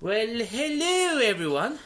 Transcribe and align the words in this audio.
Well, 0.00 0.40
hello 0.44 1.18
everyone. 1.20 1.78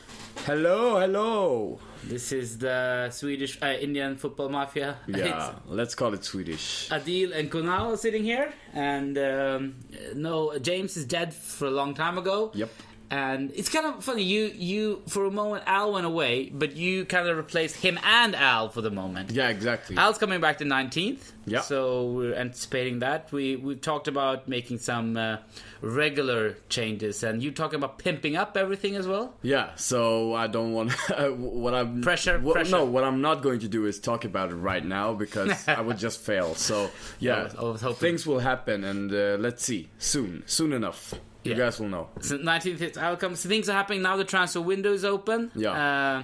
Hello, 0.45 0.99
hello. 0.99 1.79
This 2.03 2.33
is 2.33 2.59
the 2.59 3.09
Swedish 3.11 3.59
uh, 3.63 3.67
Indian 3.81 4.17
football 4.17 4.49
mafia. 4.49 4.97
Yeah, 5.07 5.53
let's 5.67 5.95
call 5.95 6.15
it 6.15 6.25
Swedish. 6.25 6.89
Adil 6.91 7.33
and 7.37 7.51
Kunal 7.51 7.97
sitting 7.99 8.25
here, 8.25 8.53
and 8.73 9.17
um, 9.19 9.75
no, 10.15 10.59
James 10.59 10.97
is 10.97 11.05
dead 11.05 11.33
for 11.35 11.67
a 11.67 11.71
long 11.71 11.95
time 11.95 12.19
ago. 12.19 12.51
Yep. 12.55 12.71
And 13.13 13.51
it's 13.57 13.69
kind 13.69 13.87
of 13.87 14.05
funny. 14.05 14.23
You, 14.23 14.53
you, 14.55 15.03
for 15.09 15.25
a 15.25 15.33
moment, 15.33 15.65
Al 15.67 15.93
went 15.93 16.07
away, 16.07 16.49
but 16.55 16.77
you 16.77 17.05
kind 17.05 17.27
of 17.29 17.37
replaced 17.37 17.75
him 17.77 17.99
and 18.05 18.37
Al 18.37 18.69
for 18.69 18.83
the 18.83 18.91
moment. 18.91 19.33
Yeah, 19.33 19.49
exactly. 19.49 19.97
Al's 19.97 20.17
coming 20.17 20.41
back 20.41 20.59
the 20.59 20.65
19th. 20.65 21.33
Yeah. 21.45 21.63
So 21.63 22.13
we're 22.13 22.35
anticipating 22.35 23.01
that. 23.01 23.33
We 23.33 23.57
we've 23.57 23.81
talked 23.81 24.07
about 24.07 24.47
making 24.47 24.79
some 24.79 25.17
uh, 25.17 25.39
regular 25.81 26.57
changes, 26.69 27.23
and 27.25 27.43
you 27.43 27.51
talking 27.51 27.77
about 27.79 27.99
pimping 27.99 28.37
up 28.37 28.57
everything 28.57 28.95
as 28.95 29.09
well. 29.09 29.35
Yeah, 29.43 29.75
so 29.75 30.35
I 30.35 30.47
don't 30.47 30.73
want 30.73 30.93
what 31.39 31.75
I'm 31.75 32.03
Pressure, 32.03 32.39
what- 32.39 32.55
pressure. 32.55 32.71
No, 32.71 32.85
what 32.85 33.03
I'm 33.05 33.21
not 33.21 33.43
going 33.43 33.61
to 33.61 33.69
do 33.69 33.87
is 33.87 33.99
talk 33.99 34.25
about 34.25 34.51
it 34.51 34.55
right 34.57 34.85
now 34.85 35.15
because 35.15 35.67
I 35.69 35.81
would 35.81 35.99
just 35.99 36.21
fail. 36.21 36.55
So 36.55 36.91
yeah, 37.19 37.35
I 37.35 37.43
was- 37.43 37.55
I 37.57 37.63
was 37.63 37.81
hoping. 37.81 37.97
things 37.99 38.27
will 38.27 38.39
happen, 38.41 38.85
and 38.85 39.13
uh, 39.13 39.37
let's 39.41 39.65
see 39.65 39.89
soon, 39.99 40.45
soon 40.47 40.73
enough. 40.73 41.15
You 41.45 41.53
Yeah. 41.53 41.59
guys 41.59 41.81
will 41.81 41.89
know. 41.89 42.09
So 42.21 42.37
19th 42.39 42.81
it's 42.83 42.99
outcomes. 42.99 43.45
Things 43.45 43.69
are 43.69 43.73
happening 43.73 44.03
now. 44.03 44.17
The 44.17 44.25
transfer 44.25 44.61
window 44.61 44.93
is 44.93 45.05
open. 45.05 45.51
Yeah. 45.55 45.73
Uh, 45.73 46.23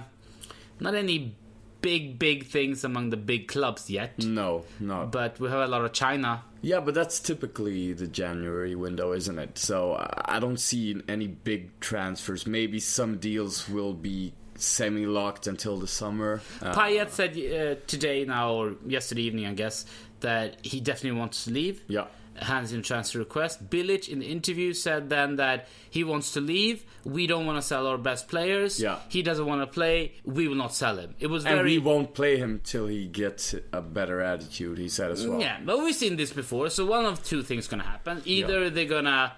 not 0.79 0.93
any 0.95 1.35
big, 1.81 2.19
big 2.19 2.45
things 2.45 2.83
among 2.83 3.09
the 3.09 3.17
big 3.17 3.47
clubs 3.47 3.89
yet. 3.89 4.19
No, 4.23 4.65
no. 4.79 5.07
But 5.11 5.39
we 5.39 5.49
have 5.49 5.59
a 5.61 5.67
lot 5.67 5.83
of 5.85 5.93
China. 5.93 6.43
Yeah, 6.61 6.79
but 6.81 6.93
that's 6.95 7.19
typically 7.19 7.93
the 7.93 8.07
January 8.07 8.75
window, 8.75 9.13
isn't 9.13 9.39
it? 9.39 9.57
So 9.57 9.93
I 9.93 10.35
I 10.37 10.39
don't 10.39 10.59
see 10.59 11.01
any 11.07 11.27
big 11.27 11.79
transfers. 11.79 12.45
Maybe 12.45 12.79
some 12.79 13.17
deals 13.17 13.69
will 13.69 13.93
be 13.93 14.33
semi-locked 14.55 15.47
until 15.47 15.77
the 15.77 15.87
summer. 15.87 16.41
Uh, 16.61 16.73
Payet 16.73 17.09
said 17.11 17.31
uh, 17.37 17.79
today 17.87 18.25
now, 18.25 18.53
or 18.53 18.75
yesterday 18.85 19.21
evening, 19.23 19.45
I 19.45 19.53
guess, 19.53 19.85
that 20.21 20.57
he 20.65 20.79
definitely 20.79 21.19
wants 21.19 21.45
to 21.45 21.51
leave. 21.51 21.81
yeah. 21.87 22.05
Hands 22.39 22.71
in 22.71 22.81
transfer 22.83 23.19
request. 23.19 23.69
Bilic 23.69 24.09
in 24.09 24.19
the 24.19 24.27
interview 24.27 24.73
said 24.73 25.09
then 25.09 25.37
that 25.37 25.67
he 25.89 26.03
wants 26.03 26.33
to 26.33 26.41
leave. 26.41 26.85
We 27.03 27.27
don't 27.27 27.45
want 27.45 27.57
to 27.57 27.61
sell 27.61 27.87
our 27.87 27.97
best 27.97 28.27
players. 28.27 28.79
Yeah. 28.79 28.99
He 29.09 29.21
doesn't 29.21 29.45
want 29.45 29.61
to 29.61 29.67
play. 29.67 30.13
We 30.23 30.47
will 30.47 30.55
not 30.55 30.73
sell 30.73 30.97
him. 30.97 31.15
It 31.19 31.27
was 31.27 31.45
And 31.45 31.55
very 31.55 31.71
we 31.71 31.77
won't 31.79 32.13
play 32.13 32.37
him 32.37 32.61
till 32.63 32.87
he 32.87 33.07
gets 33.07 33.55
a 33.73 33.81
better 33.81 34.21
attitude. 34.21 34.77
He 34.77 34.89
said 34.89 35.11
as 35.11 35.25
well. 35.25 35.39
Yeah, 35.39 35.59
but 35.65 35.79
we've 35.79 35.95
seen 35.95 36.15
this 36.15 36.31
before. 36.31 36.69
So 36.69 36.85
one 36.85 37.05
of 37.05 37.23
two 37.23 37.43
things 37.43 37.67
gonna 37.67 37.83
happen: 37.83 38.21
either 38.25 38.69
they're 38.69 38.85
gonna 38.85 39.33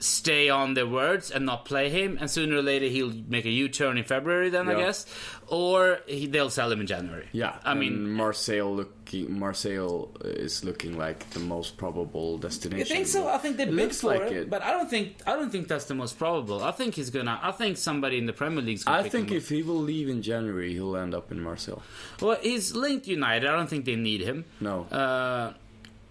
stay 0.00 0.48
on 0.48 0.74
their 0.74 0.86
words 0.86 1.30
and 1.30 1.44
not 1.44 1.64
play 1.64 1.90
him, 1.90 2.18
and 2.20 2.30
sooner 2.30 2.56
or 2.56 2.62
later 2.62 2.86
he'll 2.86 3.12
make 3.28 3.44
a 3.44 3.50
U-turn 3.50 3.98
in 3.98 4.04
February. 4.04 4.48
Then 4.50 4.68
I 4.68 4.74
guess, 4.74 5.06
or 5.48 6.00
he, 6.06 6.26
they'll 6.26 6.50
sell 6.50 6.70
him 6.70 6.80
in 6.80 6.86
January. 6.86 7.28
Yeah, 7.32 7.56
I 7.64 7.72
and 7.72 7.80
mean, 7.80 8.10
Marseille 8.12 8.72
looking 8.74 9.38
Marseille 9.38 10.08
is 10.22 10.64
looking 10.64 10.96
like 10.98 11.28
the 11.30 11.40
most 11.40 11.76
probable 11.78 12.38
destination. 12.38 12.92
I 12.92 12.96
think 12.96 13.06
so. 13.08 13.28
I 13.28 13.38
think 13.38 13.56
they 13.56 13.64
bid 13.64 13.74
looks 13.74 14.00
for 14.02 14.08
like 14.08 14.30
it, 14.30 14.32
it. 14.32 14.50
but 14.50 14.62
I 14.62 14.70
don't 14.72 14.88
think 14.88 15.16
I 15.26 15.34
don't 15.34 15.50
think 15.50 15.66
that's 15.68 15.86
the 15.86 15.94
most 15.94 16.18
probable. 16.18 16.62
I 16.62 16.70
think 16.72 16.94
he's 16.94 17.10
gonna. 17.10 17.40
I 17.42 17.52
think 17.52 17.76
somebody 17.76 18.18
in 18.18 18.26
the 18.26 18.32
Premier 18.32 18.62
League's 18.62 18.84
gonna. 18.84 18.98
I 18.98 19.02
pick 19.04 19.12
think 19.12 19.30
him 19.30 19.36
if 19.38 19.48
he 19.48 19.62
will 19.62 19.80
leave 19.80 20.08
in 20.08 20.22
January, 20.22 20.72
he'll 20.74 20.96
end 20.96 21.14
up 21.14 21.32
in 21.32 21.40
Marseille. 21.42 21.82
well, 22.20 22.38
he's 22.40 22.74
linked 22.74 23.06
United. 23.06 23.48
I 23.48 23.56
don't 23.56 23.68
think 23.68 23.84
they 23.84 23.96
need 23.96 24.20
him. 24.20 24.44
No. 24.60 24.82
Uh, 24.84 25.54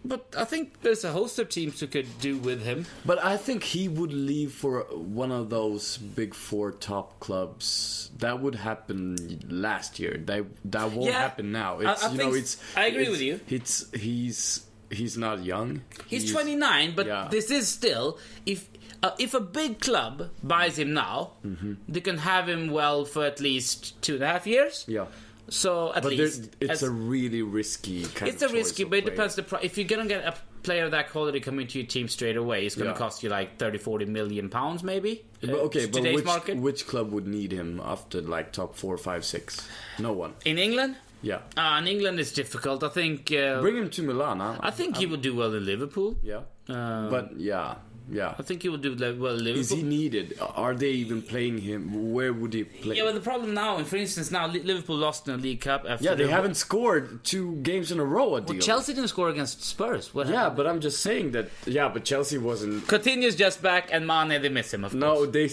but 0.08 0.34
I 0.38 0.46
think 0.46 0.82
there's 0.82 1.04
a 1.04 1.12
host 1.12 1.38
of 1.40 1.50
teams 1.50 1.80
who 1.80 1.88
could 1.88 2.08
do 2.20 2.38
with 2.38 2.64
him. 2.64 2.86
But 3.06 3.24
I 3.24 3.38
think 3.38 3.64
he 3.64 3.88
would 3.88 4.14
leave 4.14 4.52
for 4.54 4.82
one 4.92 5.32
of 5.32 5.50
those 5.50 5.98
big 5.98 6.34
four 6.34 6.72
top 6.72 7.20
clubs. 7.20 8.10
That 8.20 8.42
would 8.42 8.56
happen 8.56 9.40
last 9.50 10.00
year. 10.00 10.18
That 10.26 10.46
that 10.72 10.92
won't 10.92 11.12
Yeah, 11.12 11.20
happen 11.20 11.52
now. 11.52 11.80
I- 11.80 11.92
It's 11.92 12.04
I 12.04 12.12
you 12.12 12.18
know 12.18 12.34
it's. 12.34 12.58
I 12.76 12.86
agree 12.88 13.02
it's- 13.04 13.12
with 13.12 13.22
you. 13.22 13.40
It's 13.50 13.92
he's 13.92 14.66
he's 14.90 15.18
not 15.18 15.44
young. 15.44 15.82
He's 16.08 16.32
29, 16.32 16.94
but 16.96 17.06
yeah. 17.08 17.28
this 17.30 17.52
is 17.52 17.68
still 17.68 18.18
if 18.46 18.70
uh, 19.04 19.12
if 19.20 19.34
a 19.34 19.40
big 19.40 19.80
club 19.80 20.30
buys 20.42 20.80
him 20.80 20.94
now, 20.94 21.34
Mm-hmm. 21.46 21.74
they 21.88 22.02
can 22.02 22.18
have 22.18 22.48
him 22.50 22.72
well 22.72 23.06
for 23.06 23.26
at 23.26 23.40
least 23.40 24.02
two 24.02 24.16
and 24.16 24.24
a 24.24 24.28
half 24.28 24.48
years. 24.48 24.86
Yeah. 24.88 25.06
So 25.50 25.94
at 25.94 26.04
But 26.04 26.14
least 26.14 26.50
it's 26.60 26.72
as- 26.72 26.84
a 26.84 26.90
really 26.92 27.42
risky 27.42 28.04
kind 28.06 28.32
it's 28.32 28.42
a 28.42 28.50
risky, 28.50 28.84
but 28.84 28.98
it 29.00 29.02
player. 29.04 29.16
depends. 29.16 29.36
The 29.36 29.44
pri- 29.44 29.62
if 29.64 29.78
you're 29.78 29.88
gonna 29.88 30.06
get 30.08 30.26
a 30.26 30.36
player 30.64 30.84
of 30.86 30.92
that 30.92 31.10
quality 31.10 31.40
coming 31.40 31.66
to 31.68 31.80
your 31.80 31.88
team 31.88 32.10
straight 32.10 32.36
away, 32.36 32.66
it's 32.66 32.76
gonna 32.76 32.90
Yeah. 32.92 32.98
cost 32.98 33.24
you 33.24 33.30
like 33.30 33.58
30, 33.58 33.78
40 33.78 34.06
million 34.06 34.50
pounds, 34.50 34.84
maybe. 34.84 35.24
But 35.40 35.50
uh, 35.52 35.54
okay, 35.68 35.86
to 35.86 35.92
but 36.02 36.14
which, 36.14 36.26
market 36.26 36.58
which 36.58 36.86
club 36.88 37.12
would 37.14 37.28
need 37.28 37.54
him 37.54 37.82
after 37.84 38.22
like 38.22 38.52
top 38.52 38.76
four, 38.76 38.98
five, 38.98 39.24
six? 39.24 39.66
No 39.98 40.12
one. 40.12 40.34
in 40.44 40.58
England. 40.58 40.98
Yeah. 41.22 41.40
Uh, 41.58 41.78
in 41.82 41.88
England, 41.88 42.20
is 42.20 42.32
difficult. 42.32 42.84
I 42.84 42.90
think. 42.90 43.32
Uh, 43.32 43.62
Bring 43.62 43.78
him 43.78 43.90
to 43.90 44.04
Milan. 44.04 44.40
Huh? 44.40 44.58
I 44.60 44.72
think 44.72 44.98
he 44.98 45.06
would 45.06 45.22
do 45.22 45.36
well 45.36 45.54
in 45.54 45.66
Liverpool. 45.66 46.18
Yeah. 46.22 46.42
Um, 46.70 47.10
but 47.10 47.40
yeah, 47.40 47.76
yeah. 48.10 48.36
I 48.38 48.44
think 48.44 48.62
he 48.62 48.70
would 48.70 48.82
do 48.82 48.92
well 48.96 49.34
in 49.36 49.44
Liverpool. 49.44 49.60
Is 49.62 49.70
he 49.72 49.82
needed? 49.84 50.38
Are 50.42 50.76
they 50.76 50.92
even 50.92 51.22
playing 51.22 51.58
him? 51.60 52.12
Where 52.14 52.34
would 52.34 52.54
he 52.54 52.66
play? 52.66 52.98
Yeah, 52.98 53.06
but 53.06 53.16
the 53.16 53.22
problem 53.22 53.54
now, 53.54 53.78
and 53.78 53.88
for 53.88 53.96
instance, 53.96 54.30
now 54.32 54.48
Liverpool 54.48 54.98
lost 54.98 55.28
in 55.28 55.38
the 55.38 55.42
League 55.42 55.62
Cup 55.62 55.86
after 55.88 56.04
Yeah, 56.06 56.14
they 56.14 56.26
the- 56.26 56.32
haven't 56.32 56.56
scored 56.56 57.24
two 57.24 57.56
games 57.64 57.92
in 57.92 58.00
a 58.00 58.06
row. 58.06 58.36
At 58.38 58.48
Well, 58.48 58.60
Chelsea 58.60 58.94
didn't 58.94 59.08
score 59.10 59.30
against 59.30 59.64
Spurs. 59.64 60.14
What 60.14 60.28
Yeah, 60.28 60.36
happened? 60.36 60.58
but 60.58 60.68
I'm 60.68 60.82
just 60.82 61.02
saying 61.02 61.32
that. 61.32 61.50
Yeah, 61.66 61.88
but 61.90 62.04
Chelsea 62.04 62.38
wasn't. 62.38 62.86
Coutinho's 62.86 63.36
just 63.36 63.62
back, 63.62 63.90
and 63.92 64.06
Mane 64.06 64.42
they 64.42 64.50
miss 64.50 64.74
him. 64.74 64.84
Of 64.84 64.94
No, 64.94 65.16
course. 65.16 65.30
they 65.32 65.48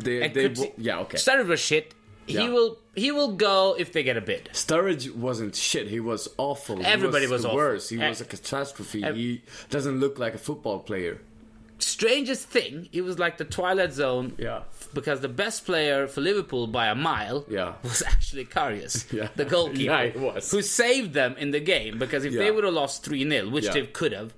they 0.00 0.22
And 0.22 0.34
they. 0.34 0.48
Couti- 0.50 0.72
yeah, 0.76 1.00
okay. 1.00 1.16
Sturridge 1.18 1.48
was 1.48 1.60
shit. 1.60 1.94
He 2.28 2.48
will 2.48 2.78
he 2.94 3.10
will 3.12 3.32
go 3.36 3.74
if 3.78 3.92
they 3.92 4.02
get 4.02 4.16
a 4.16 4.20
bid. 4.20 4.50
Sturridge 4.52 5.14
wasn't 5.14 5.54
shit. 5.54 5.88
He 5.88 6.00
was 6.00 6.28
awful. 6.36 6.76
He 6.78 6.84
Everybody 6.84 7.24
was, 7.26 7.32
was 7.32 7.42
the 7.42 7.48
awful. 7.48 7.56
worst. 7.58 7.90
He 7.90 8.00
Eh, 8.00 8.08
was 8.08 8.20
a 8.20 8.24
catastrophe. 8.24 9.02
eh, 9.04 9.12
he 9.12 9.42
doesn't 9.70 9.98
look 10.00 10.18
like 10.18 10.34
a 10.34 10.38
football 10.38 10.78
player. 10.80 11.20
Strangest 11.80 12.48
thing, 12.48 12.88
he 12.90 13.00
was 13.00 13.20
like 13.20 13.36
the 13.38 13.44
twilight 13.44 13.92
zone. 13.92 14.34
Yeah. 14.36 14.62
Because 14.94 15.20
the 15.20 15.28
best 15.28 15.64
player 15.64 16.08
for 16.08 16.20
Liverpool 16.20 16.66
by 16.66 16.88
a 16.88 16.94
mile 16.96 17.44
Yeah. 17.48 17.74
was 17.84 18.02
actually 18.02 18.46
Karius, 18.46 19.10
Yeah. 19.18 19.28
the 19.36 19.44
goalkeeper, 19.44 19.82
Yeah, 19.92 20.00
it 20.00 20.18
was. 20.18 20.50
who 20.50 20.60
saved 20.60 21.14
them 21.14 21.36
in 21.38 21.52
the 21.52 21.60
game. 21.60 21.96
Because 21.98 22.24
if 22.24 22.32
they 22.32 22.50
would 22.50 22.64
have 22.64 22.74
lost 22.74 23.04
3 23.04 23.28
0, 23.28 23.48
which 23.50 23.66
Yeah. 23.66 23.72
they 23.74 23.86
could 23.86 24.12
have, 24.12 24.34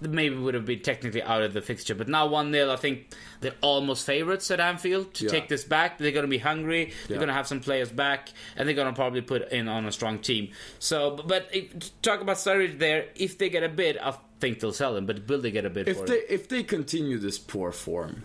maybe 0.00 0.36
would 0.36 0.54
have 0.54 0.64
been 0.66 0.80
technically 0.80 1.22
out 1.22 1.42
of 1.42 1.52
the 1.54 1.62
fixture. 1.62 1.94
But 1.94 2.08
now 2.08 2.26
1 2.26 2.52
0, 2.52 2.70
I 2.70 2.76
think 2.76 3.08
they're 3.40 3.54
almost 3.60 4.04
favourites 4.06 4.50
at 4.50 4.60
Anfield 4.60 5.14
to 5.14 5.24
Yeah. 5.24 5.30
take 5.30 5.48
this 5.48 5.64
back. 5.64 5.98
They're 5.98 6.12
going 6.12 6.24
to 6.24 6.28
be 6.30 6.38
hungry, 6.38 6.92
they're 7.06 7.14
Yeah. 7.14 7.16
going 7.16 7.28
to 7.28 7.34
have 7.34 7.46
some 7.46 7.60
players 7.60 7.90
back, 7.90 8.30
and 8.56 8.68
they're 8.68 8.74
going 8.76 8.88
to 8.88 8.92
probably 8.94 9.20
put 9.22 9.50
in 9.52 9.68
on 9.68 9.86
a 9.86 9.92
strong 9.92 10.18
team. 10.18 10.50
So, 10.78 11.16
but- 11.26 11.48
if, 11.52 12.00
talk 12.02 12.20
about 12.20 12.36
Sturridge 12.36 12.78
there, 12.78 13.06
if 13.14 13.38
they 13.38 13.48
get 13.48 13.62
a 13.62 13.68
bid, 13.68 13.98
I 13.98 14.14
think 14.40 14.60
they'll 14.60 14.72
sell 14.72 14.96
him. 14.96 15.06
But 15.06 15.28
will 15.28 15.40
they 15.40 15.50
get 15.50 15.64
a 15.64 15.70
bid 15.70 15.88
If 15.88 15.98
for 15.98 16.06
they 16.06 16.18
him? 16.18 16.24
if 16.28 16.48
they 16.48 16.62
continue 16.62 17.18
this 17.18 17.38
poor 17.38 17.72
form, 17.72 18.24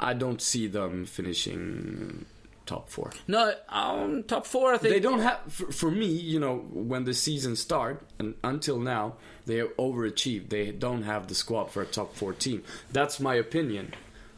I 0.00 0.14
don't 0.14 0.40
see 0.40 0.66
them 0.68 1.04
finishing 1.06 2.26
top 2.66 2.90
four. 2.90 3.10
No, 3.26 3.54
um, 3.70 4.22
top 4.24 4.46
four. 4.46 4.74
I 4.74 4.78
think 4.78 4.92
They 4.94 5.00
don't 5.00 5.20
have, 5.20 5.40
for, 5.48 5.72
for 5.72 5.90
me, 5.90 6.06
you 6.06 6.38
know, 6.38 6.58
when 6.72 7.04
the 7.04 7.14
season 7.14 7.56
start 7.56 8.02
and 8.18 8.34
until 8.44 8.78
now, 8.78 9.16
they 9.48 9.60
overachieved. 9.62 10.50
They 10.50 10.70
don't 10.70 11.02
have 11.02 11.26
the 11.26 11.34
squad 11.34 11.64
for 11.72 11.82
a 11.82 11.86
top 11.86 12.14
four 12.14 12.32
team. 12.32 12.62
That's 12.92 13.18
my 13.18 13.34
opinion. 13.34 13.94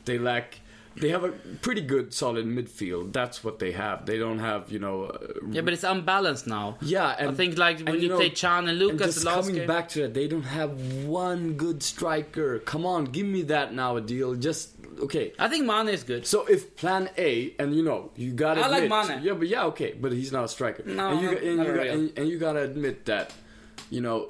They 0.06 0.16
lack. 0.18 0.60
They 0.96 1.10
have 1.10 1.22
a 1.24 1.30
pretty 1.62 1.82
good, 1.82 2.12
solid 2.12 2.46
midfield. 2.46 3.12
That's 3.12 3.44
what 3.44 3.58
they 3.58 3.72
have. 3.72 4.06
They 4.06 4.18
don't 4.18 4.40
have, 4.40 4.70
you 4.72 4.78
know. 4.80 5.04
Uh, 5.04 5.18
Yeah, 5.50 5.60
but 5.62 5.72
it's 5.72 5.84
unbalanced 5.84 6.46
now. 6.46 6.78
yeah, 6.80 7.14
and 7.18 7.30
I 7.30 7.32
think 7.34 7.56
like 7.58 7.78
and, 7.80 7.88
when 7.90 8.00
you, 8.02 8.08
know, 8.08 8.16
play 8.16 8.30
Chan 8.30 8.68
and 8.68 8.76
Lucas 8.78 9.06
just 9.14 9.18
the 9.20 9.26
last 9.26 9.40
coming 9.46 9.54
game. 9.54 9.66
back 9.68 9.88
to 9.90 10.04
it, 10.04 10.14
they 10.14 10.26
don't 10.26 10.42
have 10.60 10.72
one 11.06 11.54
good 11.54 11.82
striker. 11.82 12.58
Come 12.60 12.84
on, 12.86 13.04
give 13.04 13.26
me 13.26 13.42
that 13.42 13.72
now, 13.72 13.98
Adil. 14.00 14.38
Just 14.40 14.70
okay. 15.00 15.32
I 15.38 15.48
think 15.48 15.64
Mane 15.64 15.88
is 15.88 16.02
good. 16.02 16.26
So 16.26 16.44
if 16.46 16.76
Plan 16.76 17.08
A, 17.16 17.54
and 17.58 17.74
you 17.74 17.82
know, 17.84 18.10
you 18.16 18.32
gotta 18.32 18.60
I 18.60 18.66
like 18.66 18.84
admit, 18.84 19.08
Mane. 19.08 19.22
yeah, 19.22 19.34
but 19.34 19.48
yeah, 19.48 19.64
okay, 19.66 19.94
but 19.98 20.12
he's 20.12 20.32
not 20.32 20.44
a 20.44 20.48
striker. 20.48 20.82
No, 20.84 21.10
and 21.12 21.20
you, 21.20 21.30
not- 21.32 21.42
and, 21.42 21.58
you, 21.66 21.74
got, 21.74 21.86
and, 21.86 22.18
and 22.18 22.28
you 22.28 22.38
gotta 22.38 22.62
admit 22.62 23.06
that, 23.06 23.32
you 23.90 24.00
know, 24.00 24.26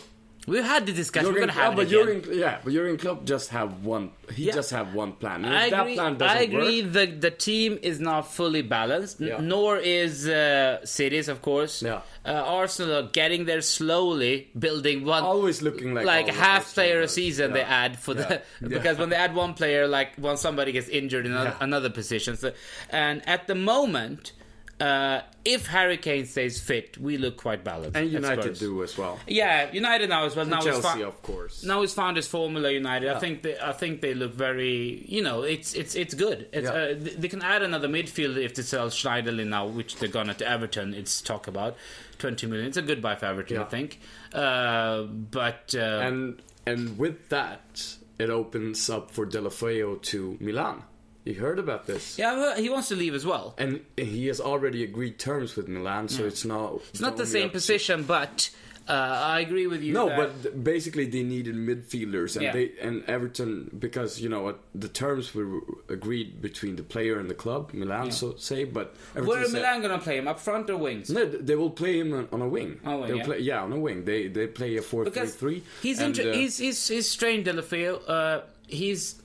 We 0.51 0.59
had 0.63 0.85
the 0.87 0.93
discussion. 0.93 1.29
We're 1.29 1.41
Jurgen- 1.41 1.49
gonna 1.55 1.61
have 1.65 1.75
yeah, 1.77 1.83
it 1.83 1.85
but. 1.85 1.89
Jurgen, 1.91 2.39
yeah, 2.45 2.59
but 2.65 2.73
Jurgen 2.73 2.97
Klopp 3.03 3.25
just 3.25 3.51
have 3.51 3.71
one. 3.85 4.11
He 4.35 4.45
Yeah. 4.47 4.55
just 4.61 4.71
have 4.73 4.95
one 4.95 5.13
plan. 5.13 5.45
I 5.45 5.67
agree. 5.67 5.95
plan 5.95 6.17
doesn't 6.19 6.37
I 6.37 6.41
agree. 6.43 6.83
work, 6.83 6.93
The 6.93 7.07
the 7.27 7.31
team 7.31 7.79
is 7.91 8.01
not 8.01 8.23
fully 8.39 8.63
balanced, 8.63 9.21
Yeah. 9.21 9.39
nor 9.41 9.79
is 9.79 10.29
uh, 10.29 10.85
City's, 10.85 11.29
of 11.29 11.39
course. 11.43 11.75
Yeah. 11.83 12.01
Uh, 12.27 12.33
Arsenal 12.61 12.97
are 12.97 13.09
getting 13.21 13.45
there 13.45 13.61
slowly, 13.63 14.49
building 14.59 15.05
one. 15.05 15.23
Always 15.23 15.63
looking 15.63 15.95
like 15.95 16.05
like 16.07 16.29
half 16.29 16.75
player 16.75 17.01
a 17.01 17.09
season 17.09 17.53
they 17.53 17.63
add 17.83 17.99
for 17.99 18.15
the 18.15 18.29
Yeah. 18.61 18.69
because 18.77 18.99
when 18.99 19.09
they 19.11 19.17
add 19.17 19.35
one 19.35 19.55
player, 19.55 19.87
like 19.99 20.11
when 20.17 20.37
somebody 20.37 20.73
gets 20.73 20.89
injured 20.89 21.27
in 21.27 21.33
another, 21.33 21.55
Yeah. 21.59 21.65
another 21.69 21.91
position. 21.91 22.37
So, 22.37 22.53
and 22.91 23.17
at 23.29 23.47
the 23.47 23.55
moment, 23.55 24.33
uh, 24.81 25.21
if 25.45 25.67
Harry 25.67 25.97
Kane 25.99 26.25
stays 26.27 26.61
fit, 26.61 26.97
we 26.99 27.17
look 27.19 27.37
quite 27.37 27.63
balanced. 27.65 27.97
and 27.97 28.11
United 28.11 28.59
do 28.59 28.83
as 28.83 28.97
well. 28.99 29.19
Yeah, 29.27 29.71
United 29.73 30.09
now 30.09 30.25
as 30.25 30.35
well. 30.37 30.47
Now 30.47 30.61
Chelsea, 30.61 31.01
it's 31.01 31.07
of 31.09 31.23
course. 31.23 31.63
now 31.65 31.81
he's 31.83 31.93
found 31.95 32.17
his 32.17 32.27
formula 32.27 32.71
United. 32.71 33.09
I 33.11 33.19
think 33.19 33.43
they, 33.43 33.59
I 33.59 33.73
think 33.73 34.01
they 34.01 34.15
look 34.15 34.35
very, 34.35 35.05
you 35.07 35.23
know, 35.23 35.43
it's 35.43 35.75
it's 35.75 35.95
it's 35.95 36.15
good. 36.15 36.49
It's, 36.53 36.65
Yeah. 36.69 36.73
uh, 36.73 36.95
they 37.19 37.29
can 37.29 37.43
add 37.43 37.63
another 37.63 37.89
midfielder 37.89 38.43
if 38.45 38.55
they 38.55 38.63
sell 38.63 38.89
Schneiderlin 38.89 39.49
now, 39.49 39.67
which 39.67 39.97
they're 39.97 40.09
gonna 40.09 40.35
to 40.35 40.49
Everton. 40.49 40.95
It's 40.95 41.21
talk 41.21 41.47
about 41.47 41.77
twenty 42.19 42.47
million. 42.47 42.67
It's 42.69 42.77
a 42.77 42.83
good 42.83 43.01
buy 43.03 43.17
for 43.17 43.27
Everton, 43.27 43.59
I 43.59 43.65
think. 43.65 44.01
Uh, 44.33 45.03
but 45.03 45.75
uh, 45.77 45.81
And 46.09 46.43
and 46.67 46.99
with 46.99 47.29
that, 47.31 47.97
it 48.19 48.31
opens 48.31 48.89
up 48.91 49.11
for 49.11 49.27
Deulofeu 49.27 50.01
to 50.03 50.37
Milan. 50.41 50.85
You 51.25 51.35
heard 51.35 51.59
about 51.59 51.87
this? 51.87 52.19
yeah, 52.19 52.57
he 52.57 52.69
wants 52.71 52.89
to 52.89 52.97
leave 52.97 53.15
as 53.15 53.27
well. 53.27 53.55
And 53.59 53.81
he 53.97 54.27
has 54.29 54.41
already 54.41 54.83
agreed 54.85 55.19
terms 55.19 55.55
with 55.57 55.69
Milan, 55.69 56.09
so 56.09 56.25
it's 56.25 56.45
not. 56.45 56.81
It's 56.91 57.01
not 57.01 57.17
the 57.19 57.27
same 57.27 57.51
position, 57.51 58.05
but 58.05 58.49
uh, 58.89 58.93
I 58.93 59.41
agree 59.41 59.67
with 59.67 59.83
you. 59.83 59.93
No, 59.93 60.09
that- 60.09 60.43
but 60.43 60.65
basically 60.65 61.05
they 61.07 61.23
needed 61.23 61.55
midfielders, 61.57 62.37
and 62.37 62.45
Yeah. 62.45 62.53
they 62.53 62.73
and 62.81 63.05
Everton 63.05 63.71
because 63.79 64.19
you 64.19 64.31
know 64.31 64.41
what 64.43 64.61
the 64.75 64.89
terms 64.89 65.35
were 65.35 65.61
agreed 65.91 66.41
between 66.41 66.77
the 66.77 66.83
player 66.83 67.19
and 67.21 67.29
the 67.29 67.35
club, 67.35 67.71
Milan, 67.75 68.11
so 68.13 68.35
say. 68.37 68.65
But 68.65 68.97
Everton 69.11 69.27
where 69.29 69.41
are 69.43 69.45
said- 69.45 69.53
Milan 69.61 69.83
gonna 69.83 69.99
play 69.99 70.17
him? 70.17 70.27
Up 70.27 70.41
front 70.41 70.71
or 70.71 70.79
wings? 70.79 71.11
No, 71.11 71.27
they 71.27 71.55
will 71.55 71.71
play 71.71 71.99
him 72.01 72.15
on, 72.15 72.29
on 72.33 72.41
a 72.41 72.49
wing. 72.49 72.81
On 72.85 72.95
a 72.95 72.99
wing, 73.03 73.17
yeah. 73.19 73.25
play, 73.25 73.39
yeah, 73.41 73.63
on 73.63 73.73
a 73.75 73.79
wing. 73.79 74.05
They 74.07 74.27
they 74.29 74.47
play 74.47 74.75
a 74.79 74.83
four 74.83 75.05
because 75.05 75.35
three 75.35 75.61
three. 75.61 75.69
he's 75.83 75.99
and, 76.01 76.17
inter- 76.19 76.31
uh, 76.31 76.35
he's 76.35 76.57
he's 76.57 76.89
he's 76.89 77.09
strained 77.11 77.45
Deulofeu. 77.45 78.01
Uh, 78.09 78.41
he's 78.67 79.17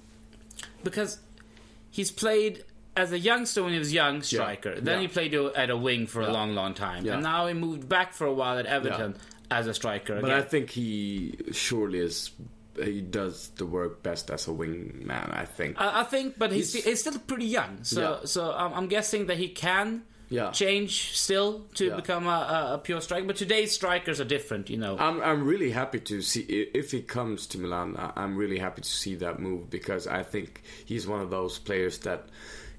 because 0.83 1.19
he's 1.95 2.11
played 2.11 2.63
as 2.97 3.11
a 3.11 3.19
youngster 3.19 3.63
when 3.63 3.73
he 3.73 3.79
was 3.79 3.91
young 3.93 4.21
striker. 4.21 4.79
Then 4.79 4.95
yeah. 4.95 5.01
he 5.01 5.07
played 5.07 5.33
at 5.33 5.69
a 5.69 5.77
wing 5.77 6.07
for 6.07 6.21
a 6.21 6.31
long, 6.31 6.55
long 6.55 6.73
time, 6.73 7.05
Yeah. 7.05 7.13
and 7.15 7.23
now 7.23 7.47
he 7.47 7.53
moved 7.53 7.87
back 7.89 8.13
for 8.13 8.25
a 8.27 8.33
while 8.33 8.57
at 8.57 8.65
Everton 8.65 9.15
as 9.51 9.67
a 9.67 9.73
striker. 9.73 10.15
But 10.21 10.29
again. 10.31 10.39
I 10.39 10.41
think 10.41 10.69
he 10.69 11.35
surely 11.51 11.99
is. 11.99 12.31
He 12.81 12.99
does 12.99 13.49
the 13.55 13.65
work 13.65 14.03
best 14.03 14.29
as 14.29 14.47
a 14.47 14.53
wing 14.53 15.03
man. 15.05 15.29
I 15.31 15.45
think. 15.45 15.79
I, 15.79 16.01
I 16.01 16.03
think, 16.03 16.37
but 16.37 16.51
he's, 16.51 16.73
He's- 16.73 16.85
he's 16.85 16.99
still 16.99 17.17
pretty 17.19 17.45
young, 17.45 17.83
so 17.83 18.01
Yeah. 18.01 18.25
so 18.25 18.51
I'm, 18.51 18.73
I'm 18.73 18.87
guessing 18.87 19.27
that 19.27 19.37
he 19.37 19.47
can. 19.49 20.03
Yeah. 20.35 20.51
Change 20.51 21.17
still 21.17 21.65
to 21.75 21.85
Yeah. 21.85 21.95
become 21.95 22.27
a, 22.27 22.73
a, 22.73 22.77
pure 22.77 23.01
striker, 23.01 23.25
but 23.25 23.37
today's 23.37 23.71
strikers 23.71 24.19
are 24.19 24.25
different, 24.25 24.69
you 24.69 24.77
know. 24.77 24.97
I'm 24.99 25.21
I'm 25.21 25.45
really 25.45 25.71
happy 25.71 25.99
to 26.11 26.21
see 26.21 26.41
if 26.73 26.91
he 26.91 27.01
comes 27.01 27.47
to 27.47 27.59
Milan. 27.59 27.95
I'm 28.15 28.35
really 28.35 28.59
happy 28.59 28.81
to 28.81 28.89
see 28.89 29.15
that 29.15 29.39
move 29.39 29.69
because 29.69 30.07
I 30.07 30.23
think 30.23 30.61
he's 30.85 31.07
one 31.07 31.21
of 31.21 31.29
those 31.29 31.57
players 31.59 31.99
that 31.99 32.27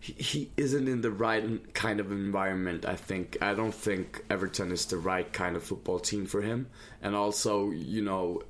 he, 0.01 0.13
he 0.13 0.51
isn't 0.57 0.87
in 0.89 1.01
the 1.01 1.11
right 1.11 1.45
kind 1.75 1.99
of 2.01 2.13
environment. 2.13 2.85
I 2.85 2.97
think 2.97 3.39
I 3.41 3.55
don't 3.55 3.75
think 3.75 4.23
Everton 4.29 4.71
is 4.73 4.87
the 4.87 4.99
right 4.99 5.33
kind 5.33 5.57
of 5.57 5.63
football 5.63 5.99
team 5.99 6.27
for 6.27 6.43
him, 6.43 6.69
and 7.03 7.15
also 7.17 7.71
you 7.71 8.03
know. 8.03 8.43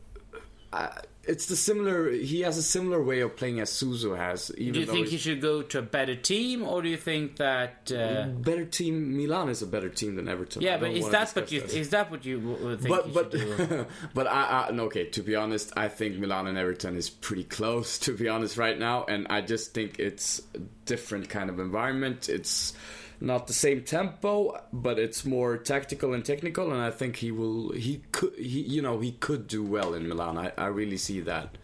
I, 0.73 0.91
it's 1.27 1.47
the 1.47 1.57
similar. 1.57 2.11
He 2.11 2.41
has 2.43 2.57
a 2.57 2.63
similar 2.63 3.03
way 3.03 3.21
of 3.21 3.37
playing 3.37 3.61
as 3.61 3.71
Suso 3.71 4.15
has. 4.15 4.51
Even 4.57 4.73
do 4.75 4.81
you 4.81 4.87
think 4.87 5.09
he 5.09 5.19
should 5.19 5.41
go 5.41 5.63
to 5.63 5.79
a 5.81 5.83
better 5.83 6.15
team, 6.15 6.63
or 6.63 6.83
do 6.83 6.89
you 6.89 6.97
think 6.97 7.37
that? 7.37 7.91
Uh, 7.91 8.27
better 8.27 8.65
team? 8.65 9.17
Milan 9.17 9.49
is 9.49 9.63
a 9.63 9.67
better 9.67 9.89
team 9.89 10.15
than 10.17 10.29
Everton. 10.29 10.63
Yeah, 10.63 10.79
but 10.79 10.93
is 10.93 11.09
that 11.11 11.35
what 11.35 11.51
you 11.51 11.63
is 11.63 11.91
that 11.91 12.11
what 12.11 12.25
you 12.25 12.41
would 12.41 12.81
think? 12.81 12.95
but 12.95 13.13
but 13.13 13.89
but 14.15 14.27
I, 14.27 14.67
I 14.69 14.71
no, 14.73 14.85
okay. 14.85 15.07
To 15.11 15.23
be 15.23 15.35
honest, 15.35 15.73
I 15.77 15.89
think 15.89 16.19
Milan 16.19 16.47
and 16.47 16.57
Everton 16.57 16.97
is 16.97 17.11
pretty 17.11 17.45
close. 17.45 17.99
To 18.01 18.17
be 18.17 18.29
honest, 18.29 18.57
right 18.57 18.79
now, 18.79 19.05
and 19.05 19.27
I 19.29 19.41
just 19.41 19.75
think 19.75 19.99
it's 19.99 20.43
a 20.55 20.59
different 20.85 21.29
kind 21.29 21.51
of 21.51 21.59
environment. 21.59 22.29
It's 22.29 22.73
not 23.21 23.47
the 23.47 23.53
same 23.53 23.83
tempo, 23.83 24.61
but 24.73 24.99
it's 24.99 25.25
more 25.25 25.57
tactical 25.57 26.13
and 26.15 26.25
technical. 26.25 26.73
And 26.73 26.81
I 26.81 26.91
think 26.91 27.17
he 27.17 27.31
will. 27.31 27.73
He 27.73 28.03
could. 28.13 28.35
He 28.35 28.61
you 28.61 28.83
know 28.83 29.01
he 29.01 29.13
could 29.13 29.47
do 29.47 29.63
well 29.63 29.95
in 29.95 30.09
Milan. 30.09 30.39
I, 30.39 30.53
I 30.59 30.67
really 30.67 30.97
see 30.99 31.21
that. 31.21 31.57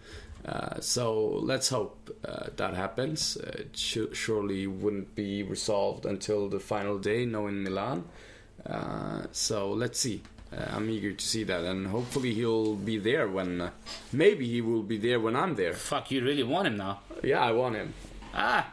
Uh, 0.44 0.80
so 0.80 1.38
let's 1.42 1.68
hope 1.68 2.10
uh, 2.24 2.46
that 2.56 2.74
happens. 2.74 3.36
Uh, 3.36 3.50
it 3.60 3.76
sh- 3.76 4.12
surely 4.12 4.66
wouldn't 4.66 5.14
be 5.14 5.42
resolved 5.42 6.04
until 6.04 6.48
the 6.48 6.58
final 6.58 6.98
day, 6.98 7.24
knowing 7.24 7.62
Milan. 7.62 8.04
Uh, 8.66 9.22
so 9.30 9.70
let's 9.70 10.00
see. 10.00 10.22
Uh, 10.52 10.64
I'm 10.74 10.90
eager 10.90 11.12
to 11.12 11.24
see 11.24 11.44
that, 11.44 11.64
and 11.64 11.86
hopefully 11.86 12.34
he'll 12.34 12.74
be 12.74 12.98
there 12.98 13.28
when. 13.28 13.60
Uh, 13.60 13.70
maybe 14.12 14.48
he 14.48 14.60
will 14.60 14.82
be 14.82 14.98
there 14.98 15.20
when 15.20 15.36
I'm 15.36 15.54
there. 15.54 15.74
Fuck, 15.74 16.10
you 16.10 16.24
really 16.24 16.42
want 16.42 16.66
him 16.66 16.76
now? 16.76 17.00
Yeah, 17.22 17.40
I 17.40 17.52
want 17.52 17.76
him. 17.76 17.94
Ah, 18.34 18.72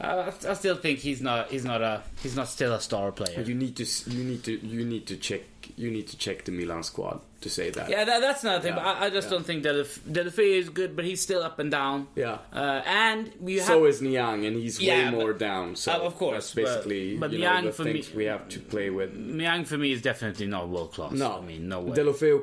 uh, 0.00 0.30
I 0.46 0.50
I 0.50 0.54
still 0.54 0.76
think 0.76 0.98
he's 1.00 1.20
not. 1.20 1.50
He's 1.50 1.64
not 1.64 1.82
a. 1.82 2.02
He's 2.22 2.36
not 2.36 2.48
still 2.48 2.72
a 2.74 2.80
star 2.80 3.12
player. 3.12 3.42
You 3.42 3.54
need 3.54 3.76
to. 3.76 3.86
You 4.10 4.24
need 4.24 4.42
to. 4.44 4.52
You 4.66 4.84
need 4.84 5.06
to 5.06 5.16
check. 5.16 5.42
You 5.76 5.90
need 5.90 6.08
to 6.08 6.16
check 6.18 6.44
the 6.44 6.52
Milan 6.52 6.82
squad 6.82 7.20
to 7.40 7.48
say 7.48 7.70
that. 7.70 7.88
Yeah, 7.88 8.04
that, 8.04 8.20
that's 8.20 8.44
another 8.44 8.60
thing. 8.62 8.74
Yeah, 8.76 8.82
but 8.84 9.02
I, 9.02 9.06
I 9.06 9.10
just 9.10 9.26
yeah. 9.28 9.30
don't 9.30 9.46
think 9.46 9.64
Deulofeu 9.64 10.58
is 10.58 10.68
good, 10.68 10.94
but 10.94 11.04
he's 11.06 11.22
still 11.22 11.42
up 11.42 11.58
and 11.58 11.70
down. 11.70 12.06
Yeah. 12.16 12.38
Uh, 12.52 12.82
and 12.84 13.32
you 13.44 13.58
have. 13.60 13.66
So 13.68 13.84
is 13.86 14.02
Niang, 14.02 14.44
and 14.44 14.56
he's 14.56 14.78
Yeah, 14.80 15.10
way 15.10 15.16
more 15.16 15.32
down. 15.32 15.76
So 15.76 15.92
Uh, 15.92 15.98
of 16.00 16.16
course, 16.16 16.52
basically 16.54 17.16
but- 17.16 17.30
but 17.30 17.32
you 17.32 17.38
Niang 17.38 17.64
know, 17.64 17.70
the 17.70 17.76
for 17.76 17.84
me- 17.84 18.04
we 18.14 18.24
have 18.24 18.46
to 18.50 18.60
play 18.60 18.90
with. 18.90 19.14
Niang 19.14 19.64
for 19.64 19.78
me 19.78 19.92
is 19.92 20.02
definitely 20.02 20.46
not 20.46 20.68
world 20.68 20.92
class. 20.92 21.12
No, 21.12 21.38
I 21.38 21.40
mean 21.40 21.68
no 21.68 21.80
way. 21.80 21.96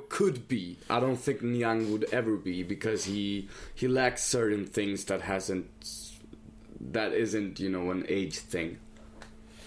Could 0.10 0.48
be. 0.48 0.78
I 0.90 1.00
don't 1.00 1.18
think 1.18 1.42
Niang 1.44 1.92
would 1.92 2.06
ever 2.12 2.38
be 2.38 2.64
because 2.64 3.06
he 3.06 3.50
he 3.76 3.88
lacks 3.88 4.24
certain 4.24 4.66
things 4.66 5.06
that 5.06 5.22
hasn't 5.22 5.68
that 6.92 7.14
isn't 7.14 7.60
you 7.60 7.70
know 7.70 7.92
an 7.92 8.06
age 8.10 8.38
thing. 8.38 8.78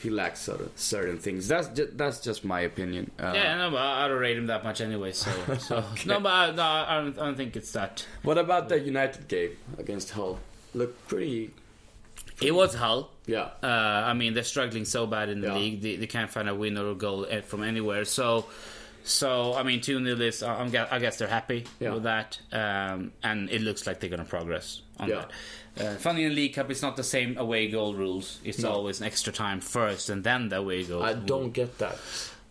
He 0.03 0.11
lacks 0.11 0.41
certain 0.41 0.71
certain 0.77 1.19
things. 1.19 1.49
That's 1.49 1.69
just, 1.69 1.97
that's 1.97 2.21
just 2.21 2.45
my 2.45 2.61
opinion. 2.61 3.11
Uh, 3.19 3.33
yeah, 3.35 3.57
no, 3.57 3.71
but 3.71 3.79
I 3.81 4.07
don't 4.09 4.19
rate 4.19 4.37
him 4.37 4.47
that 4.49 4.63
much 4.63 4.81
anyway. 4.83 5.13
So, 5.13 5.31
so 5.59 5.83
no, 6.05 6.21
but 6.21 6.29
I, 6.31 6.51
no, 6.51 6.63
I 6.63 7.01
don't, 7.01 7.19
I 7.19 7.25
don't 7.25 7.37
think 7.37 7.57
it's 7.57 7.73
that. 7.73 8.07
What 8.23 8.37
about 8.37 8.69
the 8.69 8.79
United 8.79 9.29
game 9.29 9.57
against 9.79 10.11
Hull? 10.11 10.39
Looked 10.75 11.09
pretty. 11.09 11.53
It 12.43 12.53
was 12.55 12.75
Hull. 12.75 13.11
Yeah. 13.27 13.49
Uh, 13.63 13.67
I 13.67 14.13
mean, 14.13 14.35
they're 14.35 14.43
struggling 14.43 14.85
so 14.85 15.07
bad 15.07 15.29
in 15.31 15.41
the 15.41 15.47
Yeah. 15.49 15.55
league; 15.55 15.81
they, 15.81 15.97
they 15.97 16.07
can't 16.07 16.31
find 16.31 16.49
a 16.51 16.55
win 16.55 16.77
or 16.77 16.91
a 16.91 16.95
goal 16.95 17.27
eh, 17.31 17.41
from 17.41 17.63
anywhere. 17.63 18.05
So, 18.05 18.45
so 19.05 19.55
I 19.55 19.63
mean, 19.63 19.81
two 19.81 20.03
0 20.05 20.21
is. 20.21 20.43
I'm, 20.43 20.69
I 20.91 20.99
guess 20.99 21.19
they're 21.19 21.29
happy 21.29 21.65
Yeah. 21.79 21.95
with 21.95 22.03
that, 22.05 22.39
um, 22.53 23.13
and 23.23 23.49
it 23.51 23.61
looks 23.63 23.87
like 23.87 24.01
they're 24.01 24.11
going 24.11 24.19
to 24.25 24.29
progress 24.29 24.81
on 24.99 25.09
Yeah. 25.11 25.25
that. 25.77 25.85
Uh, 25.87 25.97
funny 25.97 26.23
in 26.25 26.31
the 26.31 26.35
League 26.37 26.55
Cup, 26.55 26.71
it's 26.71 26.83
not 26.83 26.97
the 26.97 27.03
same 27.03 27.37
away 27.37 27.69
goal 27.69 27.95
rules. 27.95 28.39
It's 28.45 28.61
No. 28.61 28.71
always 28.73 29.01
an 29.01 29.07
extra 29.07 29.33
time 29.33 29.61
first, 29.61 30.09
and 30.09 30.25
then 30.25 30.49
the 30.49 30.57
away 30.59 30.85
goal. 30.85 31.03
I 31.03 31.13
don't 31.15 31.51
get 31.53 31.79
that. 31.79 31.99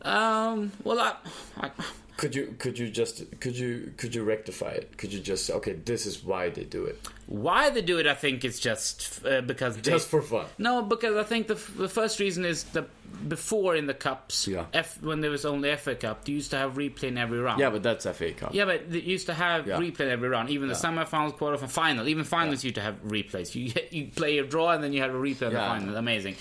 Um. 0.01 0.71
Well, 0.83 0.99
I, 0.99 1.15
I, 1.59 1.71
Could 2.17 2.35
you 2.35 2.55
could 2.59 2.77
you 2.77 2.89
just 2.89 3.23
could 3.39 3.57
you 3.57 3.91
could 3.97 4.13
you 4.13 4.23
rectify 4.23 4.69
it? 4.69 4.97
Could 4.97 5.11
you 5.11 5.19
just 5.19 5.49
okay? 5.49 5.73
This 5.73 6.05
is 6.05 6.23
why 6.23 6.49
they 6.49 6.63
do 6.63 6.85
it. 6.85 6.99
why 7.25 7.69
they 7.71 7.81
do 7.81 7.97
it, 7.97 8.05
I 8.05 8.13
think 8.13 8.45
it's 8.45 8.59
just 8.59 9.25
uh, 9.25 9.41
because 9.41 9.75
they, 9.77 9.81
Just 9.91 10.09
for 10.09 10.21
fun. 10.21 10.45
No, 10.59 10.83
because 10.83 11.15
I 11.17 11.23
think 11.23 11.47
the, 11.47 11.55
f- 11.55 11.73
the 11.75 11.89
first 11.89 12.19
reason 12.19 12.45
is 12.45 12.65
the 12.65 12.85
before 13.27 13.75
in 13.75 13.87
the 13.87 13.93
cups, 13.93 14.47
Yeah. 14.47 14.65
F, 14.73 15.01
when 15.01 15.21
there 15.21 15.31
was 15.31 15.45
only 15.45 15.75
FA 15.75 15.95
Cup, 15.95 16.25
they 16.25 16.33
used 16.33 16.51
to 16.51 16.57
have 16.57 16.73
replay 16.75 17.05
in 17.05 17.17
every 17.17 17.39
round. 17.39 17.59
Yeah, 17.59 17.69
but 17.71 17.81
that's 17.83 18.05
FA 18.05 18.31
Cup. 18.31 18.53
Yeah, 18.53 18.65
but 18.65 18.91
they 18.91 18.99
used 18.99 19.25
to 19.27 19.33
have 19.33 19.67
Yeah. 19.67 19.79
replay 19.79 20.09
every 20.09 20.29
round. 20.29 20.49
Even 20.49 20.67
the 20.69 20.75
semi-finals, 20.75 21.33
quarterfinals, 21.33 21.69
final. 21.71 22.07
Even 22.07 22.23
finals 22.25 22.63
used 22.63 22.75
to 22.75 22.81
have 22.81 23.01
replays. 23.03 23.55
You 23.55 23.73
you 23.91 24.11
play 24.15 24.37
a 24.37 24.43
draw 24.43 24.69
and 24.71 24.83
then 24.83 24.93
you 24.93 25.01
have 25.01 25.13
a 25.15 25.17
replay 25.19 25.47
in 25.47 25.53
the 25.53 25.59
final. 25.59 25.97
Amazing. 25.97 26.35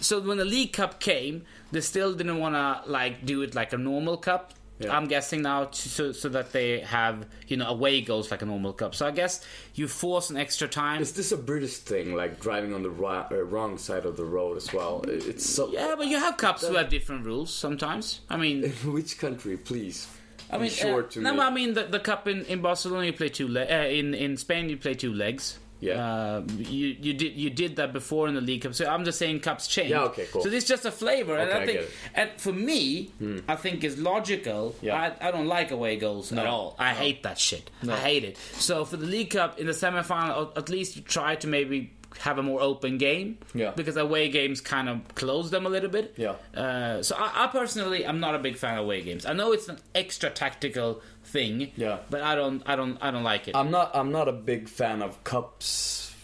So 0.00 0.20
when 0.20 0.38
the 0.38 0.44
League 0.44 0.72
Cup 0.72 1.00
came, 1.00 1.44
they 1.72 1.80
still 1.80 2.14
didn't 2.14 2.38
want 2.38 2.54
to 2.54 2.90
like 2.90 3.26
do 3.26 3.42
it 3.42 3.54
like 3.54 3.72
a 3.72 3.78
normal 3.78 4.16
cup. 4.16 4.54
Yeah. 4.80 4.96
I'm 4.96 5.08
guessing 5.08 5.42
now, 5.42 5.64
to, 5.64 5.88
so 5.88 6.12
so 6.12 6.28
that 6.28 6.52
they 6.52 6.80
have 6.80 7.26
you 7.48 7.56
know 7.56 7.66
away 7.66 8.00
goals 8.00 8.30
like 8.30 8.42
a 8.42 8.46
normal 8.46 8.72
cup. 8.72 8.94
So 8.94 9.06
I 9.06 9.10
guess 9.10 9.44
you 9.74 9.88
force 9.88 10.30
an 10.30 10.36
extra 10.36 10.68
time. 10.68 11.02
Is 11.02 11.12
this 11.12 11.32
a 11.32 11.36
British 11.36 11.78
thing, 11.78 12.14
like 12.14 12.40
driving 12.40 12.72
on 12.74 12.82
the 12.82 12.90
ri- 12.90 13.26
uh, 13.30 13.42
wrong 13.44 13.78
side 13.78 14.06
of 14.06 14.16
the 14.16 14.24
road 14.24 14.56
as 14.56 14.72
well? 14.72 15.04
It's 15.08 15.48
so. 15.48 15.68
yeah, 15.72 15.94
but 15.96 16.06
you 16.06 16.18
have 16.18 16.36
cups 16.36 16.66
who 16.66 16.74
have 16.74 16.88
different 16.90 17.26
rules 17.26 17.52
sometimes. 17.52 18.20
I 18.30 18.36
mean, 18.36 18.70
Which 18.84 19.18
country, 19.18 19.56
please? 19.56 20.06
I 20.50 20.58
mean, 20.58 20.70
sure 20.70 21.04
uh, 21.04 21.08
to 21.08 21.20
no, 21.20 21.34
me. 21.34 21.40
I 21.40 21.50
mean 21.50 21.74
the, 21.74 21.84
the 21.84 22.00
cup 22.00 22.26
in, 22.26 22.44
in 22.46 22.62
Barcelona 22.62 23.06
you 23.06 23.12
play 23.12 23.28
two 23.28 23.48
le- 23.48 23.64
uh, 23.66 23.84
in 23.86 24.14
in 24.14 24.36
Spain 24.36 24.68
you 24.68 24.76
play 24.76 24.94
two 24.94 25.12
legs. 25.12 25.58
Yeah. 25.80 26.04
Uh, 26.04 26.42
you 26.56 26.96
you 27.00 27.14
did 27.14 27.34
you 27.34 27.50
did 27.50 27.76
that 27.76 27.92
before 27.92 28.28
in 28.28 28.34
the 28.34 28.40
League 28.40 28.62
Cup. 28.62 28.74
So 28.74 28.86
I'm 28.86 29.04
just 29.04 29.18
saying 29.18 29.40
cups 29.40 29.68
change. 29.68 29.90
Yeah, 29.90 30.02
okay, 30.04 30.26
cool. 30.32 30.42
So 30.42 30.48
this 30.48 30.64
is 30.64 30.68
just 30.68 30.84
a 30.84 30.90
flavor, 30.90 31.36
and 31.36 31.52
I 31.52 31.62
I 31.62 31.66
think. 31.66 31.80
Hmm. 31.80 31.86
and 32.14 32.30
for 32.38 32.52
me, 32.52 33.12
I 33.48 33.56
think 33.56 33.84
is 33.84 33.98
logical. 33.98 34.74
Yeah. 34.80 35.14
I, 35.20 35.28
I 35.28 35.30
don't 35.30 35.46
like 35.46 35.70
away 35.70 35.96
goals 35.96 36.32
at 36.32 36.46
all. 36.46 36.74
I 36.78 36.94
hate 36.94 37.22
that 37.22 37.38
shit. 37.38 37.70
I 37.88 37.96
hate 37.96 38.24
it. 38.24 38.36
So 38.54 38.84
for 38.84 38.96
the 38.96 39.06
League 39.06 39.30
Cup 39.30 39.58
in 39.58 39.66
the 39.66 39.72
semifinal, 39.72 40.56
at 40.56 40.68
least 40.68 40.96
you 40.96 41.02
try 41.02 41.36
to 41.36 41.46
maybe 41.46 41.92
have 42.20 42.38
a 42.38 42.42
more 42.42 42.60
open 42.60 42.98
game. 42.98 43.38
Yeah. 43.54 43.72
Because 43.76 43.96
away 43.96 44.28
games 44.28 44.60
kind 44.60 44.88
of 44.88 45.14
close 45.14 45.50
them 45.50 45.66
a 45.66 45.68
little 45.68 45.90
bit. 45.90 46.14
Yeah. 46.16 46.34
Uh, 46.54 47.02
so 47.02 47.14
I, 47.16 47.44
I 47.44 47.46
personally, 47.48 48.06
I'm 48.06 48.18
not 48.18 48.34
a 48.34 48.38
big 48.38 48.56
fan 48.56 48.78
of 48.78 48.84
away 48.84 49.02
games. 49.02 49.26
I 49.26 49.32
know 49.34 49.52
it's 49.52 49.68
an 49.68 49.78
extra 49.94 50.30
tactical 50.30 51.00
thing. 51.28 51.70
Yeah. 51.76 51.98
But 52.10 52.22
I 52.22 52.34
don't, 52.34 52.62
I 52.66 52.76
don't, 52.76 52.98
I 53.00 53.10
don't 53.10 53.24
like 53.24 53.48
it. 53.48 53.56
I'm 53.56 53.70
not. 53.70 53.90
I'm 53.94 54.10
not 54.10 54.28
a 54.28 54.32
big 54.32 54.68
fan 54.68 55.02
of 55.02 55.22
cups. 55.24 56.14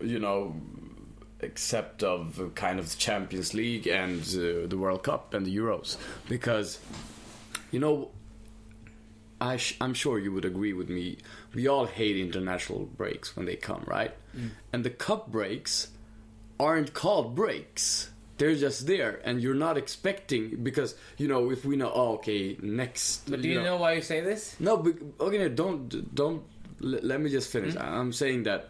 You 0.00 0.18
know, 0.18 0.54
except 1.40 2.02
of 2.02 2.52
kind 2.54 2.78
of 2.78 2.90
the 2.90 2.96
Champions 2.96 3.54
League 3.54 3.86
and 3.86 4.20
uh, 4.22 4.66
the 4.66 4.76
World 4.78 5.02
Cup 5.02 5.32
and 5.34 5.46
the 5.46 5.56
Euros, 5.56 5.96
because 6.28 6.78
you 7.70 7.78
know. 7.80 8.10
I 9.38 9.58
sh- 9.58 9.76
I'm 9.82 9.92
sure 9.92 10.18
you 10.18 10.32
would 10.32 10.46
agree 10.46 10.72
with 10.72 10.88
me. 10.88 11.18
We 11.54 11.68
all 11.68 11.84
hate 11.84 12.16
international 12.16 12.86
breaks 12.86 13.36
when 13.36 13.44
they 13.44 13.54
come, 13.54 13.84
right? 13.86 14.14
And 14.72 14.82
the 14.82 14.88
cup 14.88 15.30
breaks 15.30 15.88
aren't 16.58 16.94
called 16.94 17.34
breaks. 17.34 18.08
They're 18.38 18.54
just 18.54 18.86
there, 18.86 19.20
and 19.24 19.40
you're 19.40 19.54
not 19.54 19.78
expecting 19.78 20.62
because 20.62 20.94
you 21.16 21.26
know 21.26 21.50
if 21.50 21.64
we 21.64 21.76
know, 21.76 21.90
oh, 21.94 22.14
okay, 22.14 22.56
next. 22.60 23.30
but 23.30 23.40
do 23.40 23.48
you 23.48 23.62
know 23.62 23.76
why 23.78 23.94
you 23.94 24.02
say 24.02 24.20
this? 24.20 24.56
No, 24.60 24.76
but 24.76 24.94
okay, 25.20 25.48
don't 25.48 26.14
don't. 26.14 26.42
l- 26.82 27.00
Let 27.02 27.20
me 27.20 27.30
just 27.30 27.50
finish. 27.50 27.74
Hmm? 27.74 27.82
I'm 27.82 28.12
saying 28.12 28.42
that 28.42 28.68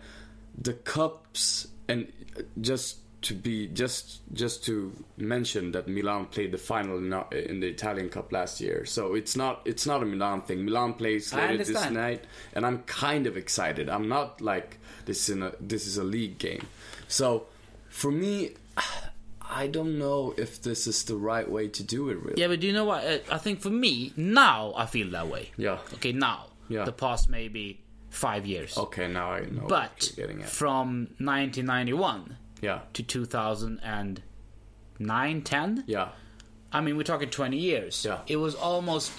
the 0.57 0.73
cups 0.73 1.67
and 1.89 2.13
just 2.61 2.99
to 3.23 3.35
be 3.35 3.67
just 3.67 4.21
just 4.35 4.65
to 4.67 4.93
mention 5.17 5.73
that 5.73 5.89
Milan 5.89 6.27
played 6.27 6.53
the 6.53 6.59
final 6.59 6.99
in, 6.99 7.13
in 7.33 7.59
the 7.59 7.67
Italian 7.67 8.09
Cup 8.09 8.31
last 8.31 8.61
year. 8.61 8.85
So 8.85 9.15
it's 9.15 9.35
not 9.35 9.63
it's 9.65 9.85
not 9.85 10.01
a 10.01 10.07
Milan 10.07 10.43
thing. 10.43 10.65
Milan 10.65 10.95
plays 10.95 11.35
later 11.35 11.65
this 11.65 11.91
night, 11.91 12.25
and 12.55 12.65
I'm 12.65 12.83
kind 12.85 13.27
of 13.27 13.37
excited. 13.37 13.89
I'm 13.89 14.09
not 14.09 14.41
like 14.41 14.79
this 15.07 15.29
in 15.29 15.43
a 15.43 15.53
this 15.61 15.89
is 15.89 15.99
a 15.99 16.05
league 16.05 16.39
game. 16.39 16.65
So 17.09 17.47
for 17.89 18.13
me. 18.13 18.55
I 19.49 19.67
don't 19.69 19.99
know 19.99 20.35
if 20.37 20.61
this 20.63 20.87
is 20.87 21.05
the 21.05 21.17
right 21.17 21.49
way 21.51 21.69
to 21.69 21.83
do 21.83 22.09
it. 22.11 22.19
Really, 22.23 22.41
Yeah, 22.41 22.49
but 22.49 22.61
do 22.61 22.67
you 22.67 22.73
know 22.73 22.85
what? 22.85 23.05
Uh, 23.05 23.19
I 23.31 23.39
think 23.39 23.61
for 23.61 23.71
me 23.71 24.13
now 24.17 24.73
I 24.77 24.87
feel 24.87 25.11
that 25.11 25.29
way. 25.29 25.51
Yeah. 25.57 25.79
Okay, 25.95 26.13
now. 26.13 26.47
Yeah. 26.69 26.85
The 26.85 26.93
past 26.93 27.29
maybe 27.31 27.81
five 28.11 28.47
years. 28.47 28.77
Okay, 28.77 29.09
now 29.09 29.33
I 29.33 29.41
know 29.41 29.63
what 29.63 29.69
But 29.69 30.13
you're 30.17 30.27
getting 30.27 30.43
at. 30.43 30.51
from 30.51 31.09
1991 31.19 32.37
Yeah, 32.61 32.81
to 32.95 33.03
2009, 33.03 35.43
10. 35.43 35.85
yeah, 35.87 36.09
I 36.73 36.81
mean, 36.81 36.97
we're 36.97 37.03
talking 37.05 37.31
20 37.31 37.57
years. 37.57 38.05
Yeah. 38.05 38.21
It 38.27 38.37
was 38.37 38.55
almost 38.55 39.13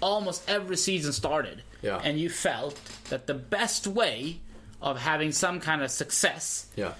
almost 0.00 0.48
every 0.48 0.76
season 0.76 1.12
started. 1.12 1.62
Yeah. 1.82 2.00
And 2.02 2.18
you 2.18 2.30
felt 2.30 2.80
that 3.10 3.26
the 3.26 3.34
best 3.34 3.86
way 3.86 4.40
of 4.80 4.98
having 4.98 5.32
some 5.32 5.60
kind 5.60 5.82
of 5.82 5.90
success 5.90 6.66
yeah, 6.76 6.92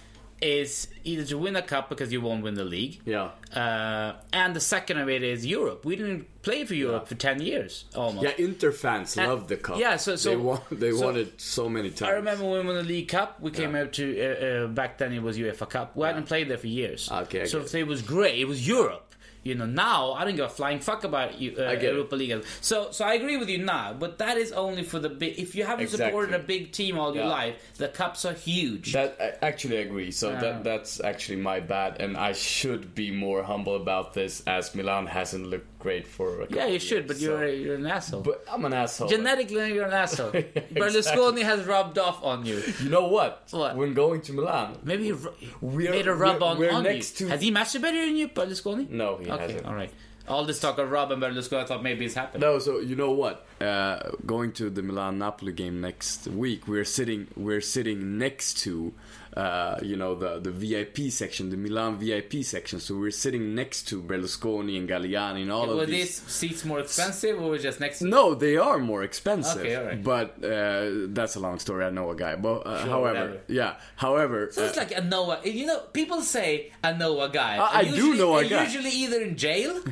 is 0.45 0.89
either 1.05 1.25
to 1.25 1.39
win 1.39 1.57
a 1.57 1.63
cup 1.63 1.89
because 1.89 2.13
you 2.13 2.21
won't 2.21 2.43
win 2.43 2.55
the 2.55 2.65
league. 2.65 3.01
yeah. 3.07 3.31
Uh, 3.55 4.15
and 4.33 4.55
the 4.55 4.61
second 4.61 4.99
of 4.99 5.09
it 5.09 5.23
is 5.23 5.47
Europe. 5.47 5.85
We 5.85 5.95
didn't 5.97 6.27
play 6.43 6.65
for 6.65 6.75
Europe 6.75 7.05
Yeah. 7.05 7.09
for 7.09 7.15
10 7.15 7.41
years 7.41 7.85
almost. 7.95 8.25
Yeah, 8.25 8.33
Inter 8.45 8.73
fans 8.73 9.17
And- 9.17 9.29
love 9.31 9.47
the 9.49 9.57
cup. 9.57 9.79
yeah, 9.79 9.97
so- 9.97 10.17
so- 10.17 10.31
they 10.31 10.37
won, 10.37 10.61
they 10.73 10.91
so- 10.91 11.05
won 11.07 11.17
it 11.17 11.41
so 11.41 11.69
many 11.69 11.91
times. 11.91 12.11
I 12.11 12.15
remember 12.15 12.45
when 12.45 12.61
we 12.61 12.67
won 12.67 12.77
the 12.77 12.83
League 12.83 13.09
Cup, 13.09 13.41
we 13.41 13.51
came 13.53 13.75
out 13.77 13.93
to 13.95 14.05
uh, 14.21 14.25
uh, 14.27 14.67
back 14.67 14.99
then 14.99 15.13
it 15.13 15.23
was 15.23 15.39
UEFA 15.39 15.69
Cup. 15.71 15.97
We 15.97 16.05
hadn't 16.07 16.27
played 16.27 16.49
there 16.49 16.59
for 16.59 16.67
years. 16.67 17.09
Okay, 17.11 17.43
I 17.43 17.45
so 17.47 17.61
if 17.61 17.75
it 17.75 17.87
was 17.87 18.03
great, 18.03 18.39
it 18.39 18.47
was 18.47 18.67
Europe. 18.67 19.04
You 19.45 19.55
know, 19.55 19.67
now 19.67 20.13
I 20.15 20.25
don't 20.25 20.37
give 20.37 20.47
a 20.47 20.49
flying 20.49 20.81
fuck 20.81 21.05
about 21.05 21.39
you, 21.39 21.55
uh, 21.59 21.65
I 21.67 21.75
get 21.77 21.85
it. 21.85 21.95
Europa 21.95 22.17
League. 22.17 22.45
So, 22.63 22.91
so 22.93 23.05
I 23.05 23.15
agree 23.15 23.37
with 23.37 23.51
you 23.51 23.59
now, 23.59 23.93
but 23.93 24.19
that 24.19 24.39
is 24.39 24.53
only 24.53 24.83
for 24.83 24.99
the 24.99 25.11
big. 25.11 25.39
If 25.39 25.55
you 25.55 25.65
haven't 25.65 25.85
Exactly. 25.85 26.07
supported 26.07 26.35
a 26.35 26.39
big 26.39 26.73
team 26.73 26.99
all 26.99 27.15
your 27.15 27.25
Yeah. 27.25 27.31
life, 27.31 27.55
the 27.77 27.89
cups 27.89 28.25
are 28.25 28.33
huge. 28.33 28.95
That 28.95 29.17
I 29.21 29.47
actually 29.47 29.77
agree. 29.77 30.11
So 30.11 30.31
Yeah. 30.31 30.41
that 30.41 30.65
that's 30.65 30.99
actually 31.01 31.37
my 31.37 31.61
bad, 31.61 32.01
and 32.01 32.17
I 32.17 32.33
should 32.33 32.95
be 32.95 33.11
more 33.11 33.43
humble 33.43 33.77
about 33.77 34.15
this, 34.15 34.43
as 34.47 34.75
Milan 34.75 35.07
hasn't 35.07 35.47
looked 35.47 35.74
great 35.85 36.07
for. 36.17 36.47
Yeah, 36.51 36.67
you 36.75 36.81
should, 36.89 37.05
years, 37.05 37.09
but 37.11 37.17
you're 37.25 37.39
so- 37.47 37.55
you're 37.63 37.75
an 37.83 37.87
asshole. 37.87 38.23
But 38.23 38.39
I'm 38.53 38.65
an 38.65 38.73
asshole. 38.83 39.09
Genetically, 39.15 39.75
you're 39.75 39.85
an 39.93 39.93
asshole. 40.05 40.33
Berlusconi 40.81 41.43
has 41.43 41.61
rubbed 41.75 41.99
off 42.07 42.19
on 42.25 42.45
you. 42.49 42.63
you 42.83 42.89
know 42.89 43.07
what? 43.17 43.31
What? 43.51 43.77
When 43.77 43.95
going 43.95 44.21
to 44.23 44.33
Milan, 44.33 44.79
Maybe 44.83 45.13
We're- 45.61 45.91
made 45.97 46.09
a 46.09 46.15
rub 46.15 46.41
we're- 46.41 46.51
on, 46.51 46.59
we're 46.59 46.73
on 46.73 46.83
next 46.85 47.21
you. 47.21 47.27
to- 47.27 47.33
Has 47.33 47.43
he 47.43 47.51
masturbated 47.53 48.03
on 48.11 48.17
you, 48.17 48.29
Berlusconi? 48.29 48.89
No, 48.91 49.19
he 49.19 49.31
okay, 49.31 49.43
hasn't. 49.43 49.67
all 49.67 49.75
right. 49.75 49.93
All 50.27 50.47
this 50.47 50.59
talk 50.59 50.79
of 50.79 50.91
Rob 50.91 51.13
and 51.13 51.23
Berlusconi, 51.23 51.61
I 51.65 51.67
thought 51.67 51.83
maybe 51.83 52.07
it's 52.07 52.15
happened. 52.15 52.41
No, 52.41 52.59
so 52.59 52.79
you 52.81 52.97
know 52.97 53.11
what? 53.13 53.47
Uh, 53.61 53.99
going 54.25 54.53
to 54.53 54.71
the 54.71 54.83
Milan 54.83 55.19
Napoli 55.19 55.53
game 55.53 55.83
next 55.83 56.27
week, 56.29 56.67
we're 56.67 56.87
sitting 56.99 57.29
we're 57.37 57.61
sitting 57.61 58.17
next 58.17 58.55
to 58.65 58.95
uh, 59.37 59.79
you 59.83 59.97
know 59.97 60.15
the 60.15 60.39
the 60.41 60.51
VIP 60.51 61.11
section, 61.11 61.51
the 61.51 61.57
Milan 61.57 61.99
VIP 61.99 62.45
section. 62.45 62.79
So 62.81 62.97
we're 62.97 63.11
sitting 63.11 63.55
next 63.55 63.89
to 63.89 64.01
Berlusconi 64.03 64.77
and 64.79 64.89
Galliani 64.89 65.43
and 65.43 65.51
all 65.53 65.67
Were 65.67 65.83
of 65.83 65.89
these. 65.89 65.89
Were 65.89 65.97
these 66.05 66.15
seats 66.33 66.65
more 66.65 66.79
expensive 66.81 67.41
or 67.43 67.51
was 67.51 67.61
it 67.61 67.65
just 67.65 67.81
next 67.81 67.99
to 68.01 68.07
No, 68.07 68.35
they 68.35 68.57
are 68.57 68.79
more 68.79 69.03
expensive. 69.03 69.63
Okay, 69.63 69.75
all 69.75 69.85
right. 69.85 70.03
But 70.03 70.45
uh, 70.45 71.09
that's 71.09 71.35
a 71.37 71.41
long 71.41 71.59
story. 71.59 71.85
I 71.85 71.91
know 71.91 72.11
a 72.11 72.17
guy. 72.17 72.37
But 72.37 72.59
uh, 72.67 72.79
however, 72.87 73.01
whatever. 73.01 73.41
yeah. 73.49 73.75
However, 73.97 74.49
So 74.53 74.65
it's 74.65 74.77
uh, 74.79 74.81
like 74.83 74.93
a 74.97 75.03
Noah. 75.03 75.41
You 75.45 75.67
know, 75.67 75.81
people 75.93 76.23
say 76.23 76.73
a 76.83 76.97
Noah 76.97 77.29
guy. 77.31 77.57
I- 77.57 77.81
I 77.81 77.83
And 77.83 77.97
do 77.97 78.15
know 78.15 78.37
a 78.37 78.45
guy. 78.45 78.65
Usually 78.65 78.91
either 78.91 79.21
in 79.23 79.37
jail 79.37 79.83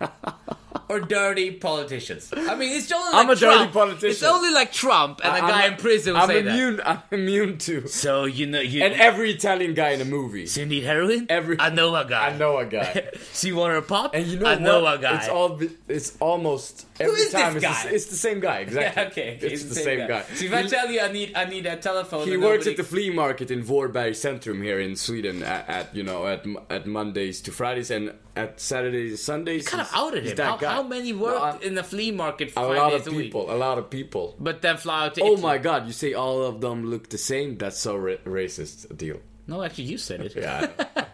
or 0.90 0.98
dirty 1.00 1.52
politicians. 1.52 2.32
I 2.36 2.56
mean, 2.56 2.76
it's 2.76 2.90
only 2.90 3.04
like 3.12 3.24
I'm 3.24 3.30
a 3.30 3.36
dirty 3.36 3.70
politician. 3.72 4.10
It's 4.10 4.22
only 4.24 4.50
like 4.52 4.72
Trump 4.72 5.20
and 5.22 5.36
a 5.36 5.40
guy 5.40 5.66
in 5.68 5.76
prison 5.76 6.14
will 6.14 6.20
I'm 6.22 6.28
say 6.28 6.42
that. 6.42 6.50
immune. 6.54 6.80
I'm 6.84 7.02
immune 7.12 7.58
to. 7.58 7.86
So 7.86 8.24
you 8.24 8.46
know 8.46 8.60
you. 8.60 8.82
And 8.82 8.94
every 8.94 9.30
Italian 9.30 9.74
guy 9.74 9.90
in 9.90 10.00
a 10.00 10.04
movie. 10.04 10.46
so 10.46 10.60
you 10.60 10.66
need 10.66 10.82
heroin? 10.82 11.26
Every- 11.28 11.58
I 11.60 11.70
know 11.70 11.94
a 11.94 12.04
guy. 12.04 12.28
I 12.28 12.36
know 12.36 12.58
a 12.58 12.66
guy. 12.66 13.10
so 13.32 13.46
you 13.46 13.56
want 13.56 13.76
a 13.76 13.82
pop? 13.82 14.14
And 14.14 14.26
you 14.26 14.38
know 14.40 14.46
I 14.46 14.56
know 14.56 14.82
what? 14.82 14.98
a 14.98 15.02
guy. 15.02 15.16
It's 15.18 15.28
all. 15.28 15.60
It's 15.88 16.16
almost 16.18 16.86
every 16.98 17.14
is 17.20 17.32
this 17.32 17.40
time. 17.40 17.56
It's. 17.56 17.82
The, 17.84 17.94
it's 17.94 18.06
the 18.06 18.16
same 18.16 18.40
guy. 18.40 18.58
Exactly. 18.70 19.02
Yeah, 19.02 19.08
okay, 19.08 19.36
okay, 19.36 19.46
It's 19.54 19.64
the 19.64 19.74
same 19.74 20.06
guy. 20.08 20.22
So 20.34 20.44
if 20.44 20.52
I 20.52 20.62
tell 20.66 20.90
you 20.90 21.00
I 21.00 21.10
need 21.12 21.32
I 21.36 21.44
need 21.44 21.66
a 21.66 21.76
telephone, 21.76 22.26
He 22.26 22.36
works 22.36 22.66
nobody- 22.66 22.70
at 22.72 22.76
the 22.76 22.84
flea 22.84 23.10
market 23.10 23.50
in 23.50 23.62
Vårberg 23.62 24.12
Centrum 24.26 24.62
here 24.62 24.80
in 24.80 24.96
Sweden 24.96 25.42
at, 25.42 25.68
at 25.68 25.94
you 25.96 26.02
know 26.02 26.26
at 26.26 26.44
at 26.68 26.86
Mondays 26.86 27.40
to 27.42 27.52
Fridays 27.52 27.90
and 27.90 28.12
at 28.36 28.60
Saturdays 28.60 29.10
and 29.10 29.18
Sundays. 29.18 29.68
kind 29.68 29.80
of 29.82 29.90
outed 29.94 30.26
him. 30.26 30.36
How, 30.36 30.56
how 30.56 30.82
many 30.82 31.12
worked 31.12 31.62
I- 31.62 31.66
in 31.66 31.74
the 31.74 31.82
flea 31.84 32.10
market 32.10 32.48
a 32.50 32.52
five 32.52 32.76
lot 32.76 32.92
of 32.94 33.04
people. 33.06 33.50
A 33.50 33.56
lot 33.56 33.78
of 33.78 33.90
people. 33.90 34.36
But 34.38 34.62
then 34.62 34.76
fly 34.76 35.06
out 35.06 35.14
to 35.16 35.22
Oh 35.22 35.26
Italy. 35.32 35.42
my 35.42 35.58
God! 35.58 35.86
You 35.86 35.92
say 35.92 36.14
all 36.14 36.42
of 36.44 36.60
them 36.60 36.86
look 36.90 37.08
the 37.10 37.18
same? 37.18 37.56
That's 37.58 37.78
so 37.78 37.96
ra- 37.96 38.14
racist. 38.24 38.96
Deal. 38.96 39.18
No, 39.46 39.62
actually, 39.62 39.84
you 39.84 39.98
said 39.98 40.20
it. 40.20 40.34
Yeah. 40.36 40.68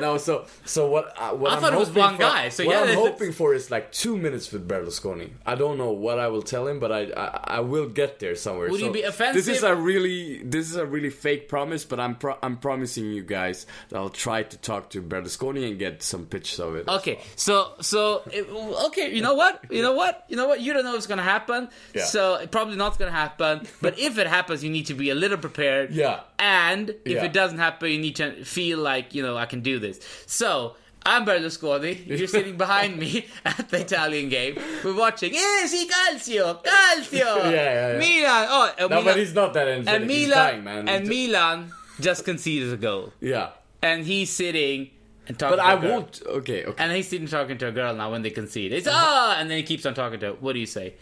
no, 0.00 0.18
so 0.18 0.46
so 0.64 0.88
what? 0.88 1.12
Uh, 1.16 1.30
what 1.30 1.52
I 1.52 1.54
am 1.56 1.60
thought 1.60 1.72
it 1.74 1.78
was 1.78 1.90
one 1.90 2.14
for- 2.16 2.20
guy, 2.22 2.48
so 2.48 2.64
what 2.64 2.72
yeah, 2.72 2.82
I'm 2.92 2.94
hoping 2.98 3.32
for 3.32 3.54
is 3.54 3.70
like 3.70 3.92
two 3.92 4.16
minutes 4.16 4.50
with 4.52 4.66
Berlusconi. 4.68 5.30
I 5.46 5.54
don't 5.54 5.78
know 5.78 5.92
what 5.92 6.18
I 6.18 6.28
will 6.28 6.42
tell 6.42 6.66
him, 6.68 6.80
but 6.80 6.90
I 6.92 7.02
I, 7.16 7.56
I 7.58 7.60
will 7.60 7.88
get 7.88 8.18
there 8.20 8.34
somewhere. 8.36 8.70
Would 8.70 8.80
you 8.80 8.86
So 8.86 8.92
be 8.92 9.02
This 9.32 9.48
is 9.48 9.62
a 9.62 9.74
really 9.74 10.42
this 10.42 10.70
is 10.70 10.76
a 10.76 10.86
really 10.86 11.10
fake 11.10 11.48
promise, 11.48 11.84
but 11.84 12.00
I'm 12.00 12.14
pro- 12.16 12.38
I'm 12.42 12.56
promising 12.56 13.12
you 13.12 13.22
guys 13.22 13.66
that 13.88 13.96
I'll 13.98 14.08
try 14.10 14.42
to 14.42 14.56
talk 14.58 14.90
to 14.90 15.02
Berlusconi 15.02 15.68
and 15.68 15.78
get 15.78 16.02
some 16.02 16.26
pictures 16.26 16.60
of 16.60 16.74
it. 16.76 16.88
Okay, 16.88 17.20
so 17.36 17.72
so 17.80 18.22
it, 18.32 18.48
okay, 18.86 19.14
you 19.14 19.22
know 19.22 19.34
what? 19.34 19.64
You 19.70 19.82
know 19.82 19.92
what? 19.92 20.24
You 20.28 20.36
know 20.36 20.48
what? 20.48 20.60
You 20.60 20.72
don't 20.72 20.84
know 20.84 20.92
what's 20.92 21.06
gonna 21.06 21.22
happen. 21.22 21.68
Yeah. 21.94 22.04
So 22.04 22.34
it 22.36 22.50
probably 22.50 22.76
not 22.76 22.98
gonna 22.98 23.10
happen. 23.10 23.66
But 23.80 23.98
if 23.98 24.18
it 24.18 24.26
happens, 24.26 24.62
you 24.64 24.70
need 24.70 24.86
to 24.86 24.94
be 24.94 25.10
a 25.10 25.14
little 25.14 25.38
prepared. 25.38 25.90
Yeah. 25.92 26.20
And 26.38 26.90
if 26.90 27.12
Yeah. 27.12 27.24
it 27.24 27.32
doesn't 27.32 27.58
happen, 27.58 27.90
you 27.90 27.98
need 27.98 28.16
to 28.16 28.44
feel 28.44 28.78
like 28.78 29.14
you 29.14 29.22
know 29.22 29.36
I 29.36 29.46
can 29.46 29.60
do 29.60 29.78
this. 29.84 30.00
So 30.26 30.74
I'm 31.06 31.24
Berlusconi. 31.26 32.06
You're 32.06 32.26
sitting 32.28 32.56
behind 32.56 32.98
me 32.98 33.26
at 33.44 33.68
the 33.68 33.80
Italian 33.80 34.28
game. 34.30 34.54
We're 34.82 34.96
watching. 34.96 35.32
Eh, 35.34 35.66
sì, 35.66 35.86
calcio, 35.86 36.62
calcio. 36.64 37.36
Yeah, 37.44 37.50
yeah, 37.52 37.92
yeah. 37.92 37.98
Milan. 37.98 38.46
Oh, 38.50 38.70
No, 38.80 38.88
Milan. 38.88 39.04
but 39.04 39.16
he's 39.18 39.34
not 39.34 39.52
that 39.54 39.68
energetic. 39.68 40.00
and 40.02 40.10
he's 40.10 40.28
Milan. 40.28 40.38
dying, 40.48 40.64
man. 40.64 40.88
And 40.88 41.08
Milan 41.08 41.72
just 42.00 42.24
conceded 42.24 42.72
a 42.72 42.76
goal, 42.78 43.12
Yeah. 43.20 43.50
and 43.82 44.04
he's 44.06 44.30
sitting 44.30 44.90
and 45.28 45.38
talking. 45.38 45.56
But 45.58 45.62
to 45.62 45.68
I 45.68 45.72
a 45.74 45.80
girl. 45.80 45.90
won't. 45.90 46.22
Okay, 46.26 46.64
okay. 46.64 46.82
And 46.82 46.92
he's 46.92 47.08
sitting 47.08 47.28
talking 47.28 47.58
to 47.58 47.66
a 47.68 47.72
girl 47.72 47.94
now 47.94 48.10
when 48.10 48.22
they 48.22 48.30
concede. 48.30 48.72
It's 48.72 48.88
ah, 48.90 49.36
and 49.38 49.50
then 49.50 49.58
he 49.58 49.62
keeps 49.62 49.84
on 49.86 49.92
talking 49.94 50.20
to 50.20 50.26
her. 50.26 50.32
What 50.40 50.54
do 50.54 50.58
you 50.58 50.66
say? 50.78 50.94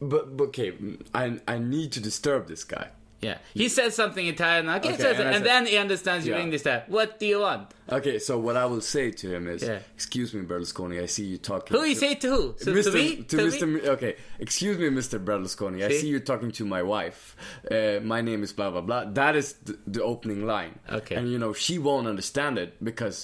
But, 0.00 0.36
but 0.36 0.44
okay, 0.52 0.72
I 1.14 1.40
I 1.48 1.56
need 1.58 1.92
to 1.92 2.00
disturb 2.00 2.46
this 2.48 2.64
guy. 2.64 2.88
Yeah, 3.24 3.38
he 3.62 3.66
says 3.68 3.90
something 4.00 4.24
in 4.26 4.34
Italian. 4.34 4.68
Okay, 4.68 4.88
Okay, 4.94 5.02
says 5.06 5.18
and 5.20 5.28
and 5.28 5.36
said- 5.36 5.46
then 5.50 5.62
he 5.66 5.76
understands 5.86 6.22
your 6.26 6.36
Yeah. 6.36 6.44
English. 6.44 6.62
That 6.68 6.80
what 6.96 7.18
do 7.20 7.26
you 7.32 7.40
want? 7.40 7.64
Okay, 7.98 8.16
so 8.18 8.32
what 8.46 8.56
I 8.56 8.64
will 8.70 8.80
say 8.96 9.06
to 9.20 9.26
him 9.34 9.44
is, 9.54 9.62
Yeah. 9.62 9.78
excuse 9.98 10.28
me, 10.34 10.40
Berlusconi. 10.50 10.96
I 11.02 11.06
see 11.06 11.24
you 11.32 11.38
talking. 11.38 11.72
Who 11.76 11.84
you 11.84 11.94
say 11.94 12.14
to 12.22 12.28
who? 12.34 12.42
So 12.58 12.72
Mr. 12.72 12.84
to 12.84 12.90
me? 12.98 13.06
to 13.30 13.36
To 13.36 13.42
Mr. 13.46 13.66
me? 13.74 13.78
Okay, 13.94 14.12
excuse 14.46 14.76
me, 14.82 14.88
Mr. 15.00 15.16
Berlusconi. 15.28 15.78
I 15.84 15.88
See? 15.88 15.98
see 16.00 16.08
you 16.14 16.20
talking 16.20 16.50
to 16.58 16.64
my 16.76 16.82
wife. 16.82 17.20
Uh, 17.70 18.00
my 18.14 18.20
name 18.28 18.42
is 18.46 18.52
blah 18.58 18.70
blah 18.70 18.80
blah. 18.88 19.02
That 19.20 19.34
is 19.36 19.46
the, 19.66 19.74
the 19.86 20.02
opening 20.12 20.40
line. 20.54 20.74
Okay. 20.98 21.14
and 21.18 21.24
you 21.32 21.38
know 21.42 21.52
she 21.52 21.74
won't 21.78 22.06
understand 22.14 22.54
it 22.64 22.70
because 22.90 23.16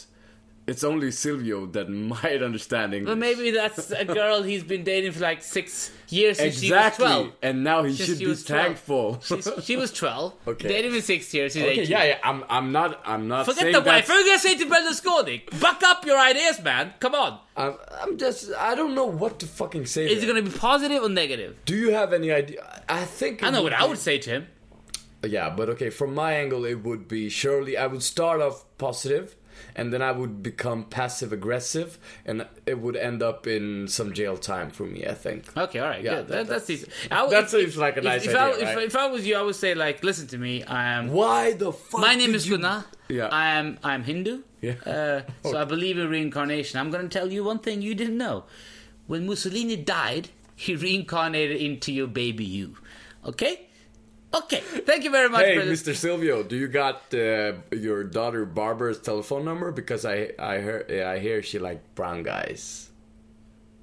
it's 0.71 0.85
only 0.85 1.11
Silvio 1.11 1.67
that 1.67 1.89
might 2.15 2.43
understand 2.43 2.95
English. 2.95 3.09
Well, 3.09 3.17
maybe 3.17 3.51
that's 3.51 3.91
a 3.91 4.05
girl 4.05 4.43
he's 4.43 4.63
been 4.63 4.85
dating 4.85 5.13
for 5.13 5.21
like 5.21 5.43
six 5.43 5.91
years 6.09 6.39
since 6.39 6.63
exactly, 6.63 7.07
she 7.07 7.13
was 7.13 7.23
12. 7.23 7.33
and 7.43 7.65
now 7.65 7.83
he 7.83 7.95
Since 7.95 8.09
should 8.09 8.19
she 8.19 8.25
be 8.25 8.31
was 8.31 8.45
12. 8.45 8.63
thankful. 8.65 9.21
She's, 9.23 9.49
she 9.65 9.77
was 9.77 9.93
12. 9.93 10.35
Okay. 10.49 10.69
Dated 10.69 10.93
for 10.93 11.01
six 11.01 11.33
years. 11.35 11.53
She's 11.53 11.63
okay, 11.63 11.73
18. 11.81 11.87
yeah, 11.91 12.05
yeah. 12.05 12.19
I'm, 12.23 12.45
I'm 12.49 12.73
not, 12.73 13.01
I'm 13.05 13.27
not. 13.29 13.47
Forget 13.47 13.61
saying 13.63 13.73
the 13.73 13.81
wife. 13.81 14.07
that's- 14.07 14.11
are 14.11 14.25
going 14.25 14.39
to 14.39 14.39
say 14.39 14.57
to 14.59 14.67
Berlusconi? 14.67 15.61
Buck 15.61 15.83
up 15.83 16.07
your 16.07 16.19
ideas, 16.19 16.63
man. 16.63 16.95
Come 17.01 17.15
on. 17.15 17.39
I'm, 17.57 17.75
I'm 18.01 18.17
just, 18.17 18.53
I 18.55 18.75
don't 18.75 18.95
know 18.95 19.07
what 19.07 19.39
to 19.41 19.47
fucking 19.47 19.87
say. 19.87 20.07
Is 20.07 20.13
it 20.23 20.27
there. 20.27 20.33
going 20.35 20.45
to 20.45 20.51
be 20.51 20.57
positive 20.59 21.03
or 21.03 21.09
negative? 21.09 21.57
Do 21.65 21.75
you 21.77 21.91
have 21.93 22.13
any 22.13 22.31
idea? 22.31 22.83
I 22.89 23.05
think. 23.05 23.43
I 23.43 23.51
know 23.51 23.63
what 23.63 23.73
I 23.73 23.85
would 23.87 23.99
say 23.99 24.19
to 24.19 24.31
him. 24.31 24.47
Yeah, 25.23 25.51
but 25.51 25.69
okay, 25.71 25.91
from 25.91 26.15
my 26.15 26.33
angle, 26.33 26.65
it 26.65 26.83
would 26.83 27.07
be 27.07 27.29
surely 27.29 27.77
I 27.77 27.87
would 27.87 28.03
start 28.03 28.41
off 28.41 28.65
positive, 28.79 29.37
and 29.77 29.93
then 29.93 30.03
I 30.03 30.13
would 30.13 30.43
become 30.43 30.85
passive 30.85 31.33
aggressive, 31.33 31.99
and 32.25 32.47
it 32.67 32.79
would 32.79 32.97
end 32.97 33.23
up 33.23 33.47
in 33.47 33.89
some 33.89 34.13
jail 34.13 34.37
time 34.37 34.71
for 34.71 34.85
me. 34.85 35.07
I 35.07 35.15
think. 35.15 35.57
Okay, 35.57 35.79
all 35.79 35.89
right, 35.89 36.03
Yeah, 36.03 36.17
good. 36.17 36.29
that- 36.29 36.29
That, 36.29 36.47
that's 36.49 36.67
that's- 36.67 36.71
easy. 36.71 37.09
I 37.11 37.27
that 37.29 37.45
if- 37.45 37.51
seems 37.51 37.77
like 37.77 37.97
a 37.97 37.99
if- 37.99 38.05
nice 38.05 38.27
if 38.27 38.35
I, 38.37 38.51
idea, 38.51 38.69
if, 38.69 38.77
right? 38.77 38.87
if 38.87 38.97
I 38.97 39.07
was 39.07 39.27
you, 39.27 39.37
I 39.37 39.43
would 39.43 39.57
say 39.57 39.75
like, 39.75 40.03
listen 40.05 40.27
to 40.29 40.39
me. 40.39 40.65
I 40.65 40.93
am. 40.95 41.09
Why 41.13 41.53
the 41.53 41.73
fuck? 41.73 42.01
My 42.01 42.15
name 42.15 42.35
is 42.35 42.47
you- 42.49 42.57
Gunnar. 42.59 42.85
Yeah. 43.09 43.29
I 43.33 43.51
am. 43.59 43.79
I 43.83 43.95
am 43.95 44.05
Hindu. 44.05 44.43
Yeah. 44.61 44.75
Uh, 44.87 45.23
so 45.49 45.59
I 45.63 45.65
believe 45.65 45.99
in 45.99 46.09
reincarnation. 46.09 46.79
I'm 46.79 46.91
going 46.91 47.09
to 47.09 47.19
tell 47.19 47.33
you 47.33 47.43
one 47.45 47.59
thing 47.59 47.83
you 47.83 47.95
didn't 47.95 48.19
know. 48.19 48.45
When 49.07 49.27
Mussolini 49.27 49.77
died, 49.77 50.29
he 50.55 50.77
reincarnated 50.87 51.57
into 51.61 51.93
your 51.93 52.07
baby 52.07 52.45
you. 52.45 52.77
Okay. 53.27 53.67
Okay. 54.33 54.61
Thank 54.61 55.05
you 55.05 55.11
very 55.11 55.29
much. 55.29 55.45
Hey, 55.45 55.55
brother. 55.57 55.73
Mr. 55.73 55.95
Silvio, 55.95 56.43
do 56.43 56.57
you 56.57 56.69
got 56.69 57.13
uh, 57.13 57.55
your 57.73 58.05
daughter 58.05 58.45
Barbara's 58.47 59.01
telephone 59.01 59.45
number? 59.45 59.73
Because 59.73 60.05
I 60.05 60.31
I 60.39 60.59
heard 60.59 60.91
I 60.91 61.19
hear 61.19 61.43
she 61.43 61.59
like 61.59 61.95
brown 61.95 62.23
guys. 62.23 62.91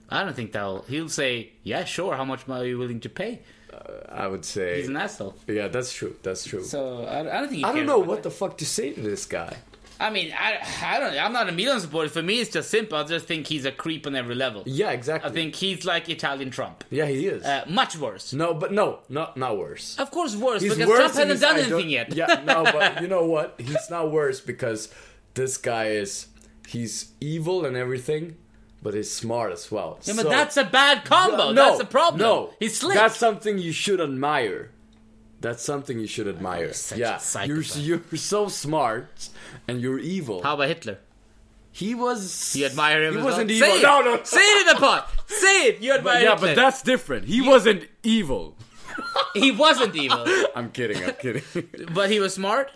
I 0.10 0.24
don't 0.24 0.36
think 0.36 0.54
that'll. 0.54 0.84
He'll 0.84 1.10
say, 1.10 1.51
"Yeah, 1.63 1.84
sure. 1.84 2.16
How 2.16 2.24
much 2.24 2.48
are 2.48 2.66
you 2.66 2.77
willing 2.77 3.01
to 3.01 3.10
pay?" 3.10 3.42
I 4.10 4.27
would 4.27 4.46
say. 4.46 4.77
He's 4.77 4.88
an 4.88 4.98
asshole. 4.98 5.36
yeah, 5.48 5.68
that's 5.68 5.94
true. 5.94 6.16
That's 6.24 6.46
true. 6.46 6.63
So 6.63 7.04
I, 7.04 7.20
I 7.20 7.24
don't 7.42 7.50
think. 7.50 7.60
He 7.60 7.63
I 7.63 7.74
don't 7.74 7.86
know 7.86 8.00
what 8.00 8.24
that. 8.24 8.30
the 8.30 8.32
fuck 8.32 8.58
to 8.60 8.66
say 8.66 8.94
to 8.94 9.01
this 9.01 9.25
guy. 9.25 9.58
I 10.00 10.10
mean, 10.10 10.34
I, 10.38 10.60
I 10.84 11.00
don't. 11.00 11.18
I'm 11.18 11.34
not 11.34 11.50
a 11.50 11.51
Milan 11.51 11.80
supporter. 11.80 12.10
For 12.10 12.22
me, 12.22 12.39
it's 12.39 12.51
just 12.51 12.70
simple. 12.70 12.98
I 12.98 13.04
just 13.04 13.25
think 13.25 13.48
he's 13.48 13.66
a 13.66 13.72
creep 13.72 14.06
on 14.06 14.16
every 14.16 14.36
level. 14.36 14.63
Yeah, 14.66 14.92
exactly. 14.92 15.30
I 15.30 15.34
think 15.34 15.56
he's 15.56 15.86
like 15.86 16.10
Italian 16.10 16.51
Trump. 16.51 16.84
Yeah, 16.89 17.06
he 17.06 17.27
is. 17.27 17.44
Uh, 17.44 17.66
much 17.68 17.98
worse. 17.98 18.34
no, 18.34 18.54
but 18.54 18.72
no, 18.72 19.00
not 19.10 19.38
not 19.38 19.58
worse. 19.58 19.98
Of 19.98 20.12
course, 20.12 20.36
worse 20.36 20.62
He's 20.62 20.74
because 20.75 20.89
worse 20.89 21.13
Trump 21.13 21.30
hasn't 21.30 21.42
done 21.42 21.58
anything 21.58 21.89
yet. 21.89 22.13
Yeah, 22.13 22.44
no, 22.46 22.63
but 22.63 23.01
you 23.01 23.08
know 23.08 23.25
what? 23.25 23.56
He's 23.60 23.89
not 23.89 24.12
worse 24.12 24.39
because 24.39 24.94
this 25.34 25.58
guy 25.58 25.88
is 25.89 26.27
he's 26.68 27.12
evil 27.20 27.66
and 27.66 27.75
everything, 27.75 28.38
but 28.82 28.94
he's 28.94 29.12
smart 29.12 29.51
as 29.51 29.72
well. 29.72 30.00
Yeah, 30.04 30.13
but 30.16 30.30
that's 30.30 30.58
a 30.58 30.63
bad 30.63 31.06
combo. 31.06 31.51
No, 31.51 31.54
that's 31.54 31.77
the 31.80 31.86
problem. 31.86 32.22
No, 32.22 32.54
he's 32.60 32.77
slick. 32.77 32.96
That's 32.96 33.18
something 33.18 33.58
you 33.58 33.72
should 33.72 34.00
admire. 34.01 34.72
That's 35.39 35.63
something 35.63 36.00
you 36.00 36.08
should 36.08 36.27
admire. 36.27 36.72
yeah, 36.96 37.20
you're 37.46 37.62
you're 37.62 38.01
so 38.15 38.48
smart 38.48 39.29
and 39.67 39.79
you're 39.82 40.00
evil. 40.00 40.41
How 40.44 40.56
about 40.56 40.67
Hitler? 40.70 41.00
he 41.71 41.93
was. 41.93 42.56
You 42.56 42.65
admire 42.65 43.04
him. 43.04 43.13
He 43.13 43.19
as 43.19 43.26
wasn't 43.26 43.50
well? 43.50 43.56
evil. 43.58 43.67
Say 43.69 43.78
it. 43.80 43.84
No, 43.84 44.02
no. 44.02 44.23
Say 44.23 44.39
it 44.41 44.67
in 44.67 44.73
the 44.73 44.80
pod. 44.80 45.04
Say 45.28 45.67
it. 45.67 45.80
You 45.82 45.93
admire 45.93 46.13
But, 46.15 46.23
yeah, 46.23 46.32
Hitler. 46.34 46.47
but 46.47 46.56
that's 46.56 46.82
different. 46.82 47.26
He 47.26 47.41
wasn't 47.41 47.88
evil. 48.02 48.56
he 49.36 49.52
wasn't 49.52 49.95
evil, 49.95 50.26
I'm 50.56 50.71
kidding. 50.71 51.04
I'm 51.04 51.13
kidding. 51.13 51.43
but 51.93 52.10
he 52.10 52.19
was 52.19 52.34
smart. 52.34 52.71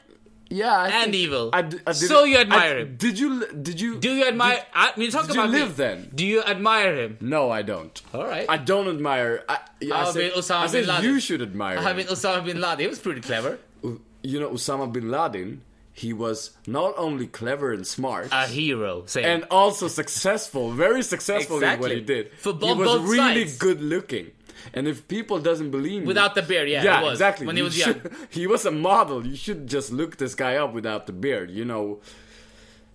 Yeah, 0.51 0.77
I 0.77 0.89
And 1.03 1.15
evil. 1.15 1.49
I 1.53 1.61
d- 1.63 1.79
I 1.87 1.91
So 1.93 2.23
you 2.25 2.37
admire 2.37 2.75
I- 2.77 2.81
him. 2.81 2.95
Did 2.97 3.17
you? 3.17 3.29
Did 3.67 3.79
you? 3.81 3.99
Do 3.99 4.11
you 4.13 4.25
admire? 4.27 4.55
did- 4.57 4.65
I 4.73 4.91
mean, 4.97 5.09
talk 5.11 5.25
did 5.27 5.35
you 5.35 5.41
about 5.41 5.53
me. 5.53 5.59
live 5.59 5.77
then? 5.77 6.11
Do 6.13 6.25
you 6.25 6.41
admire 6.43 6.95
him? 7.01 7.17
No, 7.21 7.49
I 7.49 7.61
don't. 7.61 7.95
All 8.13 8.25
right. 8.25 8.45
I 8.49 8.57
don't 8.57 8.87
admire. 8.87 9.43
I, 9.47 9.59
yeah, 9.79 9.95
I 10.01 10.11
said, 10.11 10.33
Osama 10.33 10.61
I 10.63 10.67
said 10.67 10.85
bin 10.85 10.89
Laden? 10.95 11.05
you 11.09 11.19
should 11.19 11.41
admire. 11.41 11.77
I 11.79 11.93
mean, 11.93 12.07
Osama 12.07 12.45
bin 12.45 12.59
Laden. 12.61 12.79
He 12.79 12.87
was 12.87 12.99
pretty 12.99 13.21
clever. 13.21 13.57
you 14.23 14.39
know, 14.39 14.49
Osama 14.51 14.91
bin 14.91 15.09
Laden. 15.09 15.61
He 15.93 16.13
was 16.13 16.51
not 16.65 16.93
only 16.97 17.27
clever 17.27 17.73
and 17.73 17.85
smart, 17.85 18.29
A 18.31 18.47
hero. 18.47 19.03
Say 19.07 19.23
and 19.23 19.43
also 19.51 19.89
successful, 19.89 20.71
very 20.71 21.03
successful 21.03 21.61
in 21.61 21.79
what 21.81 21.91
he 21.91 21.99
did. 21.99 22.31
For 22.37 22.53
he 22.53 22.73
was 22.73 22.87
both 22.87 23.09
really 23.09 23.43
sides. 23.45 23.57
good 23.57 23.81
looking. 23.81 24.31
And 24.73 24.87
if 24.87 25.07
people 25.07 25.39
doesn't 25.39 25.71
believe 25.71 26.01
me, 26.01 26.07
Without 26.07 26.35
the 26.35 26.41
beard, 26.41 26.69
yeah, 26.69 26.83
yeah, 26.83 27.09
exactly. 27.11 27.45
when 27.47 27.55
he 27.55 27.61
You 27.61 27.65
was 27.65 27.77
young. 27.77 27.93
should- 27.93 28.11
he 28.29 28.47
was 28.47 28.65
a 28.65 28.71
model. 28.71 29.25
You 29.25 29.35
should 29.35 29.67
just 29.67 29.91
look 29.91 30.17
this 30.17 30.35
guy 30.35 30.55
up 30.55 30.73
without 30.73 31.07
the 31.07 31.13
beard. 31.13 31.51
You 31.51 31.65
know. 31.65 31.99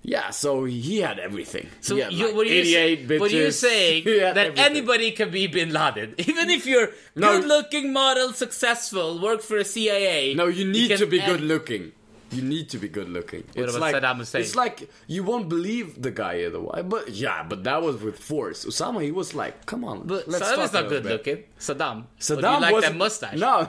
Yeah, 0.03 0.31
so 0.31 0.65
he 0.67 1.01
had 1.01 1.19
everything. 1.19 1.69
So 1.81 1.97
had, 1.97 2.13
you, 2.13 2.27
like, 2.27 2.37
what, 2.37 2.47
are 2.47 2.51
you, 2.51 2.61
88 2.61 3.09
bitches. 3.09 3.21
what 3.21 3.33
are 3.33 3.35
you 3.35 3.51
saying 3.51 4.05
that 4.05 4.37
everything. 4.37 4.65
anybody 4.65 5.11
can 5.11 5.31
be 5.31 5.49
Bin 5.49 5.73
Laden, 5.73 6.15
even 6.19 6.49
if 6.49 6.65
you're 6.65 6.91
No. 7.17 7.33
good-looking, 7.41 7.93
model, 7.93 8.33
successful, 8.33 9.19
work 9.21 9.43
for 9.43 9.57
a 9.57 9.65
CIA? 9.65 10.35
No, 10.35 10.47
you 10.47 10.65
need 10.65 10.89
can 10.91 10.99
to 10.99 11.07
be 11.07 11.19
good 11.19 11.41
looking. 11.41 11.91
You 12.37 12.43
need 12.43 12.69
to 12.71 12.79
be 12.79 12.89
good 12.89 13.09
looking. 13.09 13.45
What 13.55 13.65
it's 13.65 13.77
about 13.77 13.93
like, 13.93 14.03
Saddam 14.03 14.17
Hussein? 14.19 14.41
It's 14.43 14.55
like 14.55 14.91
you 15.07 15.23
won't 15.25 15.49
believe 15.49 16.01
the 16.01 16.11
guy 16.11 16.45
otherwise. 16.45 16.85
But 16.87 17.11
yeah, 17.11 17.43
but 17.43 17.65
that 17.65 17.83
was 17.83 18.03
with 18.03 18.19
force. 18.19 18.65
Osama, 18.65 19.03
he 19.03 19.11
was 19.11 19.35
like, 19.35 19.67
"Come 19.67 19.85
on, 19.85 20.07
But 20.07 20.29
let's 20.29 20.45
Saddam 20.45 20.65
is 20.65 20.73
not 20.73 20.89
good 20.89 21.03
bit." 21.03 21.13
looking. 21.13 21.45
Saddam. 21.59 22.05
Saddam 22.21 22.61
like 22.61 22.75
was 22.75 22.85
that 22.85 22.97
mustache. 22.97 23.39
No. 23.39 23.69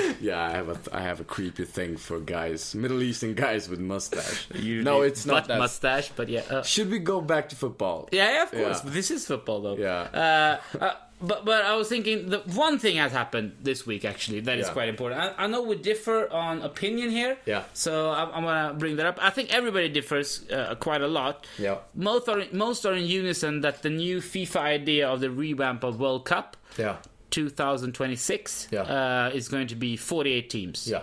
yeah, 0.20 0.42
I 0.42 0.50
have 0.50 0.68
a 0.68 0.96
I 0.96 1.00
have 1.00 1.20
a 1.20 1.24
creepy 1.24 1.64
thing 1.64 1.96
for 1.96 2.20
guys, 2.20 2.74
Middle 2.74 3.02
Eastern 3.02 3.34
guys 3.34 3.68
with 3.68 3.80
mustache. 3.80 4.48
You 4.54 4.82
no, 4.82 5.02
it's 5.02 5.26
not 5.26 5.48
that. 5.48 5.58
mustache, 5.58 6.10
but 6.14 6.28
yeah. 6.28 6.42
uh, 6.50 6.62
Should 6.62 6.90
we 6.90 6.98
go 6.98 7.20
back 7.20 7.48
to 7.50 7.56
football? 7.56 8.08
Yeah, 8.12 8.30
yeah, 8.30 8.42
of 8.44 8.50
course. 8.50 8.78
Yeah. 8.78 8.80
But 8.84 8.92
this 8.92 9.10
is 9.10 9.26
football, 9.26 9.60
though. 9.60 9.76
Yeah. 9.76 10.60
Uh, 10.72 10.78
uh, 10.78 10.94
but 11.22 11.44
but 11.44 11.64
I 11.64 11.74
was 11.76 11.88
thinking 11.88 12.28
the 12.30 12.40
one 12.40 12.78
thing 12.78 12.96
has 12.96 13.12
happened 13.12 13.52
this 13.62 13.86
week 13.86 14.04
actually 14.04 14.40
that 14.40 14.58
is 14.58 14.66
Yeah. 14.66 14.72
quite 14.72 14.88
important. 14.88 15.20
I, 15.20 15.44
I 15.44 15.46
know 15.46 15.62
we 15.62 15.76
differ 15.76 16.28
on 16.32 16.62
opinion 16.62 17.10
here. 17.10 17.36
Yeah. 17.46 17.62
So 17.72 18.10
I'm, 18.10 18.28
I'm 18.34 18.44
gonna 18.44 18.74
bring 18.74 18.96
that 18.96 19.06
up. 19.06 19.18
I 19.22 19.30
think 19.30 19.52
everybody 19.54 19.88
differs 19.88 20.28
uh, 20.50 20.74
quite 20.80 21.02
a 21.02 21.08
lot. 21.08 21.46
Yeah. 21.58 21.78
Most 21.94 22.28
are 22.28 22.42
most 22.52 22.84
are 22.86 22.94
in 22.94 23.06
unison 23.06 23.60
that 23.62 23.82
the 23.82 23.90
new 23.90 24.18
FIFA 24.20 24.56
idea 24.78 25.08
of 25.08 25.20
the 25.20 25.30
revamp 25.30 25.84
of 25.84 25.98
World 26.00 26.24
Cup 26.24 26.56
Yeah. 26.78 26.96
2026 27.30 28.68
Yeah. 28.70 28.80
uh, 28.82 29.30
is 29.34 29.48
going 29.48 29.66
to 29.68 29.74
be 29.76 29.96
48 29.96 30.50
teams. 30.50 30.86
Yeah. 30.88 31.02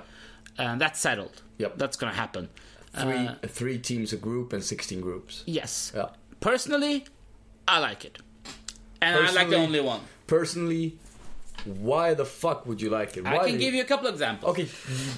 And 0.58 0.80
that's 0.82 1.00
settled. 1.00 1.42
Yep. 1.58 1.78
That's 1.78 1.98
gonna 1.98 2.14
happen. 2.14 2.50
Three 2.94 3.28
Uh, 3.28 3.36
three 3.48 3.78
teams 3.78 4.14
a 4.14 4.18
group 4.18 4.52
and 4.54 4.64
sixteen 4.64 5.00
groups. 5.02 5.44
yes. 5.46 5.92
Yeah. 5.96 6.10
Personally, 6.40 7.06
I 7.68 7.80
like 7.80 8.04
it. 8.06 8.18
And 9.02 9.16
I 9.18 9.32
like 9.32 9.50
the 9.50 9.56
only 9.58 9.80
one. 9.80 10.02
Personally, 10.28 10.98
why 11.66 12.14
the 12.14 12.26
fuck 12.26 12.66
would 12.66 12.82
you 12.82 12.90
like 12.90 13.18
it? 13.18 13.26
I 13.26 13.50
can 13.50 13.58
give 13.58 13.74
you 13.74 13.82
a 13.82 13.86
couple 13.86 14.08
examples. 14.08 14.52
Okay, 14.52 14.68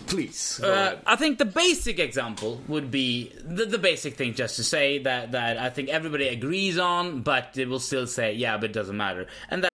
please. 0.07 0.61
Uh. 0.61 0.97
I 1.05 1.15
think 1.15 1.37
the 1.37 1.45
basic 1.45 1.99
example 1.99 2.61
would 2.67 2.91
be 2.91 3.31
the, 3.43 3.65
the 3.65 3.77
basic 3.77 4.15
thing, 4.15 4.33
just 4.33 4.55
to 4.55 4.63
say 4.63 4.99
that 4.99 5.33
that 5.33 5.57
I 5.57 5.69
think 5.69 5.89
everybody 5.89 6.27
agrees 6.27 6.77
on, 6.77 7.21
but 7.21 7.53
they 7.53 7.65
will 7.65 7.79
still 7.79 8.07
say, 8.07 8.33
yeah, 8.33 8.57
but 8.57 8.71
it 8.71 8.73
doesn't 8.73 8.97
matter, 8.97 9.27
and 9.49 9.63
that 9.63 9.71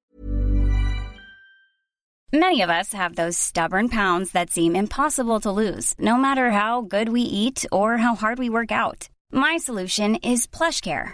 Many 2.34 2.62
of 2.62 2.70
us 2.70 2.92
have 2.92 3.16
those 3.16 3.38
stubborn 3.38 3.88
pounds 3.88 4.32
that 4.32 4.50
seem 4.50 4.76
impossible 4.76 5.40
to 5.40 5.52
lose, 5.52 5.96
no 5.98 6.18
matter 6.18 6.52
how 6.52 6.82
good 6.82 7.08
we 7.08 7.22
eat 7.22 7.66
or 7.72 7.96
how 7.98 8.16
hard 8.16 8.38
we 8.38 8.50
work 8.50 8.70
out. 8.70 9.08
My 9.32 9.56
solution 9.56 10.16
is 10.16 10.46
PlushCare. 10.46 11.14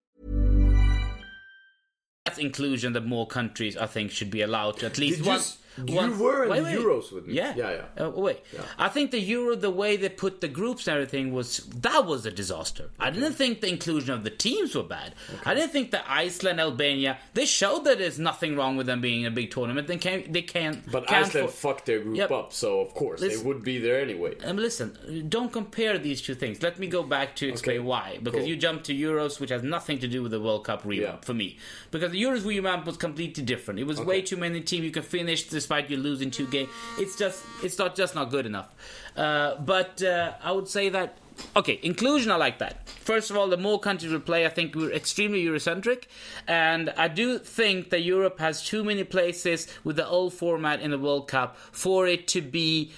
That's 2.31 2.39
inclusion 2.39 2.93
that 2.93 3.05
more 3.05 3.27
countries, 3.27 3.75
I 3.75 3.87
think, 3.87 4.09
should 4.11 4.31
be 4.31 4.41
allowed 4.41 4.77
to 4.79 4.85
at 4.85 4.97
least 4.97 5.17
Did 5.17 5.25
one. 5.27 5.39
s- 5.39 5.57
you 5.85 5.95
one- 5.95 6.17
were 6.19 6.43
in 6.43 6.49
wait, 6.49 6.59
the 6.59 6.63
wait. 6.65 6.77
Euros 6.79 7.11
with 7.11 7.27
me. 7.27 7.33
Yeah, 7.35 7.53
Yeah, 7.55 7.81
yeah. 7.97 8.05
Uh, 8.05 8.09
wait, 8.11 8.39
I 8.77 8.89
think 8.89 9.11
the 9.11 9.19
Euro, 9.19 9.55
the 9.55 9.69
way 9.71 9.95
they 9.97 10.09
put 10.09 10.41
the 10.41 10.47
groups 10.47 10.87
and 10.87 10.95
everything 10.95 11.31
was 11.33 11.57
that 11.81 12.05
was 12.05 12.25
a 12.25 12.31
disaster. 12.31 12.89
I 12.99 13.09
didn't 13.11 13.33
think 13.33 13.61
the 13.61 13.69
inclusion 13.69 14.13
of 14.13 14.23
the 14.23 14.29
teams 14.29 14.75
were 14.75 14.83
bad. 14.83 15.15
I 15.45 15.53
didn't 15.53 15.71
think 15.71 15.91
that 15.91 16.05
Iceland, 16.07 16.59
Albania, 16.59 17.17
they 17.33 17.45
showed 17.45 17.85
that 17.85 17.97
there's 17.99 18.19
nothing 18.19 18.55
wrong 18.55 18.75
with 18.77 18.87
them 18.87 19.01
being 19.01 19.21
in 19.21 19.27
a 19.27 19.31
big 19.31 19.51
tournament. 19.51 19.87
They 19.87 19.97
can't, 19.97 20.31
they 20.31 20.41
can't. 20.41 20.89
But 20.91 21.07
can't 21.07 21.27
Iceland 21.27 21.49
for- 21.49 21.55
fucked 21.55 21.85
their 21.85 21.99
group 21.99 22.17
Yep. 22.17 22.31
up, 22.31 22.53
so 22.53 22.79
of 22.81 22.93
course 22.93 23.21
Listen- 23.21 23.39
they 23.39 23.45
would 23.47 23.63
be 23.63 23.77
there 23.79 23.99
anyway. 24.01 24.35
Um, 24.43 24.57
listen, 24.57 25.25
don't 25.29 25.51
compare 25.51 25.97
these 25.97 26.21
two 26.21 26.35
things. 26.35 26.61
Let 26.61 26.79
me 26.79 26.87
go 26.87 27.03
back 27.03 27.35
to 27.37 27.47
explain 27.47 27.79
Okay. 27.79 27.85
why. 27.87 28.19
Because 28.21 28.39
Cool. 28.41 28.49
you 28.49 28.55
jumped 28.57 28.85
to 28.85 28.93
Euros, 28.93 29.39
which 29.39 29.49
has 29.49 29.63
nothing 29.63 29.99
to 29.99 30.07
do 30.07 30.21
with 30.21 30.31
the 30.31 30.39
World 30.39 30.65
Cup 30.65 30.81
revamp 30.85 31.19
Yeah. 31.21 31.25
for 31.25 31.33
me. 31.33 31.57
Because 31.91 32.11
the 32.11 32.21
Euros 32.21 32.45
revamp 32.45 32.85
was 32.85 32.97
completely 32.97 33.43
different. 33.43 33.79
It 33.79 33.85
was 33.87 33.99
way 33.99 34.21
too 34.21 34.37
many 34.37 34.61
teams 34.61 34.83
you 34.85 34.91
could 34.91 35.05
finish 35.05 35.43
despite 35.61 35.89
you 35.91 35.97
losing 35.97 36.31
two 36.31 36.47
games. 36.47 36.69
It's 36.97 37.15
just, 37.23 37.43
it's 37.63 37.77
not 37.77 37.95
just 37.95 38.15
not 38.15 38.31
good 38.35 38.45
enough. 38.45 38.69
Uh, 39.15 39.55
but 39.73 40.01
uh, 40.01 40.33
I 40.43 40.51
would 40.51 40.67
say 40.67 40.89
that. 40.89 41.17
Okay, 41.55 41.79
inclusion, 41.81 42.29
I 42.31 42.35
like 42.35 42.59
that. 42.59 42.87
First 42.89 43.31
of 43.31 43.37
all, 43.37 43.47
the 43.47 43.57
more 43.57 43.79
countries 43.79 44.11
we 44.11 44.19
play, 44.19 44.45
I 44.45 44.49
think 44.49 44.75
we're 44.75 44.91
extremely 44.91 45.43
Eurocentric. 45.43 46.03
And 46.47 46.83
I 47.05 47.07
do 47.07 47.39
think 47.39 47.89
that 47.91 48.01
Europe 48.01 48.37
has 48.39 48.55
too 48.63 48.83
many 48.83 49.03
places 49.03 49.67
with 49.83 49.95
the 49.95 50.07
old 50.07 50.33
format 50.33 50.81
in 50.81 50.91
the 50.91 50.99
World 50.99 51.27
Cup 51.27 51.57
for 51.71 52.05
it 52.05 52.27
to 52.35 52.41
be 52.41 52.91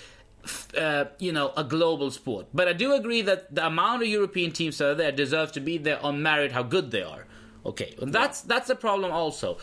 uh, 0.77 1.05
you 1.19 1.31
know, 1.31 1.53
a 1.55 1.63
global 1.63 2.11
sport. 2.11 2.47
But 2.53 2.67
I 2.67 2.73
do 2.73 2.93
agree 2.93 3.21
that 3.21 3.53
the 3.53 3.65
amount 3.65 4.01
of 4.01 4.09
European 4.09 4.51
teams 4.51 4.77
that 4.79 4.89
are 4.89 4.95
there 4.95 5.11
deserve 5.11 5.51
to 5.53 5.61
be 5.61 5.77
there 5.77 6.03
on 6.03 6.21
merit 6.21 6.51
how 6.51 6.63
good 6.63 6.91
they 6.91 7.03
are. 7.03 7.25
Okay, 7.65 7.95
and 8.01 8.11
that's 8.11 8.41
that's 8.41 8.69
a 8.69 8.75
problem 8.75 9.11
also. 9.11 9.57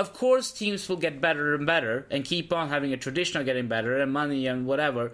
Of 0.00 0.14
course, 0.14 0.50
teams 0.50 0.88
will 0.88 0.96
get 0.96 1.20
better 1.20 1.54
and 1.54 1.66
better 1.66 2.06
and 2.10 2.24
keep 2.24 2.54
on 2.54 2.70
having 2.70 2.94
a 2.94 2.96
tradition 2.96 3.38
of 3.38 3.44
getting 3.44 3.68
better 3.68 4.00
and 4.00 4.10
money 4.10 4.46
and 4.46 4.64
whatever 4.64 5.12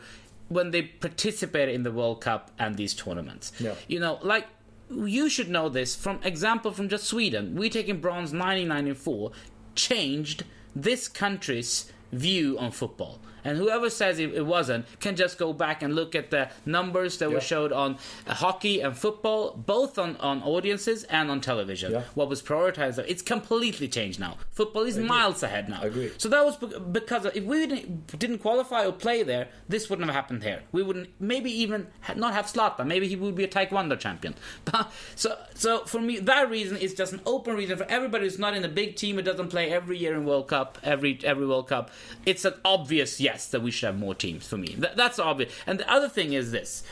when 0.48 0.70
they 0.70 0.82
participate 0.82 1.68
in 1.68 1.82
the 1.82 1.90
World 1.90 2.20
Cup 2.20 2.52
and 2.56 2.76
these 2.76 2.94
tournaments. 2.94 3.50
Yeah. 3.58 3.74
You 3.88 3.98
know, 3.98 4.20
like 4.22 4.46
you 4.88 5.28
should 5.28 5.48
know 5.48 5.68
this 5.68 5.96
from 5.96 6.20
example 6.22 6.70
from 6.70 6.88
just 6.88 7.02
Sweden. 7.02 7.56
We 7.56 7.68
taking 7.68 8.00
bronze 8.00 8.32
1994 8.32 9.32
changed 9.74 10.44
this 10.76 11.08
country's 11.08 11.90
view 12.12 12.56
on 12.56 12.70
football. 12.70 13.18
And 13.46 13.56
whoever 13.58 13.88
says 13.88 14.18
it, 14.18 14.34
it 14.34 14.44
wasn't 14.44 14.86
can 15.00 15.14
just 15.14 15.38
go 15.38 15.52
back 15.52 15.82
and 15.82 15.94
look 15.94 16.14
at 16.14 16.30
the 16.30 16.50
numbers 16.64 17.18
that 17.18 17.30
were 17.30 17.40
showed 17.40 17.72
on 17.72 17.96
hockey 18.26 18.80
and 18.80 18.96
football, 18.96 19.52
both 19.56 19.98
on, 19.98 20.16
on 20.16 20.42
audiences 20.42 21.04
and 21.04 21.30
on 21.30 21.40
television. 21.40 21.92
Yeah. 21.92 22.02
What 22.14 22.28
was 22.28 22.42
prioritized, 22.42 22.98
it's 23.06 23.22
completely 23.22 23.88
changed 23.88 24.18
now. 24.18 24.36
Football 24.50 24.82
is 24.82 24.98
miles 24.98 25.42
ahead 25.42 25.68
now. 25.68 25.82
Agree. 25.82 26.10
So 26.18 26.28
that 26.28 26.44
was 26.44 26.56
because 26.56 27.24
of, 27.24 27.36
if 27.36 27.44
we 27.44 27.66
didn't, 27.66 28.18
didn't 28.18 28.38
qualify 28.38 28.84
or 28.84 28.92
play 28.92 29.22
there, 29.22 29.48
this 29.68 29.88
wouldn't 29.88 30.06
have 30.06 30.14
happened 30.14 30.42
here. 30.42 30.62
We 30.72 30.82
wouldn't 30.82 31.10
maybe 31.20 31.50
even 31.62 31.86
ha- 32.00 32.14
not 32.14 32.32
have 32.34 32.46
Zlatan. 32.46 32.86
Maybe 32.86 33.06
he 33.06 33.16
would 33.16 33.36
be 33.36 33.44
a 33.44 33.48
Taekwondo 33.48 33.98
champion. 33.98 34.34
But 34.64 34.90
so 35.14 35.38
so 35.54 35.84
for 35.84 36.00
me, 36.00 36.18
that 36.18 36.50
reason 36.50 36.76
is 36.76 36.92
just 36.94 37.12
an 37.12 37.20
open 37.24 37.54
reason 37.54 37.76
for 37.78 37.84
everybody 37.84 38.24
who's 38.24 38.38
not 38.38 38.54
in 38.56 38.64
a 38.64 38.68
big 38.68 38.96
team 38.96 39.16
who 39.16 39.22
doesn't 39.22 39.48
play 39.48 39.70
every 39.70 39.96
year 39.98 40.14
in 40.14 40.24
World 40.24 40.48
Cup, 40.48 40.78
every 40.82 41.18
every 41.22 41.46
World 41.46 41.68
Cup. 41.68 41.90
It's 42.24 42.44
an 42.44 42.54
obvious 42.64 43.20
yes 43.20 43.35
that 43.46 43.60
we 43.60 43.70
should 43.70 43.86
have 43.86 43.98
more 43.98 44.14
teams. 44.14 44.46
For 44.46 44.56
me, 44.56 44.68
Th- 44.68 44.94
that's 44.96 45.18
obvious. 45.18 45.52
And 45.66 45.78
the 45.78 45.90
other 45.90 46.08
thing 46.08 46.32
is 46.32 46.50
this: 46.52 46.82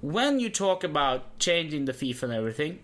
when 0.00 0.38
you 0.40 0.48
talk 0.50 0.84
about 0.84 1.38
changing 1.38 1.86
the 1.86 1.92
FIFA 1.92 2.22
and 2.24 2.32
everything, 2.32 2.78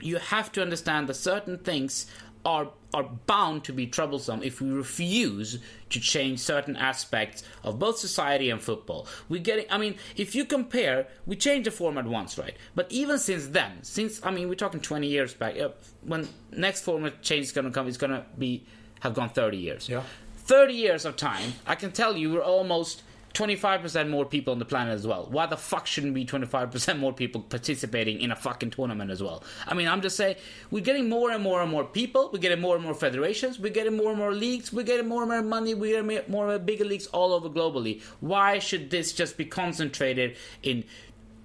you 0.00 0.16
have 0.16 0.50
to 0.52 0.62
understand 0.62 1.08
that 1.08 1.14
certain 1.14 1.58
things 1.58 2.06
are 2.44 2.70
are 2.92 3.04
bound 3.26 3.62
to 3.62 3.72
be 3.72 3.86
troublesome 3.86 4.42
if 4.42 4.60
we 4.60 4.68
refuse 4.70 5.60
to 5.90 6.00
change 6.00 6.40
certain 6.40 6.74
aspects 6.74 7.44
of 7.62 7.78
both 7.78 7.98
society 7.98 8.50
and 8.50 8.60
football. 8.60 9.06
We're 9.28 9.42
getting 9.42 9.66
I 9.70 9.78
mean, 9.78 9.96
if 10.16 10.34
you 10.34 10.44
compare, 10.44 11.06
we 11.26 11.36
changed 11.36 11.66
the 11.66 11.70
format 11.70 12.06
once, 12.06 12.38
right? 12.38 12.56
But 12.74 12.90
even 12.90 13.18
since 13.18 13.48
then, 13.48 13.82
since 13.82 14.20
I 14.24 14.30
mean, 14.30 14.48
we're 14.48 14.54
talking 14.54 14.80
20 14.80 15.06
years 15.06 15.34
back, 15.34 15.58
uh, 15.58 15.68
when 16.02 16.28
next 16.50 16.82
format 16.82 17.22
change 17.22 17.44
is 17.46 17.52
going 17.52 17.66
to 17.66 17.70
come, 17.70 17.86
it's 17.86 17.96
going 17.96 18.12
to 18.12 18.24
be 18.38 18.64
have 19.00 19.14
gone 19.14 19.30
30 19.30 19.56
years. 19.56 19.88
Yeah. 19.88 20.02
30 20.50 20.74
years 20.74 21.04
of 21.04 21.14
time, 21.16 21.52
I 21.64 21.76
can 21.76 21.92
tell 21.92 22.16
you 22.16 22.32
we're 22.32 22.42
almost 22.42 23.04
25% 23.34 24.08
more 24.10 24.24
people 24.24 24.50
on 24.52 24.58
the 24.58 24.64
planet 24.64 24.92
as 24.92 25.06
well. 25.06 25.28
Why 25.30 25.46
the 25.46 25.56
fuck 25.56 25.86
shouldn't 25.86 26.12
be 26.12 26.26
25% 26.26 26.98
more 26.98 27.12
people 27.12 27.40
participating 27.42 28.20
in 28.20 28.32
a 28.32 28.34
fucking 28.36 28.70
tournament 28.70 29.12
as 29.12 29.22
well? 29.22 29.44
I 29.68 29.74
mean, 29.74 29.86
I'm 29.86 30.00
just 30.02 30.16
saying, 30.16 30.34
we're 30.72 30.82
getting 30.82 31.08
more 31.08 31.30
and 31.30 31.40
more 31.40 31.62
and 31.62 31.70
more 31.70 31.84
people, 31.84 32.30
we're 32.32 32.40
getting 32.40 32.60
more 32.60 32.74
and 32.74 32.84
more 32.84 32.94
federations, 32.94 33.60
we're 33.60 33.72
getting 33.72 33.96
more 33.96 34.10
and 34.10 34.18
more 34.18 34.34
leagues, 34.34 34.72
we're 34.72 34.82
getting 34.82 35.06
more 35.06 35.22
and 35.22 35.30
more 35.30 35.42
money, 35.42 35.72
we're 35.72 36.02
getting 36.02 36.24
more 36.28 36.48
and 36.48 36.48
more 36.48 36.58
bigger 36.58 36.84
leagues 36.84 37.06
all 37.08 37.32
over 37.32 37.48
globally. 37.48 38.02
Why 38.18 38.58
should 38.58 38.90
this 38.90 39.12
just 39.12 39.36
be 39.36 39.44
concentrated 39.44 40.36
in 40.64 40.82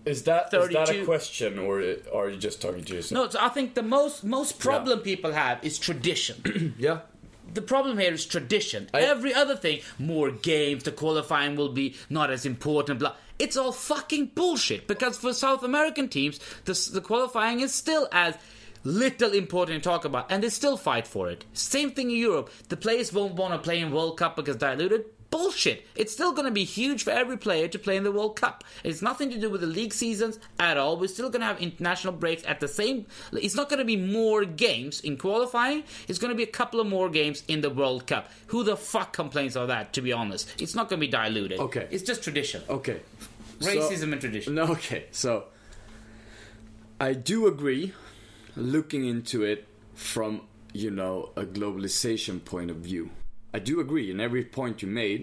Is 0.06 0.24
that 0.24 0.52
is 0.52 0.70
that 0.70 0.90
a 0.90 1.06
question, 1.06 1.60
or 1.60 1.80
are 2.12 2.30
you 2.32 2.38
just 2.38 2.60
talking 2.60 2.84
to 2.86 2.96
yourself? 2.96 3.18
no, 3.20 3.30
so 3.30 3.38
I 3.40 3.50
think 3.50 3.76
the 3.76 3.84
most 3.84 4.24
most 4.24 4.58
problem 4.58 5.02
people 5.02 5.32
have 5.34 5.64
is 5.64 5.78
tradition. 5.78 6.74
Yeah. 6.80 7.02
The 7.54 7.62
problem 7.62 7.98
here 7.98 8.14
is 8.14 8.26
tradition. 8.26 8.90
I- 8.94 9.02
Every 9.02 9.34
other 9.34 9.56
thing, 9.56 9.82
more 10.00 10.32
games, 10.32 10.84
the 10.84 10.92
qualifying 10.92 11.56
will 11.56 11.70
be 11.70 11.96
not 12.10 12.32
as 12.32 12.46
important, 12.46 13.00
blah. 13.00 13.16
It's 13.38 13.58
all 13.58 13.72
fucking 13.74 14.28
bullshit 14.36 14.88
because 14.88 15.18
for 15.18 15.34
South 15.34 15.64
American 15.64 16.08
teams, 16.08 16.40
the, 16.66 16.74
the 16.94 17.02
qualifying 17.02 17.60
is 17.60 17.74
still 17.74 18.08
as 18.12 18.38
little 18.84 19.32
important 19.34 19.84
to 19.84 19.90
talk 19.90 20.06
about 20.06 20.32
and 20.32 20.44
they 20.44 20.50
still 20.50 20.78
fight 20.78 21.08
for 21.08 21.30
it. 21.30 21.44
Same 21.54 21.92
thing 21.92 22.12
in 22.12 22.18
Europe. 22.18 22.50
The 22.70 22.78
players 22.78 23.12
won't 23.12 23.34
want 23.34 23.54
to 23.54 23.60
play 23.60 23.80
in 23.80 23.92
World 23.92 24.18
Cup 24.18 24.36
because 24.36 24.56
diluted. 24.58 25.06
Bullshit. 25.38 25.86
It's 25.96 26.14
still 26.14 26.32
going 26.34 26.46
to 26.46 26.52
be 26.52 26.64
huge 26.64 27.04
for 27.04 27.12
every 27.12 27.38
player 27.38 27.68
to 27.68 27.80
play 27.80 27.98
in 27.98 28.04
the 28.04 28.12
World 28.12 28.36
Cup. 28.36 28.64
It's 28.84 29.02
nothing 29.02 29.30
to 29.32 29.40
do 29.40 29.50
with 29.50 29.62
the 29.62 29.68
league 29.68 29.94
seasons 29.94 30.40
at 30.60 30.78
all. 30.78 30.98
We're 30.98 31.08
still 31.08 31.30
going 31.30 31.42
to 31.42 31.48
have 31.48 31.60
international 31.62 32.14
breaks 32.14 32.44
at 32.46 32.60
the 32.60 32.68
same. 32.68 33.06
It's 33.34 33.56
not 33.56 33.70
going 33.70 33.80
to 33.80 33.86
be 33.86 33.98
more 33.98 34.46
games 34.46 35.02
in 35.02 35.18
qualifying. 35.18 35.84
It's 36.08 36.20
going 36.20 36.30
to 36.32 36.36
be 36.38 36.44
a 36.44 36.48
couple 36.48 36.80
of 36.80 36.88
more 36.88 37.10
games 37.10 37.44
in 37.48 37.62
the 37.62 37.70
World 37.70 38.08
Cup. 38.08 38.32
Who 38.48 38.64
the 38.64 38.78
fuck 38.78 39.14
complains 39.14 39.56
of 39.56 39.68
that? 39.68 39.94
To 39.94 40.02
be 40.02 40.12
honest, 40.14 40.50
it's 40.62 40.76
not 40.76 40.90
going 40.90 41.00
to 41.00 41.06
be 41.08 41.12
diluted. 41.12 41.60
Okay. 41.60 41.88
It's 41.92 42.04
just 42.04 42.24
tradition. 42.24 42.64
Okay. 42.70 43.02
So- 43.60 43.70
Racism 43.70 44.12
and 44.12 44.22
tradition. 44.22 44.56
No, 44.56 44.64
okay. 44.72 45.06
So 45.12 45.46
I 47.00 47.14
do 47.14 47.48
agree 47.48 47.94
looking 48.56 49.06
into 49.06 49.44
it 49.44 49.68
from, 49.94 50.42
you 50.74 50.92
know, 50.92 51.32
a 51.36 51.44
globalization 51.44 52.44
point 52.44 52.72
of 52.72 52.78
view. 52.78 53.10
I 53.56 53.60
do 53.60 53.80
agree 53.80 54.12
in 54.12 54.20
every 54.20 54.44
point 54.44 54.82
you 54.82 54.88
made. 54.90 55.22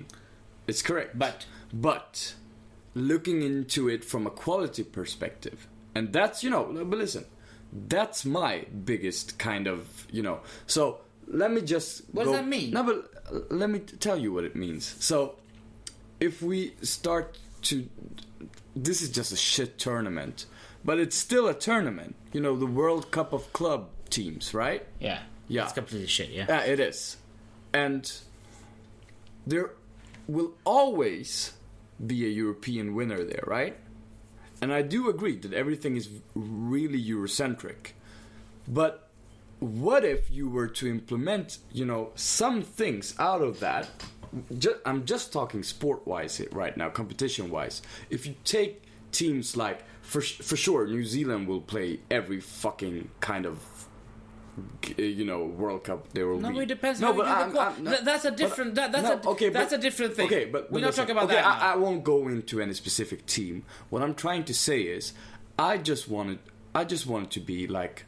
It's 0.67 0.83
correct. 0.83 1.19
But- 1.19 1.45
but 1.73 2.35
looking 2.95 3.43
into 3.43 3.89
it 3.89 4.05
from 4.05 4.27
a 4.27 4.31
quality 4.31 4.85
perspective. 4.85 5.59
And 5.95 6.13
that's, 6.13 6.43
you 6.45 6.51
know, 6.51 6.65
but 6.91 6.99
listen. 6.99 7.25
That's 7.89 8.25
my 8.27 8.67
biggest 8.93 9.39
kind 9.39 9.67
of, 9.67 10.07
you 10.11 10.23
know. 10.23 10.41
So 10.67 11.01
let 11.27 11.51
me 11.51 11.61
just. 11.63 12.03
What 12.13 12.25
does 12.25 12.33
that 12.35 12.47
mean? 12.47 12.71
No, 12.73 12.83
but 12.83 13.51
let 13.51 13.71
me 13.71 13.79
tell 13.79 14.19
you 14.19 14.31
what 14.35 14.45
it 14.45 14.55
means. 14.55 14.85
So, 15.01 15.37
if 16.21 16.43
we 16.43 16.75
start 16.83 17.39
to, 17.69 17.89
this 18.77 19.01
is 19.01 19.09
just 19.09 19.33
a 19.33 19.37
shit 19.37 19.79
tournament, 19.79 20.45
but 20.85 20.99
it's 20.99 21.17
still 21.17 21.47
a 21.49 21.55
tournament. 21.55 22.15
You 22.35 22.41
know, 22.41 22.57
the 22.57 22.67
World 22.67 23.11
Cup 23.11 23.33
of 23.33 23.51
club 23.55 23.89
teams, 24.11 24.53
right? 24.53 24.85
Yeah. 25.01 25.21
Yeah. 25.49 25.65
It's 25.65 25.73
completely 25.73 26.09
shit, 26.09 26.29
yeah. 26.31 26.47
Yeah, 26.49 26.65
it 26.65 26.79
is. 26.81 27.17
And 27.73 28.13
there 29.47 29.71
will 30.27 30.53
always 30.65 31.53
be 32.05 32.25
a 32.27 32.29
European 32.29 32.95
winner 32.95 33.25
there, 33.25 33.45
right? 33.47 33.77
And 34.61 34.73
I 34.73 34.83
do 34.83 35.09
agree 35.09 35.37
that 35.39 35.53
everything 35.53 35.97
is 35.97 36.09
really 36.35 37.03
Eurocentric. 37.03 37.93
But 38.69 39.09
what 39.59 40.05
if 40.05 40.31
you 40.31 40.49
were 40.49 40.69
to 40.69 40.89
implement, 40.89 41.59
you 41.73 41.85
know, 41.85 42.11
some 42.15 42.63
things 42.63 43.15
out 43.19 43.43
of 43.43 43.61
that? 43.61 43.91
Ju- 44.59 44.79
I'm 44.87 45.05
just 45.05 45.33
talking 45.33 45.63
sport 45.63 46.07
wise 46.07 46.41
right 46.53 46.77
now, 46.77 46.91
competition 46.91 47.51
wise. 47.51 47.83
If 48.09 48.27
you 48.27 48.35
take 48.45 48.83
teams 49.11 49.57
like, 49.57 49.85
for, 50.01 50.21
for 50.21 50.57
sure, 50.57 50.87
New 50.87 51.05
Zealand 51.05 51.49
will 51.49 51.61
play 51.61 52.01
every 52.11 52.41
fucking 52.41 53.11
kind 53.21 53.47
of 53.47 53.59
you 54.99 55.25
know 55.25 55.45
World 55.45 55.85
Cup 55.85 56.13
there 56.13 56.27
will 56.29 56.39
No, 56.41 56.51
be. 56.51 56.59
it 56.61 56.67
depends 56.67 57.01
do 57.01 57.07
the 57.07 57.13
qual- 57.15 57.75
Th- 57.75 58.01
that's 58.03 58.25
a 58.27 58.31
but- 58.31 58.37
different- 58.37 58.75
that- 58.75 58.93
that's 58.93 59.09
no, 59.25 59.31
a- 59.31 59.33
okay, 59.35 59.49
that's 59.49 59.71
but- 59.73 59.79
a 59.79 59.83
different 59.83 60.15
thing. 60.15 60.27
Okay, 60.27 60.45
but, 60.45 60.65
but 60.65 60.73
We're 60.73 60.81
not 60.87 60.95
talking 60.95 61.13
about 61.13 61.25
okay, 61.25 61.37
that. 61.37 61.47
I, 61.47 61.73
I 61.73 61.77
won't 61.77 62.05
go 62.05 62.29
into 62.29 62.61
any 62.61 62.75
specific 62.75 63.25
team. 63.27 63.65
What 63.91 64.03
I'm 64.03 64.15
trying 64.15 64.45
to 64.45 64.55
say 64.55 64.83
is, 64.83 65.15
I 65.59 65.79
just 65.79 66.09
wanted, 66.09 66.39
I 66.75 66.85
just 66.85 67.07
want 67.07 67.25
it 67.27 67.31
to 67.33 67.41
be 67.41 67.67
like. 67.67 68.05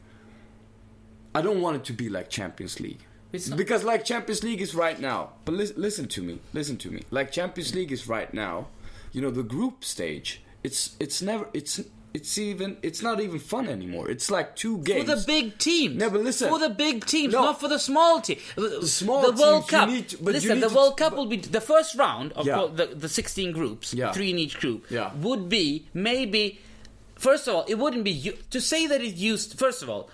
I 1.35 1.43
don't 1.43 1.61
want 1.61 1.77
it 1.77 1.85
to 1.85 1.93
be 1.93 2.09
like 2.09 2.29
Champions 2.31 2.79
League. 2.79 3.01
Not- 3.49 3.57
Because 3.57 3.83
like 3.83 4.05
Champions 4.05 4.45
League 4.45 4.61
is 4.61 4.75
right 4.75 5.01
now. 5.01 5.33
But 5.45 5.55
lis- 5.55 5.73
listen 5.77 6.07
to 6.09 6.23
me. 6.23 6.39
Listen 6.53 6.77
to 6.79 6.91
me. 6.91 7.03
Like 7.11 7.33
Champions 7.33 7.75
League 7.75 7.91
is 7.91 8.07
right 8.07 8.33
now. 8.33 8.69
You 9.13 9.21
know 9.23 9.31
the 9.31 9.43
group 9.43 9.85
stage. 9.85 10.43
It's 10.63 10.95
it's 11.01 11.21
never 11.21 11.49
it's 11.53 11.81
it's 12.14 12.38
even 12.38 12.77
it's 12.83 13.03
not 13.03 13.20
even 13.20 13.38
fun 13.40 13.68
anymore. 13.68 14.09
It's 14.09 14.31
like 14.31 14.55
two 14.57 14.79
games 14.79 15.09
For 15.11 15.16
the 15.16 15.24
big 15.27 15.59
teams. 15.59 15.96
No, 15.96 16.07
listen. 16.09 16.48
For 16.48 16.61
the 16.61 16.70
big 16.70 17.05
teams, 17.05 17.33
No. 17.35 17.42
not 17.42 17.61
for 17.61 17.68
the 17.68 17.79
small 17.79 18.20
team. 18.20 18.38
The, 18.57 18.87
small 18.87 19.20
the 19.33 19.40
World 19.40 19.68
teams, 19.68 19.70
Cup. 19.70 20.18
to- 20.20 20.24
listen, 20.24 20.61
the 20.61 20.68
to- 20.68 20.74
World 20.74 20.96
Cup 20.96 21.14
will 21.16 21.27
be 21.27 21.37
the 21.38 21.61
first 21.61 21.96
round 21.96 22.33
of 22.33 22.46
Yeah. 22.46 22.68
the, 22.72 22.87
the 22.87 23.09
16 23.09 23.50
groups, 23.53 23.92
Yeah. 23.92 24.12
three 24.12 24.31
in 24.31 24.38
each 24.38 24.59
group, 24.61 24.87
Yeah. 24.90 25.11
would 25.20 25.48
be 25.48 25.87
maybe. 25.92 26.61
First 27.16 27.48
of 27.48 27.55
all, 27.55 27.64
it 27.68 27.77
wouldn't 27.77 28.05
be 28.05 28.33
to 28.50 28.61
say 28.61 28.87
that 28.87 29.00
it 29.00 29.14
used. 29.14 29.59
First 29.59 29.83
of 29.83 29.88
all, 29.90 30.09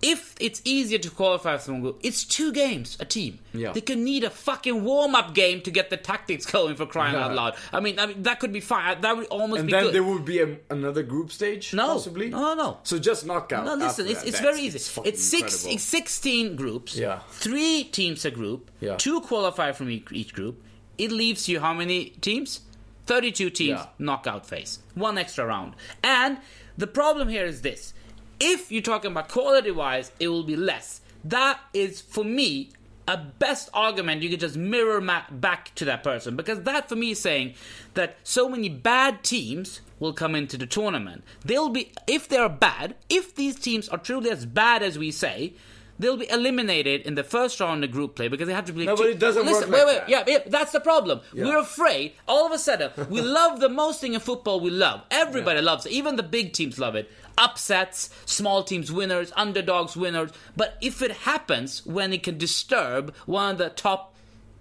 if 0.00 0.34
it's 0.38 0.62
easier 0.64 0.98
to 0.98 1.10
qualify 1.10 1.56
from 1.56 1.74
one 1.74 1.82
group, 1.82 2.00
it's 2.04 2.22
two 2.24 2.52
games 2.52 2.96
a 3.00 3.04
team. 3.04 3.40
Yeah. 3.52 3.72
They 3.72 3.80
can 3.80 4.04
need 4.04 4.22
a 4.22 4.30
fucking 4.30 4.84
warm 4.84 5.14
up 5.16 5.34
game 5.34 5.60
to 5.62 5.70
get 5.72 5.90
the 5.90 5.96
tactics 5.96 6.46
going 6.46 6.76
for 6.76 6.86
crying 6.86 7.16
out 7.16 7.34
loud. 7.34 7.56
I 7.72 7.80
mean, 7.80 7.98
I 7.98 8.06
mean 8.06 8.22
that 8.22 8.38
could 8.38 8.52
be 8.52 8.60
fine. 8.60 9.00
That 9.00 9.16
would 9.16 9.26
almost 9.26 9.56
be. 9.56 9.60
and 9.60 9.70
then 9.72 9.82
good. 9.84 9.94
there 9.94 10.04
would 10.04 10.24
be 10.24 10.40
a, 10.40 10.56
another 10.70 11.02
group 11.02 11.32
stage, 11.32 11.74
No. 11.74 11.86
possibly. 11.94 12.30
No, 12.30 12.54
no. 12.54 12.78
So 12.84 12.98
just 12.98 13.26
knockout. 13.26 13.64
No, 13.64 13.74
listen, 13.74 14.06
it's, 14.06 14.22
it's 14.22 14.40
very 14.40 14.60
easy. 14.60 14.76
It's, 14.76 14.88
fucking 14.88 15.16
six, 15.16 15.66
it's 15.66 15.82
16 15.82 16.54
groups. 16.54 16.96
Yeah. 16.96 17.20
Three 17.30 17.84
teams 17.84 18.24
a 18.24 18.30
group. 18.30 18.70
Yeah. 18.80 18.96
Two 18.96 19.20
qualify 19.20 19.72
from 19.72 19.90
each, 19.90 20.12
each 20.12 20.32
group. 20.32 20.62
It 20.96 21.10
leaves 21.10 21.48
you 21.48 21.60
how 21.60 21.74
many 21.74 22.10
teams? 22.20 22.60
32 23.06 23.50
teams, 23.50 23.80
Yeah. 23.80 23.86
knockout 23.98 24.46
phase. 24.46 24.80
One 24.94 25.16
extra 25.18 25.46
round. 25.46 25.74
And 26.04 26.38
the 26.76 26.86
problem 26.86 27.28
here 27.28 27.44
is 27.46 27.62
this. 27.62 27.94
If 28.40 28.70
you're 28.70 28.82
talking 28.82 29.10
about 29.10 29.28
quality 29.28 29.70
wise, 29.70 30.12
it 30.20 30.28
will 30.28 30.44
be 30.44 30.56
less. 30.56 31.00
That 31.24 31.60
is, 31.72 32.00
for 32.00 32.24
me, 32.24 32.70
a 33.08 33.16
best 33.16 33.70
argument 33.72 34.22
you 34.22 34.28
could 34.30 34.40
just 34.40 34.56
mirror 34.56 35.00
back 35.30 35.74
to 35.76 35.84
that 35.86 36.04
person. 36.04 36.36
Because 36.36 36.62
that, 36.62 36.88
for 36.88 36.96
me, 36.96 37.12
is 37.12 37.20
saying 37.20 37.54
that 37.94 38.16
so 38.22 38.48
many 38.48 38.68
bad 38.68 39.24
teams 39.24 39.80
will 39.98 40.12
come 40.12 40.34
into 40.34 40.56
the 40.56 40.66
tournament. 40.66 41.24
They'll 41.44 41.70
be, 41.70 41.92
if 42.06 42.28
they're 42.28 42.48
bad, 42.48 42.94
if 43.08 43.34
these 43.34 43.56
teams 43.56 43.88
are 43.88 43.98
truly 43.98 44.30
as 44.30 44.46
bad 44.46 44.82
as 44.82 44.98
we 44.98 45.10
say, 45.10 45.54
they'll 45.98 46.16
be 46.16 46.30
eliminated 46.30 47.02
in 47.02 47.14
the 47.14 47.24
first 47.24 47.58
round 47.60 47.82
of 47.82 47.90
group 47.90 48.14
play 48.14 48.28
because 48.28 48.46
they 48.46 48.54
have 48.54 48.66
to 48.66 48.72
play. 48.72 48.84
No, 48.84 48.96
but 48.96 49.06
it 49.06 49.18
doesn't 49.18 49.44
work 49.44 49.54
Listen, 49.54 49.70
like 49.70 49.86
wait, 49.86 49.86
wait, 49.86 50.00
that. 50.00 50.08
yeah, 50.08 50.24
yeah, 50.26 50.38
that's 50.46 50.72
the 50.72 50.80
problem. 50.80 51.20
We're 51.34 51.58
afraid. 51.58 52.12
All 52.26 52.46
of 52.46 52.52
a 52.52 52.58
sudden, 52.58 52.90
we 53.08 53.20
love 53.38 53.60
the 53.60 53.68
most 53.68 54.00
thing 54.00 54.14
in 54.14 54.20
football. 54.20 54.60
We 54.60 54.70
love. 54.70 55.02
Everybody 55.10 55.60
loves 55.60 55.86
it. 55.86 55.92
Even 55.92 56.16
the 56.16 56.22
big 56.22 56.52
teams 56.52 56.78
love 56.78 56.94
it. 56.94 57.10
Upsets, 57.38 58.10
small 58.26 58.64
teams 58.64 58.92
winners, 58.92 59.32
underdogs 59.36 59.96
winners. 59.96 60.30
But 60.56 60.76
if 60.80 61.00
it 61.00 61.12
happens 61.12 61.86
when 61.86 62.12
it 62.12 62.22
can 62.22 62.36
disturb 62.36 63.14
one 63.26 63.52
of 63.52 63.58
the 63.58 63.70
top 63.70 64.14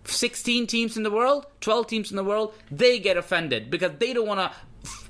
16 0.05 0.67
teams 0.67 0.95
in 0.95 1.03
the 1.03 1.11
world, 1.11 1.45
12 1.61 1.87
teams 1.87 2.11
in 2.11 2.17
the 2.17 2.23
world, 2.23 2.53
they 2.71 2.99
get 2.99 3.17
offended 3.17 3.69
because 3.69 3.91
they 3.99 4.13
don't 4.13 4.27
want 4.27 4.39
to 4.39 4.57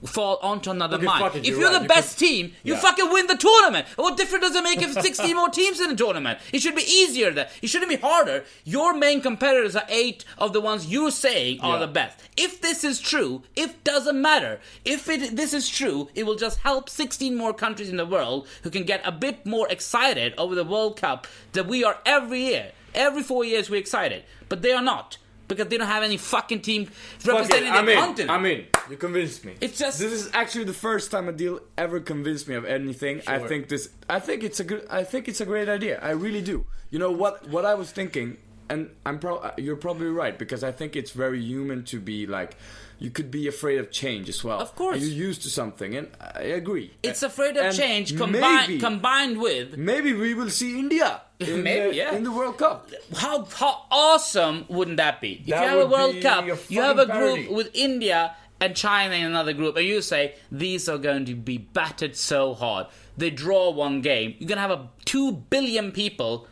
fall 0.06 0.38
onto 0.42 0.70
another 0.70 0.98
Okay, 0.98 1.06
mine. 1.06 1.32
if 1.34 1.46
you're 1.46 1.60
you're 1.60 1.70
right, 1.70 1.74
the 1.78 1.82
you 1.82 1.88
best 1.88 2.18
can- 2.20 2.28
team, 2.28 2.54
you 2.64 2.74
Yeah. 2.74 2.80
fucking 2.80 3.10
win 3.12 3.28
the 3.28 3.36
tournament. 3.36 3.88
What 3.96 4.16
difference 4.18 4.46
does 4.46 4.56
it 4.56 4.64
make 4.64 4.82
if 4.82 4.94
16 4.94 5.36
more 5.42 5.50
teams 5.50 5.80
in 5.80 5.90
the 5.90 5.96
tournament? 5.96 6.40
It 6.54 6.62
should 6.62 6.76
be 6.76 6.84
easier. 6.84 7.32
That 7.32 7.52
it 7.62 7.68
shouldn't 7.70 7.90
be 7.90 7.98
harder. 7.98 8.46
Your 8.64 8.94
main 8.94 9.22
competitors 9.22 9.76
are 9.76 9.86
eight 9.90 10.24
of 10.38 10.54
the 10.54 10.62
ones 10.62 10.86
you're 10.88 11.12
saying 11.12 11.60
are 11.62 11.74
Yeah. 11.76 11.80
the 11.86 11.88
best. 11.88 12.20
If 12.38 12.62
this 12.62 12.84
is 12.84 13.00
true, 13.00 13.44
it 13.56 13.84
doesn't 13.84 14.22
matter. 14.22 14.60
If 14.86 15.10
it 15.10 15.36
this 15.36 15.54
is 15.54 15.68
true, 15.68 16.10
it 16.14 16.26
will 16.26 16.36
just 16.36 16.60
help 16.60 16.90
16 16.90 17.36
more 17.36 17.54
countries 17.54 17.90
in 17.90 17.98
the 17.98 18.06
world 18.06 18.48
who 18.64 18.70
can 18.70 18.84
get 18.84 19.02
a 19.04 19.12
bit 19.12 19.46
more 19.46 19.68
excited 19.70 20.34
over 20.38 20.54
the 20.56 20.64
World 20.64 20.98
Cup 20.98 21.26
that 21.54 21.66
we 21.68 21.84
are 21.84 21.98
every 22.06 22.42
year. 22.42 22.72
Every 22.94 23.22
four 23.24 23.44
years 23.44 23.70
we're 23.70 23.80
excited, 23.80 24.24
but 24.50 24.62
they 24.62 24.72
are 24.74 24.82
not. 24.82 25.18
Because 25.48 25.68
they 25.68 25.78
don't 25.78 25.88
have 25.88 26.04
any 26.04 26.18
fucking 26.18 26.62
team 26.62 26.88
Fuck 27.20 27.34
representing 27.36 27.70
it, 27.70 27.72
their 27.72 27.80
I'm 27.80 27.90
in. 27.90 27.98
continent. 27.98 28.32
I'm 28.32 28.46
in. 28.46 28.66
You 28.90 28.98
convinced 28.98 29.46
me. 29.46 29.54
It's 29.62 29.78
just- 29.80 30.00
this 30.00 30.12
is 30.12 30.30
actually 30.34 30.66
the 30.66 30.74
first 30.74 31.10
time 31.12 31.28
Adil 31.28 31.62
ever 31.78 32.00
convinced 32.00 32.48
me 32.48 32.56
of 32.56 32.66
anything. 32.66 33.22
I 33.28 33.40
think 33.40 33.70
this. 33.70 33.90
I 34.10 34.20
think 34.20 34.44
it's 34.44 34.60
a 34.60 34.64
good. 34.66 34.86
I 34.90 35.04
think 35.04 35.28
it's 35.28 35.40
a 35.42 35.46
great 35.46 35.70
idea. 35.70 36.00
I 36.02 36.12
really 36.12 36.42
do. 36.42 36.66
You 36.90 37.00
know 37.00 37.12
what? 37.12 37.48
What 37.50 37.66
I 37.66 37.76
was 37.76 37.92
thinking, 37.92 38.38
and 38.70 38.90
I'm 39.06 39.20
pro. 39.20 39.38
Uh, 39.38 39.52
you're 39.58 39.76
probably 39.78 40.08
right 40.08 40.38
because 40.38 40.64
I 40.64 40.72
think 40.72 40.96
it's 40.96 41.12
very 41.12 41.42
human 41.42 41.84
to 41.86 42.00
be 42.00 42.26
like. 42.28 42.56
You 43.00 43.12
could 43.12 43.30
be 43.30 43.48
afraid 43.48 43.78
of 43.78 43.92
change 43.92 44.28
as 44.28 44.44
well. 44.44 44.60
Of 44.60 44.74
course. 44.76 45.00
You're 45.00 45.28
used 45.28 45.44
to 45.44 45.50
something, 45.52 45.96
and 45.96 46.08
I 46.36 46.42
agree. 46.58 46.94
It's 47.04 47.22
afraid 47.22 47.56
of 47.56 47.66
And 47.66 47.76
change 47.78 48.18
combined 48.18 48.70
maybe- 48.70 48.80
combined 48.80 49.38
with 49.40 49.78
Maybe 49.78 50.14
we 50.14 50.34
will 50.34 50.50
see 50.50 50.80
India 50.80 51.22
in, 51.40 51.64
Maybe, 51.64 51.90
the, 51.90 51.96
yeah. 51.96 52.16
in 52.16 52.24
the 52.24 52.32
World 52.32 52.58
Cup. 52.58 52.90
how 53.16 53.46
how 53.46 53.86
awesome 53.92 54.66
wouldn't 54.70 54.98
that 54.98 55.22
be? 55.22 55.34
If 55.34 55.46
That 55.48 55.64
you 55.64 55.70
have 55.70 55.80
a 55.80 55.86
World 55.88 56.22
Cup, 56.22 56.44
a 56.46 56.58
you 56.70 56.82
have 56.82 56.98
a 57.00 57.06
fucking 57.06 57.22
group 57.22 57.36
parody. 57.36 57.48
with 57.54 57.70
India 57.76 58.36
and 58.60 58.76
China 58.76 59.14
in 59.16 59.26
another 59.26 59.54
group, 59.54 59.76
and 59.78 59.86
you 59.86 60.02
say 60.02 60.36
these 60.52 60.90
are 60.90 60.98
going 60.98 61.26
to 61.26 61.36
be 61.36 61.58
battered 61.60 62.16
so 62.16 62.54
hard. 62.56 62.88
They 63.16 63.30
draw 63.30 63.70
one 63.70 64.02
game. 64.02 64.36
You're 64.40 64.48
gonna 64.50 64.62
have 64.62 64.72
a 64.72 64.90
two 65.06 65.32
billion 65.32 65.92
people 65.92 66.48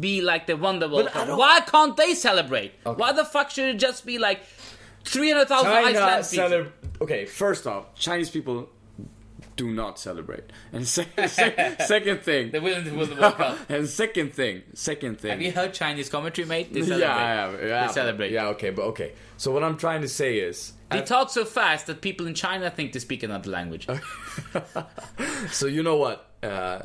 be 0.00 0.20
like 0.20 0.46
they 0.46 0.54
won 0.54 0.78
the 0.78 0.88
World 0.88 1.08
Cup. 1.08 1.36
Why 1.36 1.60
can't 1.60 1.96
they 1.96 2.14
celebrate? 2.14 2.72
Why 2.84 3.12
the 3.12 3.24
fuck 3.24 3.50
should 3.50 3.64
it 3.74 3.78
just 3.78 4.04
be 4.06 4.18
like 4.18 4.40
three 5.04 5.30
hundred 5.30 5.48
thousand 5.48 5.72
Iceland 5.72 6.26
people? 6.30 6.48
celeb- 6.48 6.72
Okay, 7.00 7.24
first 7.26 7.66
off, 7.66 7.94
Chinese 7.94 8.28
people 8.30 8.68
do 9.58 9.70
not 9.70 9.98
celebrate. 9.98 10.44
And 10.72 10.88
second, 10.88 11.28
second, 11.42 11.80
second 11.80 12.20
thing. 12.22 12.50
The 12.52 12.60
win 12.62 12.84
the 12.84 12.94
World 12.94 13.18
Cup. 13.18 13.58
and 13.68 13.86
second 13.86 14.32
thing, 14.32 14.62
second 14.72 15.20
thing. 15.20 15.32
Have 15.32 15.42
you 15.42 15.52
heard 15.52 15.74
Chinese 15.74 16.08
commentary, 16.08 16.46
mate? 16.46 16.72
They 16.72 16.80
yeah, 16.80 16.86
celebrate. 16.86 17.66
yeah, 17.66 17.68
yeah, 17.68 17.86
They 17.86 17.92
celebrate. 17.92 18.30
Yeah, 18.30 18.46
okay, 18.48 18.70
but 18.70 18.82
okay. 18.92 19.12
So 19.36 19.50
what 19.52 19.62
I'm 19.62 19.76
trying 19.76 20.00
to 20.02 20.08
say 20.08 20.38
is, 20.38 20.72
They 20.90 21.02
talk 21.02 21.28
so 21.28 21.44
fast 21.44 21.86
that 21.88 22.00
people 22.00 22.26
in 22.26 22.34
China 22.34 22.70
think 22.70 22.92
they 22.92 23.00
speak 23.00 23.22
another 23.22 23.50
language. 23.50 23.86
so 25.50 25.66
you 25.66 25.82
know 25.82 25.96
what? 25.96 26.30
Uh, 26.42 26.82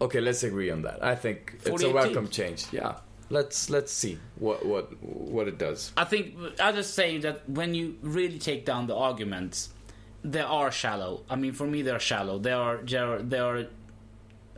okay, 0.00 0.20
let's 0.20 0.42
agree 0.44 0.70
on 0.70 0.82
that. 0.82 1.04
I 1.04 1.16
think 1.16 1.58
it's 1.64 1.82
a 1.82 1.90
welcome 1.90 2.28
change. 2.28 2.66
Yeah, 2.72 2.94
let's 3.30 3.68
let's 3.68 3.92
see 3.92 4.18
what 4.38 4.64
what 4.64 4.84
what 5.02 5.48
it 5.48 5.58
does. 5.58 5.92
I 5.96 6.04
think 6.04 6.36
I'm 6.60 6.76
just 6.76 6.94
saying 6.94 7.22
that 7.22 7.48
when 7.50 7.74
you 7.74 7.96
really 8.00 8.38
take 8.38 8.64
down 8.64 8.86
the 8.86 8.94
arguments, 8.94 9.70
they 10.32 10.40
are 10.60 10.70
shallow. 10.82 11.12
I 11.30 11.36
mean, 11.36 11.52
for 11.52 11.66
me, 11.66 11.78
they're 11.86 12.00
shallow. 12.12 12.36
They 12.38 12.52
are 12.52 12.76
they 12.90 12.98
are, 12.98 13.18
they 13.32 13.38
are 13.48 13.58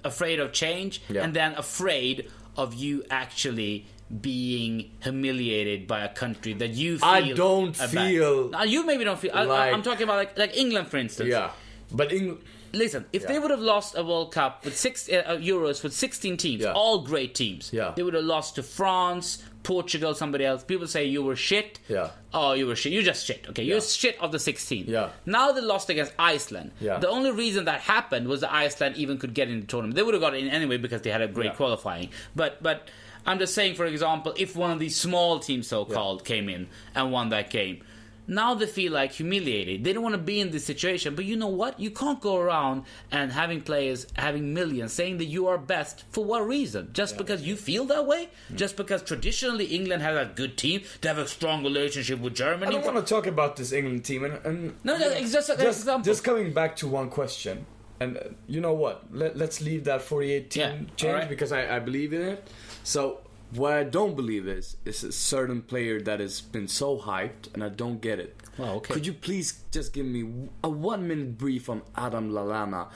afraid 0.05 0.39
of 0.41 0.53
change, 0.53 1.03
Yeah. 1.09 1.25
and 1.25 1.35
then 1.35 1.51
afraid 1.55 2.31
of 2.57 2.75
you 2.75 3.05
actually 3.11 3.87
being 4.23 4.91
humiliated 5.03 5.87
by 5.87 6.01
a 6.01 6.09
country 6.23 6.53
that 6.55 6.71
you 6.71 6.99
feel. 6.99 7.09
I 7.09 7.33
don't 7.33 7.77
a 7.77 7.81
bad- 7.81 7.91
feel 7.91 8.49
Now, 8.49 8.63
you 8.65 8.87
maybe 8.87 9.05
don't 9.05 9.19
feel. 9.19 9.33
I, 9.35 9.43
like- 9.45 9.73
I'm 9.75 9.83
talking 9.83 10.05
about 10.05 10.17
like 10.17 10.39
like 10.39 10.57
England, 10.57 10.89
for 10.89 10.97
instance. 10.97 11.29
Yeah, 11.29 11.51
but 11.93 12.13
England. 12.13 12.41
Listen, 12.85 13.07
if 13.15 13.27
they 13.27 13.39
would 13.39 13.51
have 13.51 13.61
lost 13.75 13.97
a 13.97 14.05
World 14.05 14.31
Cup 14.31 14.63
with 14.63 14.77
six 14.77 15.09
uh, 15.09 15.23
uh, 15.27 15.37
Euros 15.39 15.83
with 15.83 15.95
16 15.95 16.37
teams, 16.37 16.63
Yeah. 16.63 16.73
all 16.75 16.99
great 17.13 17.35
teams, 17.35 17.71
Yeah. 17.73 17.93
they 17.97 18.03
would 18.03 18.13
have 18.13 18.25
lost 18.37 18.57
to 18.57 18.63
France, 18.63 19.43
Portugal, 19.63 20.15
somebody 20.15 20.45
else. 20.45 20.63
People 20.65 20.87
say 20.87 21.05
you 21.05 21.23
were 21.23 21.37
shit. 21.37 21.79
Yeah. 21.89 22.11
Oh, 22.33 22.53
you 22.53 22.67
were 22.67 22.77
shit. 22.77 22.93
You 22.93 23.03
just 23.03 23.27
shit. 23.27 23.47
Okay, 23.51 23.63
Yeah. 23.65 23.75
you're 23.75 23.81
shit 23.83 24.19
of 24.21 24.33
the 24.33 24.39
16. 24.39 24.85
Yeah. 24.87 25.11
Now 25.27 25.53
they 25.53 25.61
lost 25.61 25.91
against 25.91 26.13
Iceland. 26.19 26.71
Yeah. 26.81 26.99
The 26.99 27.09
only 27.09 27.31
reason 27.33 27.65
that 27.67 27.81
happened 27.83 28.29
was 28.29 28.41
that 28.43 28.53
Iceland 28.53 28.97
even 28.97 29.19
could 29.19 29.35
get 29.35 29.49
in 29.49 29.61
the 29.61 29.67
tournament. 29.67 29.97
They 29.97 30.03
would 30.03 30.15
have 30.15 30.21
got 30.23 30.35
in 30.35 30.49
anyway 30.49 30.77
because 30.79 31.03
they 31.03 31.11
had 31.11 31.23
a 31.23 31.29
great 31.29 31.47
Yeah. 31.47 31.55
qualifying. 31.55 32.11
But 32.35 32.63
but 32.63 32.89
I'm 33.27 33.39
just 33.39 33.55
saying, 33.55 33.75
for 33.75 33.85
example, 33.85 34.33
if 34.39 34.57
one 34.57 34.71
of 34.71 34.79
these 34.79 34.97
small 34.97 35.39
teams, 35.39 35.67
so 35.69 35.85
called, 35.85 36.25
came 36.25 36.49
in 36.49 36.69
and 36.95 37.13
won 37.13 37.29
that 37.31 37.51
game, 37.51 37.83
now 38.29 38.55
they 38.55 38.67
feel 38.67 38.93
like 38.93 39.11
humiliated. 39.13 39.83
They 39.83 39.93
don't 39.93 40.03
want 40.05 40.15
to 40.15 40.19
be 40.19 40.39
in 40.39 40.51
this 40.53 40.65
situation. 40.65 41.17
But 41.17 41.25
you 41.25 41.35
know 41.37 41.49
what? 41.49 41.81
You 41.81 41.91
can't 41.91 42.21
go 42.21 42.37
around 42.37 42.85
and 43.11 43.33
having 43.33 43.63
players 43.63 44.07
having 44.17 44.55
millions 44.55 44.93
saying 44.93 45.19
that 45.19 45.25
you 45.25 45.49
are 45.49 45.59
best 45.59 46.05
for 46.11 46.25
what 46.25 46.47
reason? 46.47 46.91
Just 46.93 47.17
because 47.19 47.43
you 47.43 47.57
feel 47.57 47.85
that 47.87 48.07
way? 48.07 48.29
Just 48.55 48.77
because 48.77 49.03
traditionally 49.03 49.65
England 49.65 50.03
has 50.03 50.17
a 50.17 50.31
good 50.33 50.57
team, 50.57 50.83
they 51.01 51.09
have 51.09 51.19
a 51.19 51.27
strong 51.27 51.65
relationship 51.65 52.21
with 52.21 52.35
Germany. 52.35 52.67
I 52.67 52.71
don't 52.71 52.85
want 52.95 53.05
to 53.05 53.15
talk 53.15 53.27
about 53.27 53.57
this 53.57 53.73
England 53.73 54.05
team, 54.05 54.25
and, 54.25 54.35
and 54.45 54.75
No, 54.85 54.97
no, 54.99 55.09
it's 55.09 55.33
just 55.33 55.49
an 55.49 55.59
just, 55.59 55.81
example. 55.81 56.05
just 56.05 56.23
coming 56.23 56.53
back 56.53 56.77
to 56.77 56.87
one 56.87 57.09
question, 57.09 57.65
and 57.99 58.17
uh, 58.19 58.21
you 58.47 58.61
know 58.61 58.75
what? 58.75 59.05
Let, 59.13 59.37
let's 59.39 59.61
leave 59.63 59.85
that 59.85 60.03
48 60.03 60.51
team 60.51 60.63
Yeah, 60.63 60.77
change 60.97 61.05
alright. 61.15 61.29
because 61.29 61.51
I, 61.53 61.77
I 61.77 61.79
believe 61.79 62.13
in 62.13 62.21
it. 62.23 62.47
So 62.85 63.21
what 63.55 63.73
I 63.73 63.85
don't 63.85 64.15
believe 64.17 64.47
is 64.49 64.77
is 64.85 65.03
a 65.05 65.13
certain 65.13 65.63
player 65.63 66.01
that 66.03 66.21
has 66.21 66.41
been 66.41 66.69
so 66.69 66.99
hyped, 66.99 67.53
and 67.55 67.63
I 67.65 67.69
don't 67.71 68.01
get 68.01 68.19
it. 68.19 68.37
Well, 68.59 68.75
okay. 68.77 68.95
Could 68.95 69.07
you 69.07 69.13
please 69.13 69.61
just 69.71 69.93
give 69.93 70.07
me 70.07 70.49
a 70.65 70.69
one 70.69 71.07
minute 71.09 71.39
brief 71.39 71.69
on 71.71 71.83
Adam 71.97 72.31
Lallana? 72.31 72.89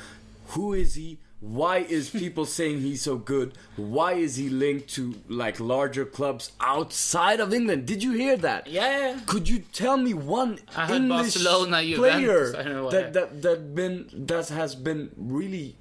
Who 0.49 0.75
is 0.75 0.95
he? 0.95 1.19
Why 1.41 1.79
is 1.79 2.11
people 2.23 2.45
saying 2.45 2.81
he's 2.83 3.03
so 3.03 3.17
good? 3.17 3.55
Why 3.77 4.12
is 4.12 4.37
he 4.37 4.49
linked 4.49 4.88
to 4.95 5.15
like 5.29 5.59
larger 5.59 6.05
clubs 6.05 6.53
outside 6.61 7.41
of 7.41 7.53
England? 7.55 7.87
Did 7.87 8.03
you 8.03 8.12
hear 8.12 8.37
that? 8.38 8.67
Yeah. 8.67 9.19
Could 9.27 9.49
you 9.49 9.61
tell 9.73 9.97
me 9.97 10.15
one 10.15 10.59
English 10.88 11.09
Barcelona, 11.35 11.77
player 11.97 12.47
Juventus, 12.47 12.55
I 12.55 12.62
don't 12.62 12.73
know 12.75 12.85
what- 12.85 12.93
that, 12.93 13.12
that 13.15 13.43
that 13.43 13.75
been 13.75 14.09
that 14.27 14.49
has 14.51 14.75
been 14.75 15.11
really 15.17 15.77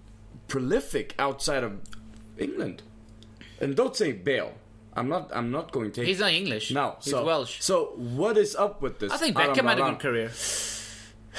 prolific 0.47 1.13
outside 1.19 1.63
of 1.63 1.79
England? 2.37 2.81
And 3.61 3.75
don't 3.75 3.95
say 3.95 4.11
Bale. 4.11 4.53
I'm 4.93 5.07
not. 5.07 5.31
I'm 5.33 5.51
not 5.51 5.71
going 5.71 5.91
to 5.91 6.01
take. 6.01 6.07
He's 6.07 6.19
not 6.19 6.31
English. 6.33 6.71
No, 6.71 6.97
He's 7.01 7.11
so, 7.13 7.23
Welsh. 7.23 7.61
So 7.61 7.93
what 7.95 8.37
is 8.37 8.55
up 8.55 8.81
with 8.81 8.99
this? 8.99 9.11
I 9.11 9.17
think 9.17 9.37
Adam 9.39 9.55
Beckham 9.55 9.69
had 9.69 9.79
a 9.79 9.83
good 9.91 9.99
career. 9.99 10.31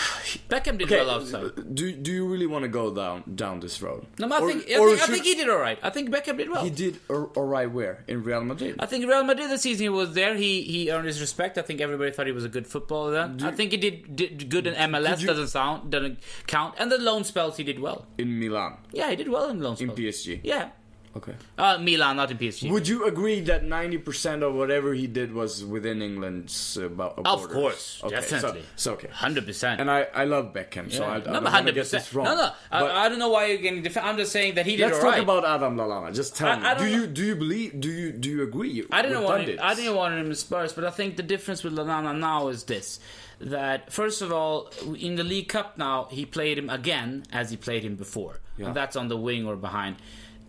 Beckham 0.49 0.79
did 0.79 0.85
Okay, 0.85 0.97
well 1.05 1.11
outside. 1.11 1.75
do 1.75 1.93
do 1.93 2.11
you 2.11 2.27
really 2.27 2.47
want 2.47 2.63
to 2.63 2.69
go 2.69 2.95
down 2.95 3.23
down 3.35 3.61
this 3.61 3.83
road? 3.83 4.07
No, 4.19 4.27
I 4.29 4.41
Or- 4.41 4.49
think 4.51 4.71
I 4.71 4.79
or 4.79 4.89
think, 4.89 5.03
I 5.03 5.07
think 5.13 5.25
he 5.25 5.35
did 5.35 5.51
all 5.51 5.59
right. 5.59 5.79
I 5.83 5.91
think 5.91 6.09
Beckham 6.09 6.39
did 6.39 6.49
well. 6.49 6.65
He 6.65 6.71
did 6.71 6.99
all 7.11 7.27
right. 7.45 7.71
Where 7.71 8.03
in 8.09 8.23
Real 8.23 8.43
Madrid? 8.43 8.77
I 8.79 8.87
think 8.87 9.05
Real 9.07 9.23
Madrid 9.23 9.51
the 9.51 9.59
season 9.59 9.83
he 9.85 9.89
was 9.91 10.15
there, 10.15 10.35
he 10.35 10.63
he 10.63 10.91
earned 10.91 11.07
his 11.07 11.21
respect. 11.21 11.59
I 11.59 11.63
think 11.63 11.83
everybody 11.83 12.11
thought 12.11 12.27
he 12.27 12.33
was 12.33 12.45
a 12.45 12.49
good 12.49 12.67
footballer. 12.67 13.11
Then 13.13 13.43
I 13.47 13.53
think 13.53 13.73
he 13.73 13.77
did, 13.77 14.17
did 14.17 14.49
good 14.49 14.67
in 14.67 14.73
MLS. 14.75 15.21
you- 15.21 15.27
doesn't 15.27 15.49
sound 15.49 15.91
doesn't 15.91 16.21
count. 16.47 16.75
And 16.79 16.91
the 16.91 16.97
loan 16.99 17.25
spells 17.25 17.59
he 17.59 17.65
did 17.65 17.79
well. 17.79 18.07
in 18.17 18.39
Milan, 18.41 18.79
Yeah, 18.93 19.11
he 19.11 19.17
did 19.17 19.29
well 19.29 19.51
in 19.51 19.61
loan 19.61 19.77
spells. 19.77 19.91
in. 19.99 20.05
PSG. 20.07 20.41
Yeah, 20.43 20.71
Okay. 21.15 21.35
uh, 21.59 21.77
Milan, 21.79 22.17
not 22.17 22.31
in 22.31 22.39
PSG. 22.39 22.71
Would 22.71 22.89
you 22.89 23.05
agree 23.05 23.41
that 23.43 23.65
ninety 23.65 23.99
percent 23.99 24.43
of 24.43 24.55
whatever 24.55 24.95
he 24.95 25.07
did 25.07 25.35
was 25.35 25.63
within 25.63 26.01
England's 26.01 26.79
uh, 26.79 26.89
bo- 26.89 27.13
of 27.25 27.49
course, 27.51 28.01
Okay, 28.03 28.15
definitely. 28.15 28.63
So, 28.77 28.91
so 28.91 28.93
okay. 28.95 29.09
Hundred 29.09 29.45
percent. 29.45 29.81
And 29.81 29.91
I, 29.91 30.07
I 30.15 30.25
love 30.25 30.55
Beckham, 30.55 30.91
so 30.91 31.05
I, 31.05 31.17
I 31.17 31.19
no, 31.19 31.25
don't 31.25 31.45
but 31.45 31.53
want 31.53 31.67
to 31.67 31.73
get 31.73 31.91
this 31.91 32.15
wrong. 32.15 32.25
No, 32.25 32.35
no. 32.37 32.51
But 32.71 32.91
I, 32.91 33.05
I 33.05 33.09
don't 33.11 33.19
know 33.19 33.29
why 33.29 33.47
you're 33.47 33.59
getting 33.59 33.83
defensive. 33.83 34.09
I'm 34.09 34.17
just 34.17 34.33
saying 34.33 34.55
that 34.55 34.65
he 34.65 34.77
did 34.77 34.85
let's 34.85 34.97
all 34.97 35.03
talk 35.03 35.13
right. 35.13 35.23
about 35.23 35.45
Adam 35.45 35.77
Lallana. 35.77 36.15
Just 36.15 36.35
tell 36.37 36.49
I- 36.49 36.59
me. 36.59 36.65
I 36.67 36.75
do 36.75 36.85
don't 36.85 36.93
you 37.01 37.07
do 37.07 37.25
you 37.27 37.37
believe? 37.37 37.79
Do 37.79 37.91
you 37.91 38.13
do 38.13 38.31
you 38.31 38.43
agree? 38.43 38.85
I 38.91 39.03
didn't 39.03 39.19
with 39.19 39.27
want 39.29 39.49
him. 39.49 39.59
I 39.63 39.75
didn't 39.75 39.95
want 39.97 40.15
him 40.15 40.27
in 40.27 40.35
Spurs, 40.35 40.73
but 40.73 40.85
I 40.85 40.91
think 40.91 41.17
the 41.17 41.23
difference 41.23 41.63
with 41.63 41.75
Lallana 41.75 42.19
now 42.19 42.49
is 42.49 42.65
this: 42.65 43.01
that 43.39 43.93
first 43.93 44.23
of 44.23 44.33
all, 44.33 44.71
in 44.99 45.17
the 45.17 45.25
League 45.25 45.49
Cup 45.49 45.77
now, 45.77 46.09
he 46.11 46.25
played 46.25 46.57
him 46.57 46.71
again 46.71 47.25
as 47.33 47.51
he 47.51 47.57
played 47.59 47.85
him 47.85 47.97
before, 47.97 48.41
Yeah. 48.57 48.67
and 48.69 48.75
that's 48.77 48.97
on 48.97 49.09
the 49.09 49.17
wing 49.19 49.47
or 49.47 49.57
behind. 49.57 49.97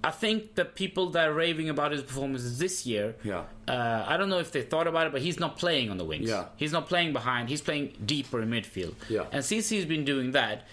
I 0.04 0.12
think 0.12 0.56
the 0.56 0.66
people 0.66 1.12
that 1.12 1.30
are 1.30 1.34
raving 1.34 1.70
about 1.70 1.92
his 1.94 2.02
performances 2.02 2.60
this 2.60 2.86
year, 2.86 3.16
Yeah. 3.24 3.44
uh, 3.68 4.04
I 4.06 4.18
don't 4.18 4.28
know 4.30 4.40
if 4.40 4.52
they 4.52 4.62
thought 4.62 4.86
about 4.88 5.08
it, 5.08 5.14
but 5.14 5.22
he's 5.22 5.40
not 5.40 5.58
playing 5.58 5.90
on 5.90 5.98
the 5.98 6.04
wings. 6.04 6.30
Yeah. 6.30 6.46
He's 6.58 6.74
not 6.74 6.90
playing 6.90 7.14
behind. 7.14 7.48
He's 7.50 7.62
playing 7.62 7.94
deeper 8.06 8.42
in 8.42 8.50
midfield. 8.50 8.96
Yeah. 9.10 9.26
And 9.32 9.46
since 9.46 9.70
he's 9.70 9.86
been 9.86 10.04
doing 10.04 10.32
that, 10.34 10.68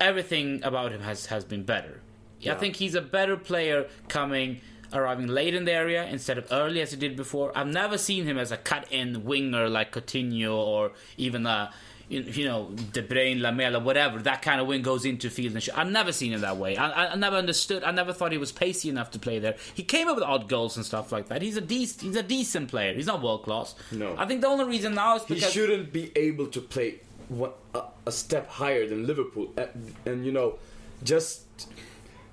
everything 0.00 0.62
about 0.64 0.92
him 0.92 1.00
has, 1.00 1.26
has 1.26 1.44
been 1.44 1.62
better. 1.62 2.00
Yeah. 2.40 2.52
I 2.54 2.56
think 2.58 2.76
he's 2.76 2.94
a 2.94 3.00
better 3.00 3.36
player 3.38 3.86
coming, 4.08 4.60
arriving 4.92 5.28
late 5.28 5.54
in 5.54 5.64
the 5.64 5.72
area 5.72 6.04
instead 6.04 6.36
of 6.36 6.46
early 6.50 6.80
as 6.82 6.90
he 6.90 6.98
did 6.98 7.16
before. 7.16 7.56
I've 7.56 7.66
never 7.68 7.96
seen 7.96 8.24
him 8.24 8.36
as 8.36 8.52
a 8.52 8.58
cut-in 8.58 9.24
winger 9.24 9.68
like 9.68 9.92
Coutinho 9.92 10.52
or 10.54 10.92
even 11.16 11.46
a 11.46 11.72
you 12.08 12.44
know 12.44 12.70
De 12.92 13.02
Bruyne, 13.02 13.40
Lamela, 13.40 13.80
whatever. 13.80 14.18
That 14.20 14.42
kind 14.42 14.60
of 14.60 14.66
wing 14.66 14.82
goes 14.82 15.04
into 15.04 15.30
field 15.30 15.54
and 15.54 15.62
sh- 15.62 15.70
I've 15.74 15.90
never 15.90 16.12
seen 16.12 16.32
him 16.32 16.40
that 16.42 16.56
way. 16.56 16.76
I, 16.76 16.90
I, 17.06 17.12
I 17.12 17.14
never 17.16 17.36
understood. 17.36 17.82
I 17.84 17.90
never 17.92 18.12
thought 18.12 18.32
he 18.32 18.38
was 18.38 18.52
pacey 18.52 18.88
enough 18.90 19.10
to 19.12 19.18
play 19.18 19.38
there. 19.38 19.56
He 19.74 19.82
came 19.82 20.08
up 20.08 20.16
with 20.16 20.24
odd 20.24 20.48
goals 20.48 20.76
and 20.76 20.84
stuff 20.84 21.12
like 21.12 21.28
that. 21.28 21.40
He's 21.42 21.56
a 21.56 21.62
dec- 21.62 22.00
he's 22.02 22.16
a 22.16 22.22
decent 22.22 22.68
player. 22.68 22.94
He's 22.94 23.06
not 23.06 23.22
world 23.22 23.42
class. 23.44 23.74
No. 23.92 24.14
I 24.18 24.26
think 24.26 24.40
the 24.42 24.48
only 24.48 24.64
reason 24.64 24.94
now 24.94 25.16
is 25.16 25.24
He 25.24 25.34
shouldn't 25.40 25.92
be 25.92 26.12
able 26.16 26.46
to 26.48 26.60
play 26.60 27.00
one, 27.28 27.52
a, 27.74 27.82
a 28.06 28.12
step 28.12 28.48
higher 28.48 28.86
than 28.86 29.06
Liverpool, 29.06 29.52
and, 29.56 29.94
and 30.04 30.26
you 30.26 30.32
know, 30.32 30.58
just 31.02 31.42